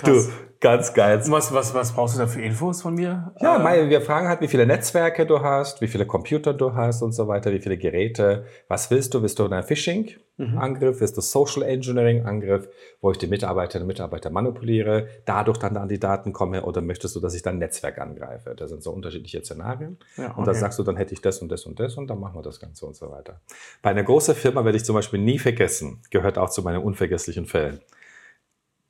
du, 0.03 0.23
Ganz 0.61 0.93
geil. 0.93 1.19
Was, 1.25 1.51
was, 1.51 1.73
was 1.73 1.91
brauchst 1.91 2.15
du 2.15 2.19
da 2.19 2.27
für 2.27 2.39
Infos 2.39 2.83
von 2.83 2.93
mir? 2.93 3.33
Ja, 3.41 3.73
äh, 3.73 3.89
wir 3.89 3.99
fragen 3.99 4.27
halt, 4.27 4.41
wie 4.41 4.47
viele 4.47 4.67
Netzwerke 4.67 5.25
du 5.25 5.41
hast, 5.41 5.81
wie 5.81 5.87
viele 5.87 6.05
Computer 6.05 6.53
du 6.53 6.75
hast 6.75 7.01
und 7.01 7.13
so 7.13 7.27
weiter, 7.27 7.51
wie 7.51 7.59
viele 7.59 7.79
Geräte. 7.79 8.45
Was 8.67 8.91
willst 8.91 9.15
du? 9.15 9.23
Willst 9.23 9.39
du 9.39 9.45
einen 9.45 9.63
Phishing-Angriff? 9.63 10.97
Mhm. 10.97 10.99
Willst 11.01 11.17
du 11.17 11.21
Social 11.21 11.63
Engineering-Angriff, 11.63 12.69
wo 13.01 13.09
ich 13.09 13.17
die 13.17 13.25
Mitarbeiterinnen 13.25 13.85
und 13.85 13.87
Mitarbeiter 13.87 14.29
manipuliere, 14.29 15.07
dadurch 15.25 15.57
dann 15.57 15.77
an 15.77 15.89
die 15.89 15.99
Daten 15.99 16.31
komme? 16.31 16.61
Oder 16.61 16.81
möchtest 16.81 17.15
du, 17.15 17.19
dass 17.19 17.33
ich 17.33 17.41
dann 17.41 17.57
Netzwerk 17.57 17.97
angreife? 17.97 18.53
Das 18.55 18.69
sind 18.69 18.83
so 18.83 18.91
unterschiedliche 18.91 19.43
Szenarien. 19.43 19.97
Ja, 20.15 20.25
okay. 20.25 20.33
Und 20.37 20.45
da 20.45 20.53
sagst 20.53 20.77
du, 20.77 20.83
dann 20.83 20.95
hätte 20.95 21.15
ich 21.15 21.21
das 21.21 21.39
und 21.39 21.51
das 21.51 21.65
und 21.65 21.79
das 21.79 21.97
und 21.97 22.05
dann 22.05 22.19
machen 22.19 22.35
wir 22.35 22.43
das 22.43 22.59
Ganze 22.59 22.85
und 22.85 22.95
so 22.95 23.09
weiter. 23.09 23.41
Bei 23.81 23.89
einer 23.89 24.03
großen 24.03 24.35
Firma 24.35 24.63
werde 24.63 24.77
ich 24.77 24.85
zum 24.85 24.93
Beispiel 24.93 25.19
nie 25.19 25.39
vergessen, 25.39 26.03
gehört 26.11 26.37
auch 26.37 26.51
zu 26.51 26.61
meinen 26.61 26.83
unvergesslichen 26.83 27.47
Fällen 27.47 27.79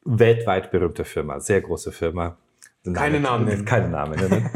weltweit 0.05 0.71
berühmte 0.71 1.05
Firma, 1.05 1.39
sehr 1.39 1.61
große 1.61 1.91
Firma. 1.91 2.37
Keine 2.93 3.19
Namen 3.19 3.45
nennen. 3.45 3.65
Keine 3.65 3.89
Namen 3.89 4.19
nennen. 4.19 4.49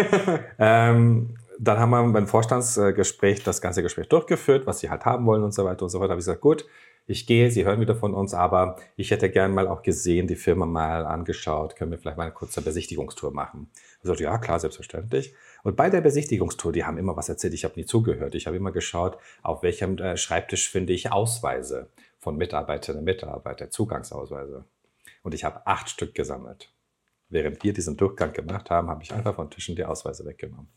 ähm, 0.59 1.37
dann 1.59 1.79
haben 1.79 1.89
wir 1.91 2.03
beim 2.11 2.27
Vorstandsgespräch 2.27 3.43
das 3.43 3.61
ganze 3.61 3.81
Gespräch 3.81 4.09
durchgeführt, 4.09 4.65
was 4.67 4.79
sie 4.79 4.89
halt 4.89 5.05
haben 5.05 5.25
wollen 5.25 5.43
und 5.43 5.53
so 5.53 5.63
weiter 5.63 5.83
und 5.83 5.89
so 5.89 5.99
fort. 5.99 6.09
Da 6.09 6.13
habe 6.13 6.19
ich 6.19 6.25
gesagt, 6.25 6.41
gut, 6.41 6.65
ich 7.07 7.27
gehe, 7.27 7.51
Sie 7.51 7.65
hören 7.65 7.79
wieder 7.79 7.95
von 7.95 8.15
uns, 8.15 8.33
aber 8.33 8.77
ich 8.95 9.11
hätte 9.11 9.29
gern 9.29 9.53
mal 9.53 9.67
auch 9.67 9.83
gesehen, 9.83 10.25
die 10.27 10.35
Firma 10.35 10.65
mal 10.65 11.05
angeschaut, 11.05 11.75
können 11.75 11.91
wir 11.91 11.99
vielleicht 11.99 12.17
mal 12.17 12.23
eine 12.23 12.33
kurze 12.33 12.61
Besichtigungstour 12.61 13.31
machen. 13.31 13.69
Ich 14.01 14.07
sagte, 14.07 14.23
ja, 14.23 14.37
klar, 14.39 14.59
selbstverständlich. 14.59 15.35
Und 15.63 15.75
bei 15.75 15.91
der 15.91 16.01
Besichtigungstour, 16.01 16.71
die 16.71 16.83
haben 16.83 16.97
immer 16.97 17.15
was 17.15 17.29
erzählt, 17.29 17.53
ich 17.53 17.63
habe 17.63 17.75
nie 17.75 17.85
zugehört. 17.85 18.33
Ich 18.33 18.47
habe 18.47 18.57
immer 18.57 18.71
geschaut, 18.71 19.19
auf 19.43 19.61
welchem 19.61 19.97
äh, 19.99 20.17
Schreibtisch 20.17 20.69
finde 20.69 20.93
ich 20.93 21.11
Ausweise 21.11 21.89
von 22.19 22.37
Mitarbeiterinnen 22.37 22.99
und 22.99 23.05
Mitarbeitern, 23.05 23.69
Zugangsausweise. 23.69 24.65
Und 25.25 25.33
ich 25.33 25.43
habe 25.43 25.65
acht 25.65 25.89
Stück 25.89 26.13
gesammelt. 26.13 26.71
Während 27.29 27.63
wir 27.63 27.73
diesen 27.73 27.97
Durchgang 27.97 28.31
gemacht 28.31 28.69
haben, 28.69 28.91
habe 28.91 29.01
ich 29.01 29.11
einfach 29.11 29.33
von 29.33 29.49
Tischen 29.49 29.75
die 29.75 29.83
Ausweise 29.83 30.23
weggenommen. 30.23 30.67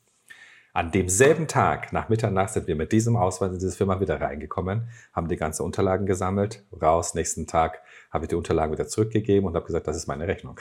An 0.73 0.91
demselben 0.91 1.47
Tag, 1.47 1.93
nach 1.93 2.09
Mitternacht, 2.09 2.55
sind 2.55 2.67
wir 2.67 2.75
mit 2.75 2.91
diesem 2.91 3.15
Ausweis 3.15 3.53
in 3.53 3.59
diese 3.59 3.77
Firma 3.77 4.01
wieder 4.01 4.23
reingekommen, 4.23 4.89
haben 5.13 5.29
die 5.29 5.37
ganzen 5.37 5.65
Unterlagen 5.65 6.07
gesammelt, 6.07 6.65
raus. 6.81 7.13
Nächsten 7.13 7.47
Tag 7.47 7.83
habe 8.11 8.25
ich 8.25 8.31
die 8.31 8.37
Unterlagen 8.37 8.73
wieder 8.73 8.89
zurückgegeben 8.89 9.47
und 9.47 9.55
habe 9.55 9.67
gesagt, 9.67 9.87
das 9.87 9.99
ist 9.99 10.07
meine 10.07 10.27
Rechnung. 10.27 10.59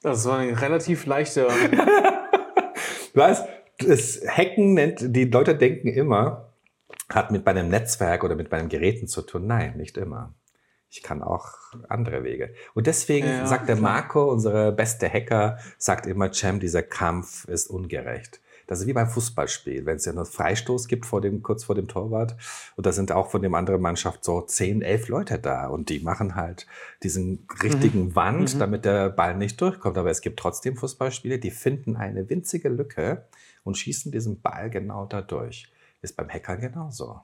Das 0.00 0.24
war 0.24 0.38
ein 0.38 0.54
relativ 0.54 1.04
leichter. 1.04 1.48
weißt, 3.14 3.46
das 3.80 4.22
Hacken 4.26 4.72
nennt, 4.72 5.14
die 5.14 5.26
Leute 5.26 5.54
denken 5.54 5.88
immer, 5.88 6.54
hat 7.10 7.30
mit 7.30 7.44
meinem 7.44 7.68
Netzwerk 7.68 8.24
oder 8.24 8.34
mit 8.34 8.50
meinen 8.50 8.70
Geräten 8.70 9.08
zu 9.08 9.20
tun. 9.20 9.46
Nein, 9.46 9.76
nicht 9.76 9.98
immer 9.98 10.34
ich 10.92 11.02
kann 11.02 11.22
auch 11.22 11.48
andere 11.88 12.22
Wege. 12.22 12.52
Und 12.74 12.86
deswegen 12.86 13.26
ja, 13.26 13.46
sagt 13.46 13.66
der 13.66 13.76
Marco, 13.76 14.30
unsere 14.30 14.72
beste 14.72 15.08
Hacker, 15.10 15.56
sagt 15.78 16.06
immer, 16.06 16.30
Cem, 16.34 16.60
dieser 16.60 16.82
Kampf 16.82 17.46
ist 17.48 17.68
ungerecht. 17.68 18.42
Das 18.66 18.80
ist 18.80 18.86
wie 18.86 18.92
beim 18.92 19.08
Fußballspiel, 19.08 19.86
wenn 19.86 19.96
es 19.96 20.04
ja 20.04 20.12
einen 20.12 20.26
Freistoß 20.26 20.88
gibt 20.88 21.06
vor 21.06 21.22
dem, 21.22 21.42
kurz 21.42 21.64
vor 21.64 21.74
dem 21.74 21.88
Torwart. 21.88 22.36
Und 22.76 22.84
da 22.84 22.92
sind 22.92 23.10
auch 23.10 23.30
von 23.30 23.40
dem 23.40 23.54
anderen 23.54 23.80
Mannschaft 23.80 24.22
so 24.22 24.42
zehn, 24.42 24.82
elf 24.82 25.08
Leute 25.08 25.38
da. 25.38 25.66
Und 25.68 25.88
die 25.88 26.00
machen 26.00 26.34
halt 26.34 26.66
diesen 27.02 27.46
richtigen 27.62 28.08
mhm. 28.08 28.16
Wand, 28.16 28.54
mhm. 28.54 28.58
damit 28.58 28.84
der 28.84 29.08
Ball 29.08 29.34
nicht 29.34 29.58
durchkommt. 29.62 29.96
Aber 29.96 30.10
es 30.10 30.20
gibt 30.20 30.38
trotzdem 30.38 30.76
Fußballspiele, 30.76 31.38
die 31.38 31.50
finden 31.50 31.96
eine 31.96 32.28
winzige 32.28 32.68
Lücke 32.68 33.26
und 33.64 33.78
schießen 33.78 34.12
diesen 34.12 34.42
Ball 34.42 34.68
genau 34.68 35.06
da 35.06 35.22
durch. 35.22 35.72
Ist 36.02 36.16
beim 36.16 36.28
Hacker 36.28 36.58
genauso. 36.58 37.22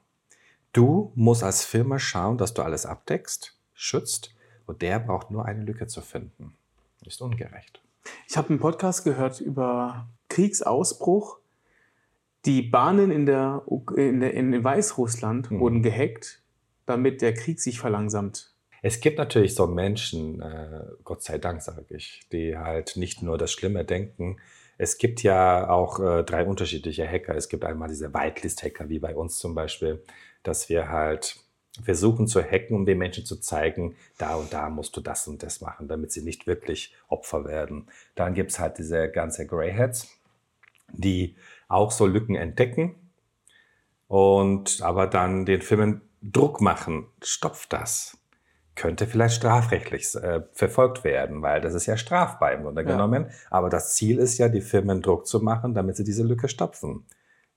Du 0.72 1.12
musst 1.14 1.44
als 1.44 1.64
Firma 1.64 1.98
schauen, 1.98 2.38
dass 2.38 2.54
du 2.54 2.62
alles 2.62 2.86
abdeckst 2.86 3.57
schützt 3.78 4.34
und 4.66 4.82
der 4.82 4.98
braucht 4.98 5.30
nur 5.30 5.46
eine 5.46 5.64
Lücke 5.64 5.86
zu 5.86 6.02
finden. 6.02 6.54
Ist 7.06 7.22
ungerecht. 7.22 7.80
Ich 8.28 8.36
habe 8.36 8.50
einen 8.50 8.58
Podcast 8.58 9.04
gehört 9.04 9.40
über 9.40 10.08
Kriegsausbruch. 10.28 11.38
Die 12.44 12.62
Bahnen 12.62 13.10
in, 13.10 13.24
der, 13.24 13.62
in, 13.96 14.20
der, 14.20 14.34
in 14.34 14.62
Weißrussland 14.62 15.50
mhm. 15.50 15.60
wurden 15.60 15.82
gehackt, 15.82 16.42
damit 16.86 17.22
der 17.22 17.34
Krieg 17.34 17.60
sich 17.60 17.78
verlangsamt. 17.78 18.52
Es 18.82 19.00
gibt 19.00 19.18
natürlich 19.18 19.54
so 19.54 19.66
Menschen, 19.66 20.40
äh, 20.40 20.84
Gott 21.04 21.22
sei 21.22 21.38
Dank 21.38 21.62
sage 21.62 21.84
ich, 21.88 22.20
die 22.32 22.56
halt 22.56 22.96
nicht 22.96 23.22
nur 23.22 23.38
das 23.38 23.52
Schlimme 23.52 23.84
denken. 23.84 24.38
Es 24.76 24.98
gibt 24.98 25.22
ja 25.22 25.68
auch 25.68 25.98
äh, 25.98 26.22
drei 26.24 26.44
unterschiedliche 26.44 27.06
Hacker. 27.08 27.34
Es 27.34 27.48
gibt 27.48 27.64
einmal 27.64 27.88
diese 27.88 28.14
Whitelist-Hacker, 28.14 28.88
wie 28.88 28.98
bei 28.98 29.16
uns 29.16 29.38
zum 29.38 29.54
Beispiel, 29.54 30.02
dass 30.42 30.68
wir 30.68 30.88
halt 30.88 31.36
versuchen 31.82 32.26
zu 32.26 32.42
hacken, 32.42 32.74
um 32.74 32.86
den 32.86 32.98
Menschen 32.98 33.24
zu 33.24 33.36
zeigen, 33.36 33.96
da 34.18 34.34
und 34.34 34.52
da 34.52 34.68
musst 34.70 34.96
du 34.96 35.00
das 35.00 35.26
und 35.28 35.42
das 35.42 35.60
machen, 35.60 35.88
damit 35.88 36.12
sie 36.12 36.22
nicht 36.22 36.46
wirklich 36.46 36.94
Opfer 37.08 37.44
werden. 37.44 37.88
Dann 38.14 38.34
gibt 38.34 38.50
es 38.50 38.58
halt 38.58 38.78
diese 38.78 39.10
ganze 39.10 39.46
Greyheads, 39.46 40.08
die 40.92 41.36
auch 41.68 41.90
so 41.90 42.06
Lücken 42.06 42.34
entdecken 42.34 42.94
und 44.06 44.80
aber 44.82 45.06
dann 45.06 45.44
den 45.44 45.62
Firmen 45.62 46.00
Druck 46.22 46.60
machen, 46.60 47.06
stopf 47.22 47.66
das. 47.66 48.16
Könnte 48.74 49.06
vielleicht 49.06 49.34
strafrechtlich 49.36 50.14
äh, 50.14 50.42
verfolgt 50.52 51.02
werden, 51.02 51.42
weil 51.42 51.60
das 51.60 51.74
ist 51.74 51.86
ja 51.86 51.96
strafbar 51.96 52.52
im 52.52 52.62
Grunde 52.62 52.82
ja. 52.82 52.88
genommen. 52.88 53.30
Aber 53.50 53.70
das 53.70 53.94
Ziel 53.94 54.18
ist 54.18 54.38
ja, 54.38 54.48
die 54.48 54.60
Firmen 54.60 55.02
Druck 55.02 55.26
zu 55.26 55.40
machen, 55.40 55.74
damit 55.74 55.96
sie 55.96 56.04
diese 56.04 56.22
Lücke 56.22 56.48
stopfen. 56.48 57.04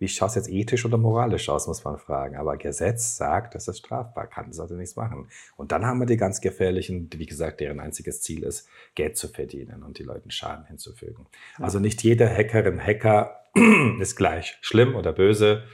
Wie 0.01 0.07
schaut 0.07 0.29
es 0.29 0.35
jetzt 0.35 0.49
ethisch 0.49 0.83
oder 0.83 0.97
moralisch 0.97 1.47
aus, 1.47 1.67
muss 1.67 1.83
man 1.83 1.99
fragen. 1.99 2.35
Aber 2.35 2.57
Gesetz 2.57 3.17
sagt, 3.17 3.53
das 3.53 3.67
ist 3.67 3.77
strafbar, 3.77 4.25
kann 4.25 4.51
sollte 4.51 4.73
nichts 4.73 4.95
machen. 4.95 5.29
Und 5.57 5.71
dann 5.71 5.85
haben 5.85 5.99
wir 5.99 6.07
die 6.07 6.17
ganz 6.17 6.41
gefährlichen, 6.41 7.07
wie 7.13 7.27
gesagt, 7.27 7.59
deren 7.59 7.79
einziges 7.79 8.19
Ziel 8.23 8.41
ist, 8.41 8.67
Geld 8.95 9.15
zu 9.15 9.27
verdienen 9.27 9.83
und 9.83 9.99
die 9.99 10.03
Leuten 10.03 10.31
Schaden 10.31 10.65
hinzufügen. 10.65 11.27
Ja. 11.59 11.65
Also 11.65 11.77
nicht 11.77 12.01
jeder 12.01 12.27
Hackerin, 12.27 12.83
Hacker 12.83 13.41
ist 13.99 14.15
gleich 14.15 14.57
schlimm 14.61 14.95
oder 14.95 15.13
böse. 15.13 15.65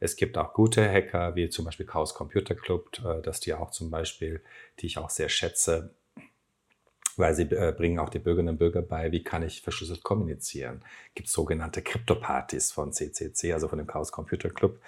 Es 0.00 0.16
gibt 0.16 0.36
auch 0.36 0.52
gute 0.52 0.90
Hacker, 0.90 1.36
wie 1.36 1.48
zum 1.48 1.64
Beispiel 1.64 1.86
Chaos 1.86 2.12
Computer 2.12 2.56
Club, 2.56 2.90
äh, 3.04 3.22
dass 3.22 3.38
die 3.38 3.54
auch 3.54 3.70
zum 3.70 3.92
Beispiel, 3.92 4.42
die 4.80 4.86
ich 4.86 4.98
auch 4.98 5.10
sehr 5.10 5.28
schätze, 5.28 5.94
weil 7.16 7.34
sie 7.34 7.44
äh, 7.44 7.74
bringen 7.76 7.98
auch 7.98 8.08
die 8.08 8.18
Bürgerinnen 8.18 8.54
und 8.54 8.58
Bürger 8.58 8.82
bei, 8.82 9.12
wie 9.12 9.22
kann 9.22 9.42
ich 9.42 9.62
verschlüsselt 9.62 10.02
kommunizieren. 10.02 10.82
Gibt 11.14 11.28
sogenannte 11.28 11.82
Krypto-Partys 11.82 12.72
von 12.72 12.92
CCC, 12.92 13.52
also 13.52 13.68
von 13.68 13.78
dem 13.78 13.86
Chaos 13.86 14.12
Computer 14.12 14.50
Club, 14.50 14.78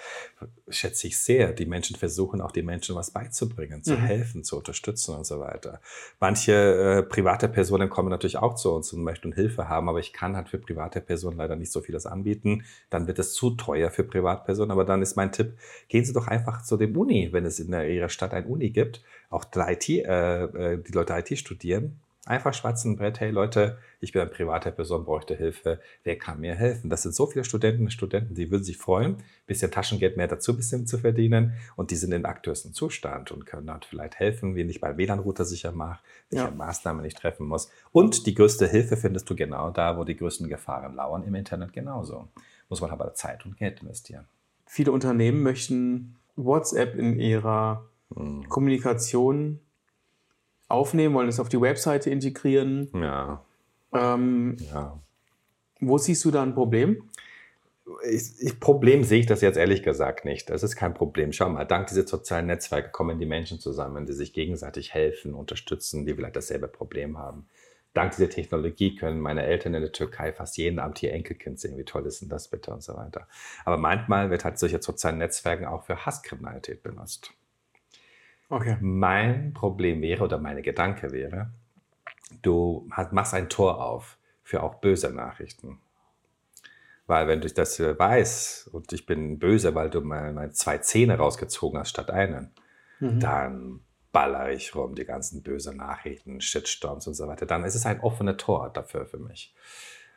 schätze 0.68 1.06
ich 1.06 1.18
sehr. 1.18 1.52
Die 1.52 1.66
Menschen 1.66 1.96
versuchen 1.96 2.40
auch 2.40 2.52
die 2.52 2.62
Menschen 2.62 2.94
was 2.94 3.10
beizubringen, 3.10 3.82
zu 3.82 3.94
mhm. 3.94 4.02
helfen, 4.02 4.44
zu 4.44 4.58
unterstützen 4.58 5.14
und 5.14 5.26
so 5.26 5.40
weiter. 5.40 5.80
Manche 6.20 6.52
äh, 6.52 7.02
private 7.02 7.48
Personen 7.48 7.88
kommen 7.88 8.10
natürlich 8.10 8.36
auch 8.36 8.54
zu 8.54 8.72
uns 8.72 8.92
und 8.92 9.02
möchten 9.02 9.32
Hilfe 9.32 9.68
haben, 9.68 9.88
aber 9.88 10.00
ich 10.00 10.12
kann 10.12 10.36
halt 10.36 10.48
für 10.48 10.58
private 10.58 11.00
Personen 11.00 11.38
leider 11.38 11.56
nicht 11.56 11.72
so 11.72 11.80
vieles 11.80 12.06
anbieten. 12.06 12.64
Dann 12.90 13.06
wird 13.06 13.18
es 13.18 13.32
zu 13.32 13.50
teuer 13.50 13.90
für 13.90 14.04
Privatpersonen, 14.04 14.70
aber 14.70 14.84
dann 14.84 15.02
ist 15.02 15.16
mein 15.16 15.32
Tipp, 15.32 15.56
gehen 15.88 16.04
Sie 16.04 16.12
doch 16.12 16.26
einfach 16.26 16.62
zu 16.62 16.76
dem 16.76 16.96
Uni, 16.96 17.32
wenn 17.32 17.46
es 17.46 17.58
in 17.58 17.72
Ihrer 17.72 18.08
Stadt 18.08 18.34
ein 18.34 18.46
Uni 18.46 18.70
gibt, 18.70 19.02
auch 19.30 19.44
die, 19.44 19.58
IT, 19.58 19.88
äh, 19.88 20.44
äh, 20.44 20.82
die 20.82 20.92
Leute 20.92 21.14
IT 21.14 21.38
studieren, 21.38 22.00
Einfach 22.28 22.52
schwarzen 22.52 22.96
Brett, 22.96 23.20
hey 23.20 23.30
Leute, 23.30 23.78
ich 24.00 24.12
bin 24.12 24.20
eine 24.20 24.30
private 24.30 24.70
Person, 24.70 25.06
bräuchte 25.06 25.34
Hilfe, 25.34 25.80
wer 26.04 26.18
kann 26.18 26.40
mir 26.40 26.54
helfen? 26.54 26.90
Das 26.90 27.00
sind 27.00 27.14
so 27.14 27.26
viele 27.26 27.42
Studentinnen 27.42 27.86
und 27.86 27.90
Studenten, 27.90 28.34
die 28.34 28.50
würden 28.50 28.64
sich 28.64 28.76
freuen, 28.76 29.12
ein 29.14 29.24
bisschen 29.46 29.70
Taschengeld 29.70 30.18
mehr 30.18 30.28
dazu 30.28 30.54
bisschen 30.54 30.86
zu 30.86 30.98
verdienen 30.98 31.54
und 31.76 31.90
die 31.90 31.96
sind 31.96 32.12
in 32.12 32.26
aktuellsten 32.26 32.74
Zustand 32.74 33.32
und 33.32 33.46
können 33.46 33.66
dort 33.66 33.86
vielleicht 33.86 34.18
helfen, 34.18 34.56
wie 34.56 34.60
ich 34.60 34.82
mein 34.82 34.98
WLAN-Router 34.98 35.46
sicher 35.46 35.72
mache, 35.72 36.00
welche 36.28 36.44
ja. 36.44 36.50
Maßnahmen 36.50 37.02
ich 37.06 37.14
treffen 37.14 37.46
muss. 37.46 37.70
Und 37.92 38.26
die 38.26 38.34
größte 38.34 38.68
Hilfe 38.68 38.98
findest 38.98 39.30
du 39.30 39.34
genau 39.34 39.70
da, 39.70 39.96
wo 39.96 40.04
die 40.04 40.16
größten 40.16 40.50
Gefahren 40.50 40.96
lauern, 40.96 41.22
im 41.22 41.34
Internet 41.34 41.72
genauso. 41.72 42.28
Muss 42.68 42.82
man 42.82 42.90
aber 42.90 43.14
Zeit 43.14 43.46
und 43.46 43.56
Geld 43.56 43.80
investieren. 43.80 44.26
Viele 44.66 44.92
Unternehmen 44.92 45.42
möchten 45.42 46.16
WhatsApp 46.36 46.94
in 46.94 47.18
ihrer 47.18 47.86
mhm. 48.14 48.48
Kommunikation 48.48 49.60
aufnehmen, 50.68 51.14
wollen 51.14 51.28
es 51.28 51.40
auf 51.40 51.48
die 51.48 51.60
Webseite 51.60 52.10
integrieren. 52.10 52.88
Ja. 52.94 53.44
Ähm, 53.92 54.56
ja. 54.72 54.98
Wo 55.80 55.98
siehst 55.98 56.24
du 56.24 56.30
da 56.30 56.42
ein 56.42 56.54
Problem? 56.54 57.08
Ich, 58.10 58.38
ich, 58.40 58.60
Problem 58.60 59.02
sehe 59.02 59.20
ich 59.20 59.26
das 59.26 59.40
jetzt 59.40 59.56
ehrlich 59.56 59.82
gesagt 59.82 60.26
nicht. 60.26 60.50
Das 60.50 60.62
ist 60.62 60.76
kein 60.76 60.92
Problem. 60.92 61.32
Schau 61.32 61.48
mal, 61.48 61.64
dank 61.64 61.86
dieser 61.86 62.06
sozialen 62.06 62.46
Netzwerke 62.46 62.90
kommen 62.90 63.18
die 63.18 63.26
Menschen 63.26 63.60
zusammen, 63.60 64.04
die 64.04 64.12
sich 64.12 64.34
gegenseitig 64.34 64.92
helfen, 64.92 65.32
unterstützen, 65.34 66.04
die 66.04 66.14
vielleicht 66.14 66.36
dasselbe 66.36 66.68
Problem 66.68 67.16
haben. 67.16 67.46
Dank 67.94 68.14
dieser 68.14 68.28
Technologie 68.28 68.94
können 68.94 69.20
meine 69.20 69.44
Eltern 69.44 69.74
in 69.74 69.80
der 69.80 69.92
Türkei 69.92 70.32
fast 70.32 70.58
jeden 70.58 70.78
Abend 70.78 71.02
ihr 71.02 71.12
Enkelkind 71.12 71.58
sehen. 71.58 71.78
Wie 71.78 71.84
toll 71.84 72.04
ist 72.06 72.20
denn 72.20 72.28
das 72.28 72.48
bitte 72.48 72.70
und 72.72 72.82
so 72.82 72.94
weiter. 72.94 73.26
Aber 73.64 73.78
manchmal 73.78 74.30
wird 74.30 74.44
halt 74.44 74.58
solche 74.58 74.82
sozialen 74.82 75.18
Netzwerke 75.18 75.70
auch 75.70 75.84
für 75.84 76.04
Hasskriminalität 76.04 76.82
benutzt. 76.82 77.32
Okay. 78.48 78.76
Mein 78.80 79.52
Problem 79.52 80.00
wäre 80.00 80.24
oder 80.24 80.38
meine 80.38 80.62
Gedanke 80.62 81.12
wäre, 81.12 81.50
du 82.42 82.88
machst 83.10 83.34
ein 83.34 83.48
Tor 83.48 83.82
auf 83.84 84.18
für 84.42 84.62
auch 84.62 84.76
böse 84.76 85.12
Nachrichten. 85.12 85.80
Weil 87.06 87.26
wenn 87.26 87.40
du 87.40 87.48
das 87.48 87.80
weißt 87.80 88.68
und 88.68 88.92
ich 88.92 89.06
bin 89.06 89.38
böse, 89.38 89.74
weil 89.74 89.90
du 89.90 90.00
meine 90.00 90.50
zwei 90.52 90.78
Zähne 90.78 91.16
rausgezogen 91.16 91.78
hast 91.78 91.90
statt 91.90 92.10
einen, 92.10 92.50
mhm. 93.00 93.20
dann 93.20 93.80
baller 94.12 94.50
ich 94.50 94.74
rum 94.74 94.94
die 94.94 95.04
ganzen 95.04 95.42
bösen 95.42 95.76
Nachrichten, 95.76 96.40
Shitstorms 96.40 97.06
und 97.06 97.14
so 97.14 97.26
weiter. 97.28 97.46
Dann 97.46 97.64
ist 97.64 97.74
es 97.74 97.86
ein 97.86 98.00
offenes 98.00 98.36
Tor 98.38 98.70
dafür 98.72 99.06
für 99.06 99.18
mich. 99.18 99.54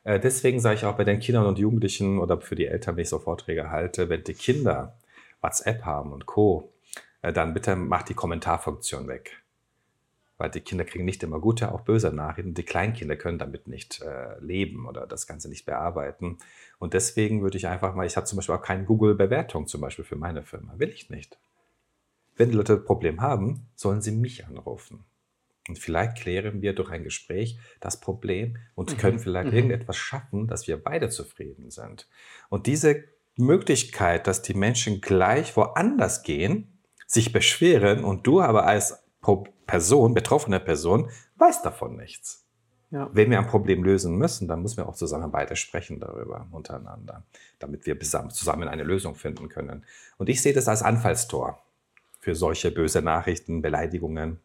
Äh, 0.04 0.20
deswegen 0.20 0.60
sage 0.60 0.76
ich 0.76 0.86
auch 0.86 0.98
bei 0.98 1.04
den 1.04 1.20
Kindern 1.20 1.46
und 1.46 1.60
Jugendlichen 1.60 2.20
oder 2.20 2.40
für 2.42 2.56
die 2.56 2.68
Eltern, 2.68 2.96
wenn 2.96 3.04
ich 3.04 3.10
so 3.10 3.20
Vorträge 3.20 3.70
halte, 3.70 4.10
wenn 4.10 4.24
die 4.24 4.34
Kinder 4.34 4.98
WhatsApp 5.42 5.84
haben 5.84 6.12
und 6.14 6.26
Co., 6.26 6.72
dann 7.22 7.54
bitte 7.54 7.76
mach 7.76 8.04
die 8.04 8.14
Kommentarfunktion 8.14 9.08
weg. 9.08 9.42
Weil 10.38 10.50
die 10.50 10.62
Kinder 10.62 10.86
kriegen 10.86 11.06
nicht 11.06 11.22
immer 11.22 11.40
gute, 11.40 11.72
auch 11.72 11.82
böse 11.82 12.12
Nachrichten. 12.12 12.56
Die 12.56 12.64
Kleinkinder 12.64 13.16
können 13.16 13.38
damit 13.38 13.68
nicht 13.68 14.02
äh, 14.02 14.40
leben 14.40 14.88
oder 14.88 15.06
das 15.06 15.28
Ganze 15.28 15.50
nicht 15.50 15.66
bearbeiten. 15.66 16.40
Und 16.80 16.96
deswegen 16.96 17.44
würde 17.44 17.58
ich 17.58 17.68
einfach 17.68 17.94
mal, 17.94 18.08
ich 18.08 18.18
habe 18.18 18.26
zum 18.26 18.38
Beispiel 18.38 18.56
auch 18.56 18.64
keine 18.64 18.86
Google-Bewertung 18.86 19.68
zum 19.68 19.82
Beispiel 19.82 20.04
für 20.04 20.16
meine 20.16 20.42
Firma. 20.42 20.74
Will 20.80 20.90
ich 20.90 21.12
nicht. 21.12 21.38
Wenn 22.36 22.50
die 22.50 22.56
Leute 22.56 22.74
ein 22.74 22.86
Problem 22.86 23.22
haben, 23.22 23.68
sollen 23.76 24.02
sie 24.02 24.12
mich 24.12 24.48
anrufen. 24.48 25.06
Und 25.68 25.78
vielleicht 25.78 26.18
klären 26.18 26.64
wir 26.64 26.74
durch 26.74 26.90
ein 26.90 27.04
Gespräch 27.04 27.60
das 27.80 28.00
Problem 28.00 28.58
und 28.74 28.94
mhm. 28.94 28.98
können 28.98 29.20
vielleicht 29.20 29.50
mhm. 29.50 29.56
irgendetwas 29.56 29.98
schaffen, 29.98 30.48
dass 30.48 30.68
wir 30.68 30.78
beide 30.82 31.10
zufrieden 31.10 31.70
sind. 31.70 32.08
Und 32.50 32.66
diese 32.66 33.04
Möglichkeit, 33.36 34.28
dass 34.28 34.42
die 34.42 34.54
Menschen 34.54 35.02
gleich 35.02 35.56
woanders 35.56 36.24
gehen, 36.24 36.71
sich 37.12 37.34
beschweren 37.34 38.06
und 38.06 38.26
du 38.26 38.42
aber 38.42 38.66
als 38.66 39.04
Person, 39.68 40.14
betroffene 40.14 40.62
Person, 40.62 41.10
weißt 41.36 41.66
davon 41.66 41.98
nichts. 41.98 42.46
Ja. 42.90 43.10
Wenn 43.12 43.30
wir 43.30 43.40
ein 43.40 43.48
Problem 43.48 43.84
lösen 43.84 44.18
müssen, 44.18 44.48
dann 44.48 44.62
müssen 44.62 44.78
wir 44.78 44.88
auch 44.88 44.96
zusammen 44.96 45.32
weiter 45.34 45.58
sprechen 45.58 46.00
darüber 46.00 46.48
untereinander, 46.52 47.24
damit 47.60 47.86
wir 47.86 48.00
zusammen 48.00 48.68
eine 48.68 48.84
Lösung 48.84 49.16
finden 49.16 49.50
können. 49.50 49.86
Und 50.18 50.30
ich 50.30 50.42
sehe 50.42 50.54
das 50.54 50.70
als 50.70 50.84
Anfallstor 50.84 51.62
für 52.20 52.34
solche 52.34 52.72
böse 52.72 53.02
Nachrichten, 53.02 53.62
Beleidigungen, 53.62 54.40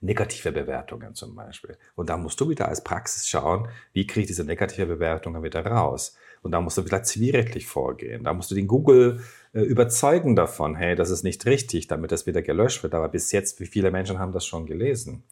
negative 0.00 0.50
Bewertungen 0.50 1.14
zum 1.14 1.36
Beispiel. 1.36 1.76
Und 1.94 2.10
da 2.10 2.16
musst 2.16 2.40
du 2.40 2.48
wieder 2.48 2.68
als 2.68 2.82
Praxis 2.82 3.28
schauen, 3.28 3.68
wie 3.92 4.06
kriege 4.06 4.22
ich 4.22 4.26
diese 4.28 4.44
negative 4.44 4.86
Bewertungen 4.86 5.42
wieder 5.42 5.64
raus. 5.64 6.16
Und 6.42 6.52
da 6.52 6.60
musst 6.60 6.78
du 6.78 6.84
wieder 6.84 7.02
zivilrechtlich 7.02 7.66
vorgehen. 7.66 8.24
Da 8.24 8.32
musst 8.32 8.50
du 8.50 8.54
den 8.54 8.66
Google 8.66 9.22
äh, 9.52 9.60
überzeugen 9.60 10.36
davon, 10.36 10.74
hey, 10.74 10.94
das 10.94 11.10
ist 11.10 11.22
nicht 11.22 11.44
richtig, 11.46 11.86
damit 11.86 12.12
das 12.12 12.26
wieder 12.26 12.42
gelöscht 12.42 12.82
wird. 12.82 12.94
Aber 12.94 13.08
bis 13.08 13.30
jetzt, 13.32 13.60
wie 13.60 13.66
viele 13.66 13.90
Menschen 13.90 14.18
haben 14.18 14.32
das 14.32 14.46
schon 14.46 14.66
gelesen? 14.66 15.24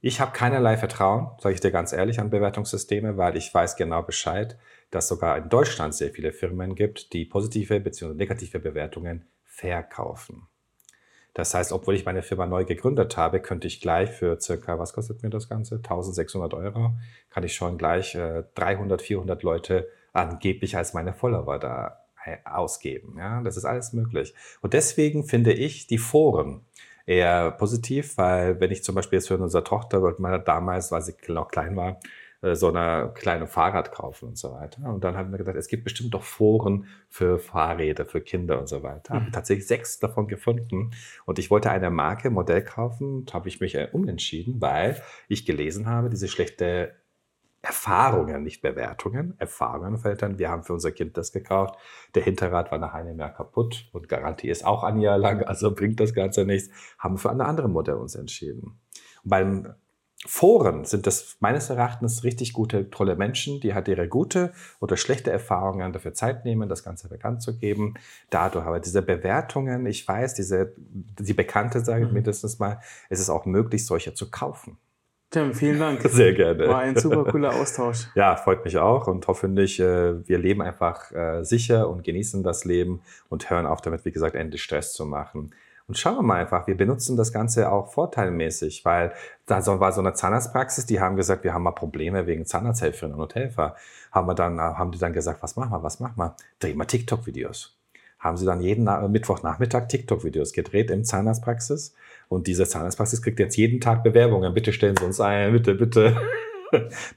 Ich 0.00 0.20
habe 0.20 0.30
keinerlei 0.30 0.76
Vertrauen, 0.76 1.30
sage 1.40 1.56
ich 1.56 1.60
dir 1.60 1.72
ganz 1.72 1.92
ehrlich, 1.92 2.20
an 2.20 2.30
Bewertungssysteme, 2.30 3.16
weil 3.16 3.36
ich 3.36 3.52
weiß 3.52 3.74
genau 3.74 4.02
Bescheid, 4.02 4.56
dass 4.92 5.08
sogar 5.08 5.36
in 5.36 5.48
Deutschland 5.48 5.92
sehr 5.92 6.10
viele 6.10 6.32
Firmen 6.32 6.76
gibt, 6.76 7.12
die 7.12 7.24
positive 7.24 7.80
bzw. 7.80 8.14
negative 8.14 8.60
Bewertungen 8.60 9.24
verkaufen. 9.44 10.46
Das 11.34 11.52
heißt, 11.52 11.72
obwohl 11.72 11.94
ich 11.94 12.04
meine 12.04 12.22
Firma 12.22 12.46
neu 12.46 12.64
gegründet 12.64 13.16
habe, 13.16 13.40
könnte 13.40 13.66
ich 13.66 13.80
gleich 13.80 14.10
für 14.10 14.40
circa, 14.40 14.78
was 14.78 14.92
kostet 14.92 15.22
mir 15.22 15.30
das 15.30 15.48
Ganze? 15.48 15.76
1600 15.76 16.54
Euro, 16.54 16.92
kann 17.30 17.44
ich 17.44 17.54
schon 17.54 17.76
gleich 17.76 18.14
äh, 18.14 18.44
300, 18.54 19.02
400 19.02 19.42
Leute 19.42 19.88
angeblich 20.12 20.76
als 20.76 20.94
meine 20.94 21.12
Follower 21.12 21.58
da 21.58 22.04
ausgeben. 22.44 23.16
Ja, 23.18 23.40
das 23.42 23.56
ist 23.56 23.64
alles 23.64 23.92
möglich. 23.92 24.34
Und 24.60 24.74
deswegen 24.74 25.24
finde 25.24 25.52
ich 25.52 25.86
die 25.86 25.98
Foren 25.98 26.62
eher 27.06 27.52
positiv, 27.52 28.18
weil 28.18 28.60
wenn 28.60 28.70
ich 28.70 28.84
zum 28.84 28.94
Beispiel 28.94 29.18
jetzt 29.18 29.28
für 29.28 29.38
unsere 29.38 29.64
Tochter, 29.64 30.02
weil 30.02 30.40
damals, 30.40 30.92
weil 30.92 31.02
sie 31.02 31.14
noch 31.28 31.48
klein 31.48 31.74
war, 31.74 32.00
äh, 32.42 32.54
so 32.54 32.68
eine 32.68 33.12
kleine 33.14 33.46
Fahrrad 33.46 33.92
kaufen 33.92 34.28
und 34.28 34.38
so 34.38 34.52
weiter. 34.52 34.84
Und 34.84 35.02
dann 35.04 35.16
haben 35.16 35.30
wir 35.32 35.38
gedacht, 35.38 35.56
es 35.56 35.68
gibt 35.68 35.84
bestimmt 35.84 36.14
doch 36.14 36.22
Foren 36.22 36.86
für 37.08 37.38
Fahrräder, 37.38 38.04
für 38.04 38.20
Kinder 38.20 38.60
und 38.60 38.68
so 38.68 38.82
weiter. 38.82 39.14
Mhm. 39.14 39.20
Habe 39.20 39.30
tatsächlich 39.32 39.66
sechs 39.66 39.98
davon 39.98 40.28
gefunden. 40.28 40.90
Und 41.24 41.38
ich 41.38 41.50
wollte 41.50 41.70
eine 41.70 41.90
Marke, 41.90 42.30
Modell 42.30 42.62
kaufen, 42.62 43.24
habe 43.32 43.48
ich 43.48 43.60
mich 43.60 43.74
äh, 43.74 43.88
umentschieden, 43.90 44.60
weil 44.60 45.02
ich 45.28 45.46
gelesen 45.46 45.86
habe, 45.86 46.10
diese 46.10 46.28
schlechte 46.28 46.94
Erfahrungen, 47.68 48.44
nicht 48.44 48.62
Bewertungen, 48.62 49.34
Erfahrungen 49.38 49.98
von 49.98 50.10
Eltern. 50.10 50.38
Wir 50.38 50.48
haben 50.48 50.62
für 50.62 50.72
unser 50.72 50.90
Kind 50.90 51.18
das 51.18 51.32
gekauft. 51.32 51.78
Der 52.14 52.22
Hinterrad 52.22 52.72
war 52.72 52.78
nach 52.78 52.94
einem 52.94 53.18
Jahr 53.18 53.34
kaputt 53.34 53.90
und 53.92 54.08
Garantie 54.08 54.48
ist 54.48 54.64
auch 54.64 54.84
ein 54.84 55.00
Jahr 55.00 55.18
lang, 55.18 55.42
also 55.42 55.74
bringt 55.74 56.00
das 56.00 56.14
Ganze 56.14 56.46
nichts. 56.46 56.70
Haben 56.98 57.16
wir 57.16 57.18
für 57.18 57.30
eine 57.30 57.44
andere 57.44 57.68
Modell 57.68 57.96
uns 57.96 58.14
entschieden. 58.14 58.80
Und 59.22 59.30
beim 59.30 59.74
Foren 60.24 60.86
sind 60.86 61.06
das 61.06 61.36
meines 61.40 61.68
Erachtens 61.68 62.24
richtig 62.24 62.54
gute, 62.54 62.88
tolle 62.88 63.16
Menschen, 63.16 63.60
die 63.60 63.74
halt 63.74 63.86
ihre 63.86 64.08
gute 64.08 64.54
oder 64.80 64.96
schlechte 64.96 65.30
Erfahrungen 65.30 65.92
dafür 65.92 66.14
Zeit 66.14 66.46
nehmen, 66.46 66.70
das 66.70 66.82
Ganze 66.82 67.10
bekannt 67.10 67.42
zu 67.42 67.58
geben. 67.58 67.94
Dadurch 68.30 68.64
aber 68.64 68.80
diese 68.80 69.02
Bewertungen, 69.02 69.84
ich 69.84 70.08
weiß, 70.08 70.32
diese, 70.32 70.74
die 70.78 71.34
Bekannte, 71.34 71.84
sage 71.84 72.04
ich 72.04 72.08
mhm. 72.08 72.14
mindestens 72.14 72.58
mal, 72.58 72.80
es 73.10 73.20
ist 73.20 73.28
auch 73.28 73.44
möglich, 73.44 73.84
solche 73.84 74.14
zu 74.14 74.30
kaufen. 74.30 74.78
Tim, 75.30 75.52
vielen 75.52 75.78
Dank. 75.78 76.00
Sehr 76.04 76.32
gerne. 76.32 76.68
War 76.68 76.80
ein 76.80 76.96
super 76.96 77.24
cooler 77.24 77.54
Austausch. 77.54 78.08
Ja, 78.14 78.36
freut 78.36 78.64
mich 78.64 78.78
auch 78.78 79.06
und 79.08 79.26
hoffentlich, 79.28 79.78
äh, 79.78 80.26
wir 80.26 80.38
leben 80.38 80.62
einfach 80.62 81.12
äh, 81.12 81.44
sicher 81.44 81.88
und 81.88 82.02
genießen 82.02 82.42
das 82.42 82.64
Leben 82.64 83.02
und 83.28 83.50
hören 83.50 83.66
auf 83.66 83.82
damit, 83.82 84.04
wie 84.06 84.12
gesagt, 84.12 84.34
endlich 84.34 84.62
Stress 84.62 84.94
zu 84.94 85.04
machen. 85.04 85.54
Und 85.86 85.98
schauen 85.98 86.16
wir 86.16 86.22
mal 86.22 86.40
einfach, 86.40 86.66
wir 86.66 86.76
benutzen 86.76 87.16
das 87.16 87.32
Ganze 87.32 87.70
auch 87.70 87.92
vorteilmäßig, 87.92 88.84
weil 88.84 89.12
da 89.46 89.64
war 89.80 89.92
so 89.92 90.00
eine 90.00 90.12
Zahnarztpraxis, 90.12 90.84
die 90.84 91.00
haben 91.00 91.16
gesagt, 91.16 91.44
wir 91.44 91.54
haben 91.54 91.62
mal 91.62 91.72
Probleme 91.72 92.26
wegen 92.26 92.44
Zahnarzthelferinnen 92.44 93.18
und 93.18 93.34
Helfer. 93.34 93.76
Haben 94.12 94.28
wir 94.28 94.34
dann, 94.34 94.60
haben 94.60 94.92
die 94.92 94.98
dann 94.98 95.14
gesagt, 95.14 95.42
was 95.42 95.56
machen 95.56 95.72
wir, 95.72 95.82
was 95.82 96.00
machen 96.00 96.16
wir? 96.16 96.36
Drehen 96.58 96.76
wir 96.76 96.86
TikTok-Videos. 96.86 97.77
Haben 98.18 98.36
sie 98.36 98.46
dann 98.46 98.60
jeden 98.60 98.84
Mittwochnachmittag 99.10 99.88
TikTok-Videos 99.88 100.52
gedreht 100.52 100.90
im 100.90 101.04
Zahnarztpraxis. 101.04 101.94
Und 102.28 102.46
diese 102.46 102.66
Zahnarztpraxis 102.66 103.22
kriegt 103.22 103.38
jetzt 103.38 103.56
jeden 103.56 103.80
Tag 103.80 104.02
Bewerbungen. 104.02 104.52
Bitte 104.54 104.72
stellen 104.72 104.96
Sie 104.96 105.04
uns 105.04 105.20
ein, 105.20 105.52
bitte, 105.52 105.74
bitte. 105.74 106.16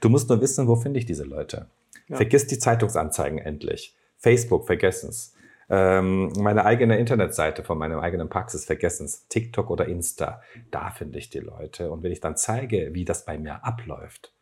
Du 0.00 0.08
musst 0.08 0.30
nur 0.30 0.40
wissen, 0.40 0.66
wo 0.66 0.76
finde 0.76 0.98
ich 0.98 1.04
diese 1.04 1.24
Leute. 1.24 1.66
Ja. 2.08 2.16
Vergiss 2.16 2.46
die 2.46 2.58
Zeitungsanzeigen 2.58 3.38
endlich. 3.38 3.94
Facebook, 4.16 4.64
vergessen's. 4.64 5.34
Ähm, 5.68 6.32
meine 6.38 6.64
eigene 6.64 6.98
Internetseite 6.98 7.62
von 7.62 7.78
meinem 7.78 7.98
eigenen 8.00 8.28
Praxis 8.28 8.64
vergessen's. 8.64 9.26
TikTok 9.28 9.70
oder 9.70 9.86
Insta. 9.86 10.42
Da 10.70 10.90
finde 10.90 11.18
ich 11.18 11.30
die 11.30 11.40
Leute. 11.40 11.90
Und 11.90 12.02
wenn 12.02 12.12
ich 12.12 12.20
dann 12.20 12.36
zeige, 12.36 12.94
wie 12.94 13.04
das 13.04 13.24
bei 13.24 13.36
mir 13.36 13.64
abläuft 13.64 14.32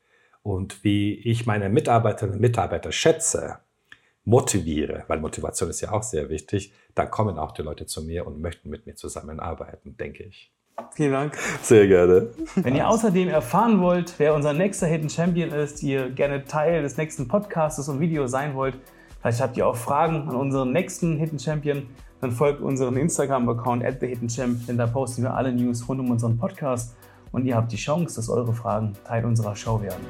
und 0.43 0.85
wie 0.85 1.15
ich 1.15 1.47
meine 1.47 1.69
Mitarbeiterinnen 1.69 2.37
und 2.37 2.41
Mitarbeiter 2.41 2.93
schätze, 2.93 3.59
motiviere, 4.25 5.05
weil 5.09 5.21
Motivation 5.21 5.71
ist 5.71 5.81
ja 5.81 5.93
auch 5.93 6.03
sehr 6.03 6.29
wichtig, 6.29 6.73
dann 6.95 7.11
kommen 7.11 7.39
auch 7.39 7.53
die 7.53 7.63
Leute 7.63 7.87
zu 7.87 8.03
mir 8.03 8.27
und 8.27 8.41
möchten 8.41 8.69
mit 8.71 8.87
mir 8.87 8.95
zusammenarbeiten, 8.95 9.97
denke 9.97 10.25
ich. 10.25 10.53
Vielen 10.93 11.13
Dank. 11.13 11.37
Sehr 11.63 11.87
gerne. 11.87 12.29
Wenn 12.55 12.75
ihr 12.75 12.89
außerdem 12.89 13.29
erfahren 13.29 13.81
wollt, 13.81 14.15
wer 14.19 14.35
unser 14.35 14.53
nächster 14.53 14.87
Hidden 14.87 15.11
Champion 15.11 15.51
ist, 15.51 15.83
ihr 15.83 16.11
gerne 16.11 16.45
Teil 16.45 16.83
des 16.83 16.97
nächsten 16.97 17.29
Podcasts 17.29 17.89
und 17.89 18.01
Videos 18.01 18.31
sein 18.31 18.55
wollt, 18.55 18.77
vielleicht 19.21 19.41
habt 19.41 19.57
ihr 19.57 19.67
auch 19.67 19.77
Fragen 19.77 20.29
an 20.29 20.37
unseren 20.37 20.73
nächsten 20.73 21.19
Hidden 21.19 21.39
Champion, 21.39 21.87
dann 22.21 22.33
folgt 22.33 22.61
unserem 22.61 22.97
Instagram-Account 22.97 23.85
at 23.85 24.01
the 24.01 24.07
Hidden 24.07 24.29
Champ, 24.29 24.67
denn 24.67 24.79
da 24.79 24.87
posten 24.87 25.23
wir 25.23 25.35
alle 25.35 25.53
News 25.53 25.89
rund 25.89 26.01
um 26.01 26.11
unseren 26.11 26.39
Podcast 26.39 26.97
und 27.33 27.47
ihr 27.47 27.57
habt 27.57 27.73
die 27.73 27.77
Chance, 27.77 28.17
dass 28.17 28.29
eure 28.29 28.53
Fragen 28.53 28.95
Teil 29.05 29.25
unserer 29.25 29.57
Show 29.57 29.81
werden. 29.83 30.05